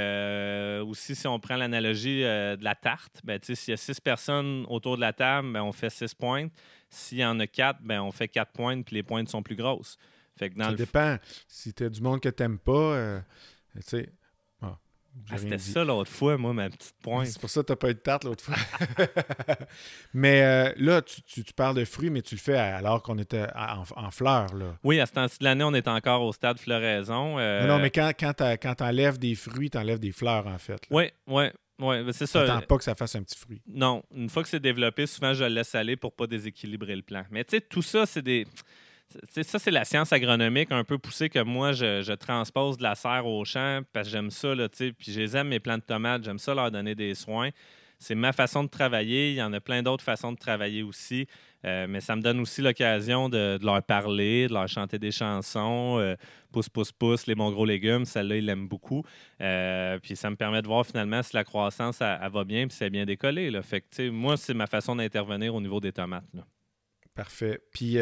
aussi, 0.81 1.15
si 1.15 1.27
on 1.27 1.39
prend 1.39 1.55
l'analogie 1.55 2.21
de 2.21 2.63
la 2.63 2.75
tarte, 2.75 3.21
ben, 3.23 3.39
s'il 3.41 3.71
y 3.71 3.73
a 3.73 3.77
six 3.77 3.99
personnes 3.99 4.65
autour 4.69 4.95
de 4.95 5.01
la 5.01 5.13
table, 5.13 5.51
ben, 5.51 5.61
on 5.61 5.71
fait 5.71 5.89
six 5.89 6.13
pointes. 6.13 6.51
S'il 6.89 7.17
y 7.17 7.25
en 7.25 7.39
a 7.39 7.47
quatre, 7.47 7.79
ben, 7.81 8.01
on 8.01 8.11
fait 8.11 8.27
quatre 8.27 8.51
pointes, 8.51 8.85
puis 8.85 8.95
les 8.95 9.03
pointes 9.03 9.29
sont 9.29 9.43
plus 9.43 9.55
grosses. 9.55 9.97
Fait 10.37 10.53
ça 10.55 10.73
dépend. 10.73 11.17
Si 11.47 11.73
tu 11.73 11.83
as 11.83 11.89
du 11.89 12.01
monde 12.01 12.21
que 12.21 12.29
tu 12.29 12.43
n'aimes 12.43 12.59
pas, 12.59 12.71
euh, 12.71 13.19
tu 13.75 13.81
sais. 13.81 14.09
Ah, 15.29 15.37
C'était 15.37 15.57
ça 15.57 15.83
l'autre 15.83 16.11
fois, 16.11 16.37
moi, 16.37 16.53
ma 16.53 16.69
petite 16.69 16.95
pointe. 17.01 17.27
C'est 17.27 17.39
pour 17.39 17.49
ça 17.49 17.61
que 17.61 17.67
tu 17.67 17.71
n'as 17.71 17.75
pas 17.77 17.89
eu 17.89 17.93
de 17.93 17.99
tarte 17.99 18.23
l'autre 18.23 18.43
fois. 18.43 18.55
mais 20.13 20.43
euh, 20.43 20.73
là, 20.77 21.01
tu, 21.01 21.43
parles 21.55 21.75
de 21.75 21.85
fruits, 21.85 22.09
mais 22.09 22.21
tu 22.21 22.35
le 22.35 22.39
fais 22.39 22.57
alors 22.57 23.03
qu'on 23.03 23.17
était 23.17 23.47
en, 23.55 24.11
fleurs. 24.11 24.53
Là. 24.55 24.77
Oui, 24.83 24.99
à 24.99 25.05
ce 25.05 25.13
temps-ci 25.13 25.39
de 25.39 25.43
l'année, 25.43 25.63
on 25.63 25.73
est 25.73 25.87
encore 25.87 26.21
au 26.21 26.31
stade 26.33 26.59
floraison. 26.59 27.39
Euh, 27.39 27.67
non, 27.67 27.79
mais 27.79 27.89
quand, 27.89 28.11
quand 28.17 28.33
tu 28.75 28.83
enlèves 28.83 29.17
des 29.17 29.35
fruits, 29.35 29.69
tu 29.69 29.77
enlèves 29.77 29.99
des 29.99 30.11
fleurs, 30.11 30.47
en 30.47 30.57
fait. 30.57 30.81
Oui, 30.89 31.11
oui. 31.27 31.45
Oui, 31.79 31.97
c'est 32.11 32.25
ça. 32.25 32.61
Pas 32.67 32.77
que 32.77 32.83
ça 32.83 32.95
fasse 32.95 33.15
un 33.15 33.23
petit 33.23 33.37
fruit. 33.37 33.61
Non. 33.67 34.03
Une 34.15 34.29
fois 34.29 34.43
que 34.43 34.49
c'est 34.49 34.59
développé, 34.59 35.05
souvent, 35.05 35.33
je 35.33 35.43
le 35.43 35.49
laisse 35.49 35.75
aller 35.75 35.95
pour 35.95 36.13
pas 36.13 36.27
déséquilibrer 36.27 36.95
le 36.95 37.03
plan. 37.03 37.23
Mais 37.29 37.43
tu 37.43 37.55
sais, 37.55 37.61
tout 37.61 37.81
ça, 37.81 38.05
c'est 38.05 38.21
des. 38.21 38.47
Ça, 39.43 39.59
c'est 39.59 39.71
la 39.71 39.85
science 39.85 40.11
agronomique 40.11 40.71
un 40.71 40.83
peu 40.83 40.97
poussée 40.97 41.29
que 41.29 41.39
moi, 41.39 41.71
je, 41.71 42.13
transpose 42.13 42.77
de 42.77 42.83
la 42.83 42.95
serre 42.95 43.25
au 43.25 43.43
champ 43.45 43.81
parce 43.93 44.07
que 44.07 44.11
j'aime 44.11 44.31
ça, 44.31 44.53
là, 44.55 44.67
puis 44.69 44.95
j'aime 45.07 45.47
mes 45.47 45.59
plants 45.59 45.77
de 45.77 45.83
tomates, 45.83 46.23
j'aime 46.23 46.39
ça 46.39 46.53
leur 46.53 46.71
donner 46.71 46.95
des 46.95 47.15
soins. 47.15 47.49
C'est 47.99 48.15
ma 48.15 48.31
façon 48.31 48.63
de 48.63 48.69
travailler. 48.69 49.31
Il 49.31 49.35
y 49.35 49.41
en 49.41 49.53
a 49.53 49.59
plein 49.59 49.81
d'autres 49.81 50.03
façons 50.03 50.31
de 50.31 50.37
travailler 50.37 50.83
aussi. 50.83 51.27
Euh, 51.65 51.87
mais 51.89 51.99
ça 51.99 52.15
me 52.15 52.21
donne 52.21 52.39
aussi 52.39 52.61
l'occasion 52.61 53.27
de, 53.27 53.57
leur 53.63 53.81
parler, 53.81 54.47
de 54.47 54.53
leur 54.53 54.67
chanter 54.67 54.99
des 54.99 55.11
chansons. 55.11 55.97
Euh, 55.99 56.15
pousse, 56.51 56.69
pousse, 56.69 56.91
pousse, 56.91 57.25
les 57.25 57.33
bons 57.33 57.51
gros 57.51 57.65
légumes. 57.65 58.05
Celle-là, 58.05 58.37
ils 58.37 58.45
l'aiment 58.45 58.67
beaucoup. 58.67 59.03
Euh, 59.41 59.97
puis 59.99 60.15
ça 60.15 60.29
me 60.29 60.35
permet 60.35 60.61
de 60.61 60.67
voir 60.67 60.85
finalement 60.85 61.23
si 61.23 61.35
la 61.35 61.43
croissance 61.43 62.01
elle, 62.01 62.29
va 62.31 62.43
bien 62.43 62.67
puis 62.67 62.77
c'est 62.77 62.91
bien 62.91 63.05
décollé. 63.05 63.49
Là. 63.49 63.63
Fait 63.63 63.81
que, 63.81 64.09
moi, 64.09 64.37
c'est 64.37 64.53
ma 64.53 64.67
façon 64.67 64.95
d'intervenir 64.95 65.55
au 65.55 65.61
niveau 65.61 65.79
des 65.79 65.91
tomates. 65.91 66.25
Parfait. 67.15 67.59
Puis, 67.73 67.97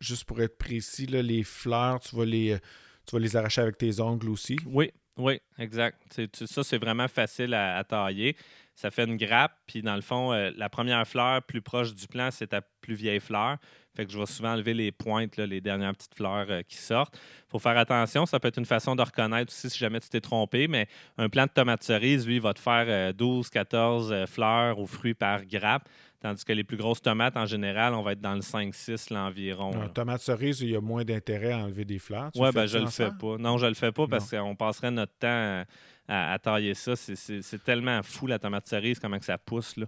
juste 0.00 0.24
pour 0.24 0.40
être 0.40 0.58
précis, 0.58 1.06
les 1.06 1.44
fleurs, 1.44 2.00
tu 2.00 2.16
vas 2.16 2.24
les, 2.24 2.58
tu 3.06 3.16
vas 3.16 3.20
les 3.20 3.36
arracher 3.36 3.60
avec 3.60 3.78
tes 3.78 4.00
ongles 4.00 4.30
aussi? 4.30 4.56
Oui, 4.66 4.90
Oui, 5.16 5.40
exact. 5.58 5.98
ça, 6.32 6.62
c'est 6.64 6.78
vraiment 6.78 7.08
facile 7.08 7.54
à, 7.54 7.84
tailler. 7.84 8.36
Ça 8.74 8.90
fait 8.90 9.04
une 9.04 9.18
grappe, 9.18 9.52
puis 9.66 9.82
dans 9.82 9.94
le 9.96 10.00
fond, 10.00 10.32
euh, 10.32 10.50
la 10.56 10.70
première 10.70 11.06
fleur 11.06 11.42
plus 11.42 11.60
proche 11.60 11.94
du 11.94 12.06
plant, 12.06 12.30
c'est 12.30 12.46
ta 12.46 12.62
plus 12.62 12.94
vieille 12.94 13.20
fleur. 13.20 13.58
Fait 13.94 14.06
que 14.06 14.12
je 14.12 14.18
vais 14.18 14.24
souvent 14.24 14.52
enlever 14.52 14.72
les 14.72 14.92
pointes, 14.92 15.36
les 15.36 15.60
dernières 15.60 15.92
petites 15.92 16.14
fleurs 16.14 16.46
euh, 16.48 16.62
qui 16.62 16.76
sortent. 16.78 17.14
Il 17.16 17.50
faut 17.50 17.58
faire 17.58 17.76
attention. 17.76 18.24
Ça 18.24 18.40
peut 18.40 18.48
être 18.48 18.56
une 18.56 18.64
façon 18.64 18.96
de 18.96 19.02
reconnaître 19.02 19.52
aussi 19.52 19.68
si 19.68 19.78
jamais 19.78 20.00
tu 20.00 20.08
t'es 20.08 20.22
trompé, 20.22 20.66
mais 20.68 20.86
un 21.18 21.28
plant 21.28 21.44
de 21.44 21.50
tomates 21.50 21.82
cerises, 21.82 22.26
lui, 22.26 22.38
va 22.38 22.54
te 22.54 22.60
faire 22.60 23.12
12, 23.12 23.46
euh, 23.46 23.50
14 23.52 24.26
fleurs 24.26 24.78
ou 24.78 24.86
fruits 24.86 25.12
par 25.12 25.44
grappe. 25.44 25.86
Tandis 26.20 26.44
que 26.44 26.52
les 26.52 26.64
plus 26.64 26.76
grosses 26.76 27.00
tomates, 27.00 27.36
en 27.38 27.46
général, 27.46 27.94
on 27.94 28.02
va 28.02 28.12
être 28.12 28.20
dans 28.20 28.34
le 28.34 28.40
5-6 28.40 29.12
l'environ. 29.12 29.72
Un 29.80 29.88
tomate 29.88 30.20
cerise, 30.20 30.60
il 30.60 30.70
y 30.70 30.76
a 30.76 30.80
moins 30.80 31.02
d'intérêt 31.02 31.52
à 31.52 31.58
enlever 31.58 31.86
des 31.86 31.98
fleurs. 31.98 32.30
Oui, 32.34 32.50
ben, 32.52 32.66
je 32.66 32.76
le 32.76 32.88
fais 32.88 33.10
pas. 33.10 33.38
Non, 33.38 33.56
je 33.56 33.66
le 33.66 33.74
fais 33.74 33.90
pas 33.90 34.06
parce 34.06 34.30
qu'on 34.30 34.54
passerait 34.54 34.90
notre 34.90 35.14
temps 35.14 35.64
à, 36.08 36.38
tailler 36.38 36.74
ça. 36.74 36.94
C'est 36.94 37.64
tellement 37.64 38.02
fou, 38.02 38.26
la 38.26 38.38
tomate 38.38 38.66
cerise, 38.66 38.98
comment 38.98 39.18
que 39.18 39.24
ça 39.24 39.38
pousse. 39.38 39.78
Là. 39.78 39.86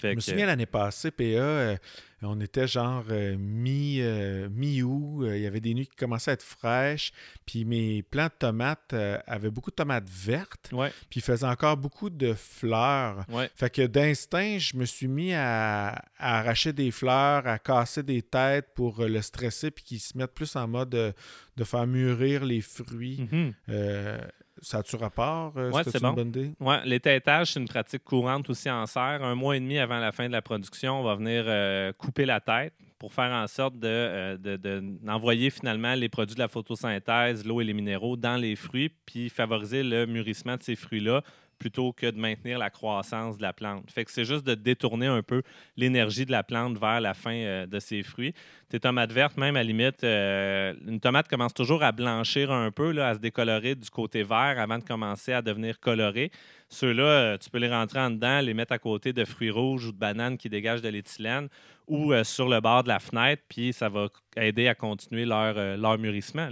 Je 0.00 0.08
me 0.08 0.20
souviens 0.20 0.46
l'année 0.46 0.66
passée, 0.66 1.10
PA, 1.10 1.24
euh, 1.24 1.76
on 2.22 2.40
était 2.40 2.68
genre 2.68 3.04
euh, 3.10 3.36
mi, 3.36 3.98
euh, 4.00 4.48
mi-août. 4.50 5.26
il 5.28 5.40
y 5.40 5.46
avait 5.46 5.60
des 5.60 5.74
nuits 5.74 5.86
qui 5.86 5.96
commençaient 5.96 6.30
à 6.30 6.34
être 6.34 6.42
fraîches. 6.42 7.12
Puis 7.46 7.64
mes 7.64 8.02
plants 8.02 8.26
de 8.26 8.32
tomates 8.38 8.94
avaient 9.26 9.50
beaucoup 9.50 9.70
de 9.70 9.76
tomates 9.76 10.08
vertes. 10.08 10.70
Puis 11.10 11.20
ils 11.20 11.22
faisaient 11.22 11.46
encore 11.46 11.76
beaucoup 11.76 12.10
de 12.10 12.34
fleurs. 12.34 13.26
Fait 13.56 13.70
que 13.70 13.86
d'instinct, 13.86 14.58
je 14.58 14.76
me 14.76 14.84
suis 14.84 15.08
mis 15.08 15.32
à, 15.34 16.04
arracher 16.18 16.72
des 16.72 16.90
fleurs, 16.90 17.46
à 17.46 17.58
casser 17.58 18.02
des 18.02 18.22
têtes 18.22 18.68
pour 18.74 19.04
le 19.04 19.20
stresser, 19.20 19.70
puis 19.70 19.84
qu'ils 19.84 20.00
se 20.00 20.16
mettent 20.16 20.34
plus 20.34 20.54
en 20.56 20.68
mode 20.68 20.90
de, 20.90 21.64
faire 21.64 21.86
mûrir 21.86 22.44
les 22.44 22.60
fruits. 22.60 23.28
Mm-hmm. 23.32 24.20
Ça 24.62 24.78
a-tu 24.78 24.94
rapport? 24.94 25.52
Euh, 25.56 25.72
oui, 25.74 25.82
c'est 25.84 26.00
bon. 26.00 26.14
Ouais, 26.60 26.78
l'étêtage, 26.84 27.52
c'est 27.52 27.60
une 27.60 27.66
pratique 27.66 28.04
courante 28.04 28.48
aussi 28.48 28.70
en 28.70 28.86
serre. 28.86 29.22
Un 29.22 29.34
mois 29.34 29.56
et 29.56 29.60
demi 29.60 29.76
avant 29.78 29.98
la 29.98 30.12
fin 30.12 30.28
de 30.28 30.32
la 30.32 30.40
production, 30.40 31.00
on 31.00 31.02
va 31.02 31.16
venir 31.16 31.44
euh, 31.48 31.92
couper 31.92 32.24
la 32.24 32.40
tête 32.40 32.72
pour 33.00 33.12
faire 33.12 33.32
en 33.32 33.48
sorte 33.48 33.74
d'envoyer 33.74 34.38
de, 34.38 35.48
de, 35.48 35.50
finalement 35.50 35.94
les 35.94 36.08
produits 36.08 36.36
de 36.36 36.40
la 36.40 36.46
photosynthèse, 36.46 37.44
l'eau 37.44 37.60
et 37.60 37.64
les 37.64 37.74
minéraux 37.74 38.16
dans 38.16 38.36
les 38.36 38.54
fruits, 38.54 38.92
puis 39.04 39.28
favoriser 39.28 39.82
le 39.82 40.06
mûrissement 40.06 40.56
de 40.56 40.62
ces 40.62 40.76
fruits-là 40.76 41.22
plutôt 41.62 41.92
que 41.92 42.10
de 42.10 42.18
maintenir 42.18 42.58
la 42.58 42.70
croissance 42.70 43.36
de 43.36 43.42
la 43.42 43.52
plante. 43.52 43.84
C'est 44.08 44.24
juste 44.24 44.44
de 44.44 44.54
détourner 44.54 45.06
un 45.06 45.22
peu 45.22 45.42
l'énergie 45.76 46.26
de 46.26 46.32
la 46.32 46.42
plante 46.42 46.76
vers 46.76 47.00
la 47.00 47.14
fin 47.14 47.36
euh, 47.36 47.66
de 47.66 47.78
ses 47.78 48.02
fruits. 48.02 48.34
Tes 48.68 48.80
tomates 48.80 49.12
vertes, 49.12 49.36
même 49.36 49.54
à 49.54 49.62
limite, 49.62 50.02
euh, 50.02 50.74
une 50.88 50.98
tomate 50.98 51.28
commence 51.28 51.54
toujours 51.54 51.84
à 51.84 51.92
blanchir 51.92 52.50
un 52.50 52.72
peu, 52.72 53.00
à 53.00 53.14
se 53.14 53.20
décolorer 53.20 53.76
du 53.76 53.88
côté 53.90 54.24
vert 54.24 54.56
avant 54.58 54.78
de 54.78 54.82
commencer 54.82 55.32
à 55.32 55.40
devenir 55.40 55.78
colorée. 55.78 56.32
Ceux-là, 56.68 57.04
euh, 57.04 57.38
tu 57.38 57.48
peux 57.48 57.58
les 57.58 57.70
rentrer 57.70 58.00
en 58.00 58.10
dedans, 58.10 58.40
les 58.40 58.54
mettre 58.54 58.72
à 58.72 58.78
côté 58.80 59.12
de 59.12 59.24
fruits 59.24 59.50
rouges 59.50 59.86
ou 59.86 59.92
de 59.92 59.98
bananes 59.98 60.36
qui 60.38 60.48
dégagent 60.48 60.82
de 60.82 60.88
l'éthylène 60.88 61.48
ou 61.86 62.12
sur 62.22 62.48
le 62.48 62.60
bord 62.60 62.84
de 62.84 62.88
la 62.88 63.00
fenêtre, 63.00 63.42
puis 63.48 63.72
ça 63.72 63.88
va 63.88 64.08
aider 64.36 64.68
à 64.68 64.74
continuer 64.74 65.24
leur, 65.26 65.54
leur 65.76 65.98
mûrissement. 65.98 66.48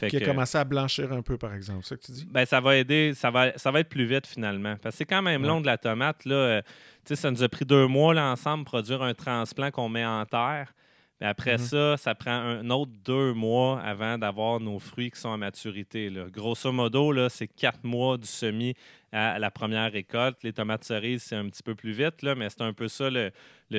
Qui 0.00 0.16
a 0.16 0.20
commencé 0.20 0.58
à 0.58 0.64
blanchir 0.64 1.12
un 1.12 1.22
peu, 1.22 1.38
par 1.38 1.54
exemple, 1.54 1.80
c'est 1.82 1.90
ça 1.90 1.96
que 1.96 2.02
tu 2.02 2.12
dis? 2.12 2.26
Ben, 2.26 2.44
ça 2.44 2.60
va 2.60 2.76
aider, 2.76 3.12
ça 3.14 3.30
va, 3.30 3.56
ça 3.56 3.70
va 3.70 3.80
être 3.80 3.88
plus 3.88 4.06
vite 4.06 4.26
finalement. 4.26 4.76
Parce 4.82 4.94
que 4.94 4.98
c'est 4.98 5.06
quand 5.06 5.22
même 5.22 5.42
long 5.42 5.60
de 5.60 5.66
la 5.66 5.78
tomate. 5.78 6.24
Là, 6.24 6.34
euh, 6.34 6.62
ça 7.04 7.30
nous 7.30 7.42
a 7.42 7.48
pris 7.48 7.64
deux 7.64 7.86
mois 7.86 8.14
là, 8.14 8.30
ensemble 8.30 8.64
produire 8.64 9.02
un 9.02 9.14
transplant 9.14 9.70
qu'on 9.70 9.88
met 9.88 10.04
en 10.04 10.24
terre. 10.26 10.74
Mais 11.20 11.28
après 11.28 11.56
mm-hmm. 11.56 11.94
ça, 11.94 11.96
ça 11.96 12.14
prend 12.14 12.32
un 12.32 12.68
autre 12.70 12.90
deux 13.04 13.32
mois 13.34 13.80
avant 13.80 14.18
d'avoir 14.18 14.58
nos 14.58 14.80
fruits 14.80 15.12
qui 15.12 15.20
sont 15.20 15.32
à 15.32 15.36
maturité. 15.36 16.10
Là. 16.10 16.24
Grosso 16.28 16.72
modo, 16.72 17.12
là, 17.12 17.28
c'est 17.28 17.46
quatre 17.46 17.84
mois 17.84 18.18
du 18.18 18.26
semis 18.26 18.74
à 19.12 19.38
la 19.38 19.50
première 19.52 19.92
récolte. 19.92 20.42
Les 20.42 20.52
tomates 20.52 20.82
cerises, 20.82 21.22
c'est 21.22 21.36
un 21.36 21.48
petit 21.48 21.62
peu 21.62 21.76
plus 21.76 21.92
vite, 21.92 22.22
là, 22.22 22.34
mais 22.34 22.50
c'est 22.50 22.62
un 22.62 22.72
peu 22.72 22.88
ça 22.88 23.10
le, 23.10 23.30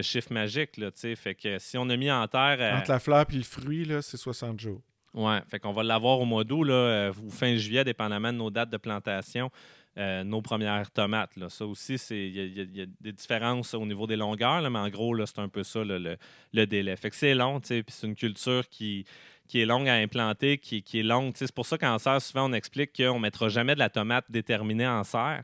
chiffre 0.01 0.32
magique. 0.32 0.78
Là, 0.78 0.91
fait 0.93 1.36
que 1.36 1.60
si 1.60 1.78
on 1.78 1.89
a 1.89 1.97
mis 1.97 2.10
en 2.10 2.25
terre. 2.28 2.58
Euh, 2.60 2.78
Entre 2.78 2.91
la 2.91 2.99
fleur 2.99 3.25
et 3.30 3.36
le 3.36 3.43
fruit, 3.43 3.86
c'est 4.01 4.17
60 4.17 4.60
jours. 4.60 4.82
Oui, 5.15 5.36
fait 5.47 5.60
qu'on 5.60 5.71
va 5.71 5.82
l'avoir 5.82 6.19
au 6.19 6.25
mois 6.25 6.43
d'août, 6.43 6.67
euh, 6.69 7.13
ou 7.23 7.32
fin 7.32 7.56
juillet, 7.56 7.86
dépendamment 7.86 8.34
de 8.34 8.38
nos 8.38 8.49
dates 8.49 8.69
de 8.69 8.78
plantation. 8.78 9.49
Euh, 9.97 10.25
nos 10.25 10.41
premières 10.41 10.91
tomates. 10.91 11.38
Là. 11.38 11.47
Ça 11.47 11.65
aussi, 11.65 11.95
il 12.10 12.75
y, 12.75 12.82
a 12.82 12.86
des 12.99 13.13
différences 13.13 13.73
au 13.73 13.86
niveau 13.86 14.06
des 14.08 14.17
longueurs, 14.17 14.69
mais 14.69 14.80
en 14.80 14.89
gros, 14.89 15.25
c'est 15.25 15.39
un 15.39 15.47
peu 15.47 15.63
ça 15.63 15.86
le, 15.86 16.65
délai. 16.65 16.97
Fait 16.97 17.10
que 17.10 17.15
c'est 17.15 17.34
long, 17.34 17.62
c'est 17.63 17.86
une 18.04 18.15
culture 18.15 18.67
qui, 18.67 19.06
qui 19.47 19.62
est 19.62 19.65
longue 19.65 19.88
à 19.88 19.93
implanter, 19.93 20.58
qui, 20.58 20.84
qui 20.84 20.99
est 20.99 21.04
longue. 21.04 21.32
C'est 21.36 21.49
pour 21.54 21.65
ça 21.65 21.78
qu'en 21.78 21.97
serre, 21.97 22.21
souvent, 22.21 22.49
on 22.49 22.54
explique 22.54 22.91
qu'on 22.93 23.15
ne 23.15 23.21
mettra 23.21 23.47
jamais 23.47 23.73
de 23.73 23.80
la 23.80 23.89
tomate 23.89 24.25
déterminée 24.28 24.86
en 24.86 25.06
serre. 25.06 25.43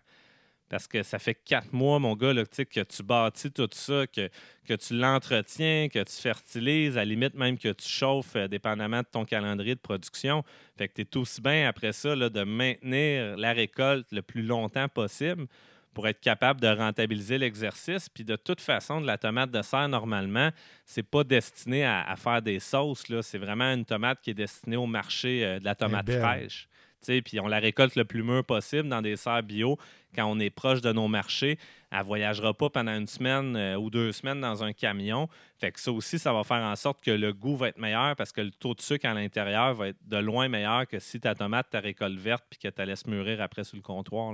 Parce 0.71 0.87
que 0.87 1.03
ça 1.03 1.19
fait 1.19 1.35
quatre 1.35 1.73
mois, 1.73 1.99
mon 1.99 2.15
gars, 2.15 2.31
là, 2.31 2.45
que 2.45 2.79
tu 2.79 3.03
bâtis 3.03 3.51
tout 3.51 3.67
ça, 3.73 4.07
que, 4.07 4.29
que 4.65 4.73
tu 4.73 4.97
l'entretiens, 4.97 5.89
que 5.89 6.01
tu 6.01 6.13
fertilises, 6.13 6.95
à 6.95 7.01
la 7.01 7.05
limite 7.05 7.33
même 7.33 7.57
que 7.57 7.73
tu 7.73 7.89
chauffes, 7.89 8.37
euh, 8.37 8.47
dépendamment 8.47 8.99
de 8.99 9.07
ton 9.11 9.25
calendrier 9.25 9.75
de 9.75 9.81
production. 9.81 10.45
Fait 10.77 10.87
que 10.87 10.93
tu 10.93 11.01
es 11.01 11.17
aussi 11.17 11.41
bien 11.41 11.67
après 11.67 11.91
ça 11.91 12.15
là, 12.15 12.29
de 12.29 12.43
maintenir 12.43 13.35
la 13.35 13.51
récolte 13.51 14.07
le 14.13 14.21
plus 14.21 14.43
longtemps 14.43 14.87
possible 14.87 15.45
pour 15.93 16.07
être 16.07 16.21
capable 16.21 16.61
de 16.61 16.69
rentabiliser 16.69 17.37
l'exercice. 17.37 18.07
Puis 18.07 18.23
de 18.23 18.37
toute 18.37 18.61
façon, 18.61 19.01
de 19.01 19.05
la 19.05 19.17
tomate 19.17 19.51
de 19.51 19.61
serre, 19.61 19.89
normalement, 19.89 20.51
c'est 20.85 21.03
pas 21.03 21.25
destiné 21.25 21.83
à, 21.83 22.15
faire 22.15 22.41
des 22.41 22.61
sauces. 22.61 23.03
C'est 23.23 23.39
vraiment 23.39 23.73
une 23.73 23.83
tomate 23.83 24.21
qui 24.21 24.29
est 24.29 24.35
destinée 24.35 24.77
au 24.77 24.87
marché 24.87 25.45
euh, 25.45 25.59
de 25.59 25.65
la 25.65 25.75
tomate 25.75 26.09
fraîche 26.09 26.69
puis 27.05 27.39
on 27.39 27.47
la 27.47 27.59
récolte 27.59 27.95
le 27.95 28.05
plus 28.05 28.23
mûr 28.23 28.43
possible 28.43 28.87
dans 28.87 29.01
des 29.01 29.15
serres 29.15 29.43
bio 29.43 29.77
quand 30.15 30.25
on 30.25 30.39
est 30.39 30.49
proche 30.49 30.81
de 30.81 30.91
nos 30.91 31.07
marchés. 31.07 31.57
Elle 31.91 31.99
ne 31.99 32.03
voyagera 32.03 32.53
pas 32.53 32.69
pendant 32.69 32.95
une 32.97 33.07
semaine 33.07 33.55
euh, 33.55 33.75
ou 33.77 33.89
deux 33.89 34.11
semaines 34.11 34.39
dans 34.39 34.63
un 34.63 34.73
camion. 34.73 35.27
Fait 35.57 35.71
que 35.71 35.79
ça 35.79 35.91
aussi, 35.91 36.19
ça 36.19 36.31
va 36.31 36.43
faire 36.43 36.63
en 36.63 36.75
sorte 36.75 37.01
que 37.01 37.11
le 37.11 37.33
goût 37.33 37.55
va 37.55 37.69
être 37.69 37.77
meilleur 37.77 38.15
parce 38.15 38.31
que 38.31 38.41
le 38.41 38.51
taux 38.51 38.73
de 38.73 38.81
sucre 38.81 39.07
à 39.07 39.13
l'intérieur 39.13 39.73
va 39.73 39.89
être 39.89 40.07
de 40.07 40.17
loin 40.17 40.47
meilleur 40.47 40.87
que 40.87 40.99
si 40.99 41.19
ta 41.19 41.35
tomate, 41.35 41.69
ta 41.69 41.79
récolte 41.79 42.17
verte 42.17 42.45
puis 42.49 42.59
que 42.59 42.67
tu 42.67 42.73
la 42.77 42.85
laisses 42.85 43.07
mûrir 43.07 43.41
après 43.41 43.63
sur 43.63 43.75
le 43.75 43.81
comptoir. 43.81 44.33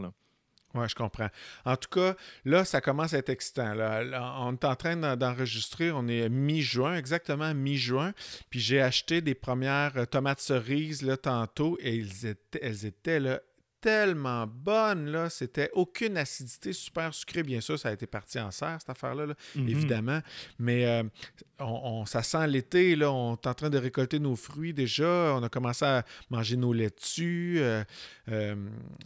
Oui, 0.74 0.86
je 0.90 0.96
comprends. 0.96 1.30
En 1.66 1.78
tout 1.78 1.90
cas, 1.90 2.16
là, 2.46 2.66
ça 2.66 2.82
commence 2.82 3.14
à 3.14 3.20
être 3.20 3.30
excitant. 3.30 3.74
on 4.40 4.54
est 4.54 4.66
en 4.66 4.76
train 4.76 5.16
d'enregistrer, 5.16 5.92
on 5.92 6.08
est 6.08 6.30
mi-juin, 6.30 6.96
exactement 6.96 7.54
mi-juin. 7.54 8.14
Puis 8.50 8.60
j'ai 8.60 8.82
acheté 8.82 9.22
des 9.22 9.34
premières 9.34 10.08
tomates 10.10 10.40
cerises 10.40 11.02
là, 11.02 11.18
tantôt 11.18 11.78
et 11.82 12.00
elles 12.00 12.26
étaient, 12.26 12.60
elles 12.62 12.86
étaient 12.86 13.20
là, 13.20 13.40
tellement 13.82 14.48
bonne, 14.48 15.08
là. 15.10 15.30
C'était 15.30 15.70
aucune 15.74 16.18
acidité, 16.18 16.74
super 16.74 17.14
sucré. 17.14 17.44
Bien 17.44 17.62
sûr, 17.62 17.78
ça 17.78 17.90
a 17.90 17.94
été 17.94 18.08
parti 18.08 18.40
en 18.40 18.52
serre, 18.52 18.78
cette 18.80 18.90
affaire-là, 18.90 19.28
mhm. 19.56 19.70
évidemment. 19.70 20.20
Mais 20.60 20.86
euh, 20.86 21.04
on, 21.60 22.06
ça 22.06 22.24
sent 22.24 22.48
l'été, 22.48 22.96
là. 22.96 23.12
On 23.12 23.36
est 23.36 23.48
en 23.48 23.54
train 23.54 23.70
de 23.70 23.78
récolter 23.78 24.20
nos 24.20 24.36
fruits 24.36 24.74
déjà. 24.74 25.36
On 25.36 25.44
a 25.44 25.50
commencé 25.50 25.86
à 25.86 26.04
manger 26.30 26.58
nos 26.58 26.74
laitues. 26.74 27.58
Euh, 27.60 27.84
euh, 28.30 28.56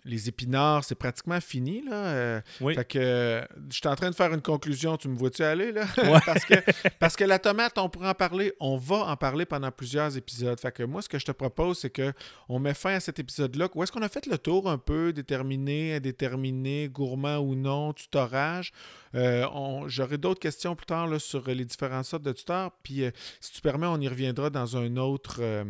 les 0.05 0.29
épinards, 0.29 0.83
c'est 0.83 0.95
pratiquement 0.95 1.41
fini, 1.41 1.83
là. 1.83 2.41
Fait 2.59 2.87
que 2.87 3.45
je 3.69 3.75
suis 3.75 3.87
en 3.87 3.95
train 3.95 4.09
de 4.09 4.15
faire 4.15 4.33
une 4.33 4.41
conclusion. 4.41 4.97
Tu 4.97 5.09
me 5.09 5.17
vois-tu 5.17 5.43
aller, 5.43 5.71
là? 5.71 5.85
parce, 6.25 6.45
que, 6.45 6.55
parce 6.99 7.15
que 7.15 7.23
la 7.23 7.39
tomate, 7.39 7.77
on 7.77 7.89
pourra 7.89 8.11
en 8.11 8.15
parler. 8.15 8.53
On 8.59 8.77
va 8.77 8.97
en 9.07 9.17
parler 9.17 9.45
pendant 9.45 9.71
plusieurs 9.71 10.15
épisodes. 10.15 10.59
Fait 10.59 10.71
que 10.71 10.83
moi, 10.83 11.01
ce 11.01 11.09
que 11.09 11.19
je 11.19 11.25
te 11.25 11.31
propose, 11.31 11.79
c'est 11.79 11.91
qu'on 11.95 12.59
met 12.59 12.73
fin 12.73 12.95
à 12.95 12.99
cet 12.99 13.19
épisode-là. 13.19 13.69
Où 13.75 13.83
est-ce 13.83 13.91
qu'on 13.91 14.01
a 14.01 14.09
fait 14.09 14.25
le 14.25 14.37
tour? 14.37 14.60
Un 14.67 14.77
peu, 14.77 15.13
déterminé, 15.13 15.95
indéterminé, 15.95 16.89
gourmand 16.89 17.37
ou 17.37 17.55
non, 17.55 17.93
tutorage. 17.93 18.71
Euh, 19.15 19.45
j'aurai 19.87 20.17
d'autres 20.17 20.39
questions 20.39 20.75
plus 20.75 20.85
tard 20.85 21.19
sur 21.19 21.47
les 21.47 21.65
différentes 21.65 22.05
sortes 22.05 22.23
de 22.23 22.31
tuteurs. 22.31 22.71
Puis, 22.83 23.03
euh, 23.03 23.11
si 23.39 23.53
tu 23.53 23.61
permets, 23.61 23.87
on 23.87 23.99
y 23.99 24.07
reviendra 24.07 24.49
dans 24.49 24.77
un 24.77 24.97
autre, 24.97 25.37
euh, 25.39 25.63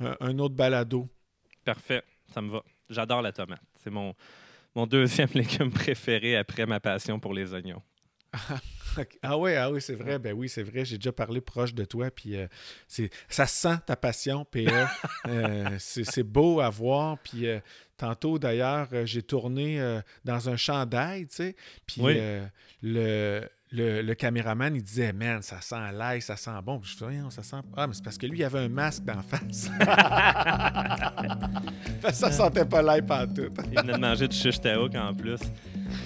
un, 0.00 0.38
autre 0.38 0.54
balado. 0.54 1.08
Parfait, 1.64 2.02
ça 2.32 2.40
me 2.40 2.50
va. 2.50 2.62
J'adore 2.88 3.22
la 3.22 3.32
tomate. 3.32 3.60
C'est 3.82 3.90
mon, 3.90 4.14
mon 4.74 4.86
deuxième 4.86 5.28
légume 5.34 5.70
préféré 5.70 6.36
après 6.36 6.66
ma 6.66 6.80
passion 6.80 7.18
pour 7.18 7.34
les 7.34 7.52
oignons. 7.52 7.82
ah 9.22 9.38
oui, 9.38 9.54
ah 9.54 9.70
oui, 9.70 9.80
c'est 9.80 9.94
vrai. 9.94 10.18
Ben 10.18 10.32
oui, 10.32 10.48
c'est 10.48 10.62
vrai. 10.62 10.84
J'ai 10.84 10.96
déjà 10.96 11.12
parlé 11.12 11.40
proche 11.40 11.74
de 11.74 11.84
toi. 11.84 12.10
Puis 12.10 12.36
ça 13.28 13.46
sent 13.46 13.76
ta 13.86 13.96
passion, 13.96 14.44
PA. 14.44 14.90
c'est, 15.78 16.22
beau 16.22 16.60
à 16.60 16.70
voir. 16.70 17.18
Puis 17.18 17.46
Tantôt, 17.96 18.38
d'ailleurs, 18.38 18.88
euh, 18.92 19.06
j'ai 19.06 19.22
tourné 19.22 19.80
euh, 19.80 20.02
dans 20.24 20.50
un 20.50 20.56
champ 20.56 20.84
d'ail, 20.84 21.26
tu 21.28 21.36
sais, 21.36 21.56
puis 21.86 22.02
euh, 22.04 22.44
le, 22.82 23.48
le, 23.72 24.14
caméraman, 24.14 24.74
il 24.74 24.82
disait, 24.82 25.14
man, 25.14 25.40
ça 25.40 25.62
sent 25.62 25.92
l'ail, 25.92 26.20
ça 26.20 26.36
sent 26.36 26.50
bon. 26.62 26.82
je 26.82 26.94
dis, 26.94 27.18
ça 27.30 27.42
sent. 27.42 27.56
Ah, 27.74 27.86
mais 27.86 27.94
c'est 27.94 28.04
parce 28.04 28.18
que 28.18 28.26
lui, 28.26 28.38
il 28.38 28.44
avait 28.44 28.58
un 28.58 28.68
masque 28.68 29.04
d'en 29.04 29.22
face. 29.22 29.70
ça 32.12 32.30
sentait 32.30 32.66
pas 32.66 32.82
l'ail 32.82 33.02
tout. 33.34 33.50
il 33.72 33.80
venait 33.80 33.94
de 33.94 33.98
manger 33.98 34.28
du 34.28 34.36
shish 34.36 34.60
en 34.66 35.14
plus. 35.14 35.40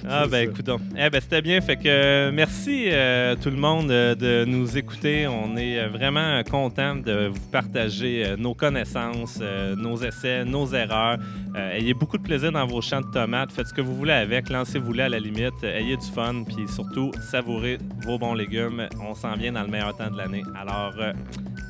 Ah, 0.09 0.27
ben, 0.27 0.49
écoute 0.49 0.69
Eh 0.97 1.11
ben, 1.11 1.21
c'était 1.21 1.43
bien. 1.43 1.61
Fait 1.61 1.77
que 1.77 2.31
merci 2.31 2.85
euh, 2.89 3.35
tout 3.41 3.51
le 3.51 3.57
monde 3.57 3.91
euh, 3.91 4.15
de 4.15 4.45
nous 4.45 4.77
écouter. 4.77 5.27
On 5.27 5.57
est 5.57 5.87
vraiment 5.89 6.43
content 6.45 6.97
de 6.97 7.29
vous 7.29 7.51
partager 7.51 8.25
euh, 8.27 8.37
nos 8.37 8.55
connaissances, 8.55 9.39
nos 9.77 9.97
essais, 10.03 10.45
nos 10.45 10.67
erreurs, 10.75 11.19
Euh, 11.57 11.73
ayez 11.73 11.95
beaucoup 11.95 12.17
de 12.17 12.23
plaisir 12.23 12.53
dans 12.53 12.65
vos 12.65 12.81
champs 12.81 13.01
de 13.01 13.11
tomates. 13.11 13.51
Faites 13.53 13.67
ce 13.67 13.75
que 13.75 13.81
vous 13.81 13.97
voulez 13.97 14.13
avec. 14.13 14.49
Lancez-vous-les 14.51 15.03
à 15.03 15.09
la 15.09 15.19
limite. 15.19 15.63
Ayez 15.65 15.97
du 15.97 16.07
fun. 16.07 16.45
Puis 16.45 16.69
surtout, 16.69 17.11
savourez 17.31 17.79
vos 18.05 18.19
bons 18.19 18.35
légumes. 18.35 18.89
On 19.01 19.15
s'en 19.15 19.35
vient 19.35 19.53
dans 19.53 19.63
le 19.63 19.69
meilleur 19.69 19.97
temps 19.97 20.11
de 20.11 20.17
l'année. 20.17 20.45
Alors, 20.57 20.95
euh, 20.99 21.13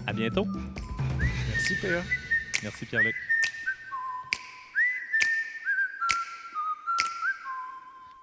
à 0.07 0.13
bientôt. 0.13 0.47
Merci, 1.49 1.75
PA. 1.81 2.03
Merci, 2.63 2.85
Pierre-Luc. 2.85 3.15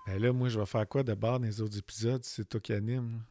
Ben 0.07 0.19
là, 0.21 0.31
moi, 0.33 0.47
je 0.49 0.57
vais 0.59 0.65
faire 0.65 0.87
quoi 0.87 1.03
de 1.03 1.13
bord 1.13 1.39
dans 1.39 1.45
les 1.45 1.61
autres 1.61 1.77
épisodes? 1.77 2.23
C'est 2.23 2.47
toi 2.47 2.59
qui 2.61 2.73
anime. 2.73 3.21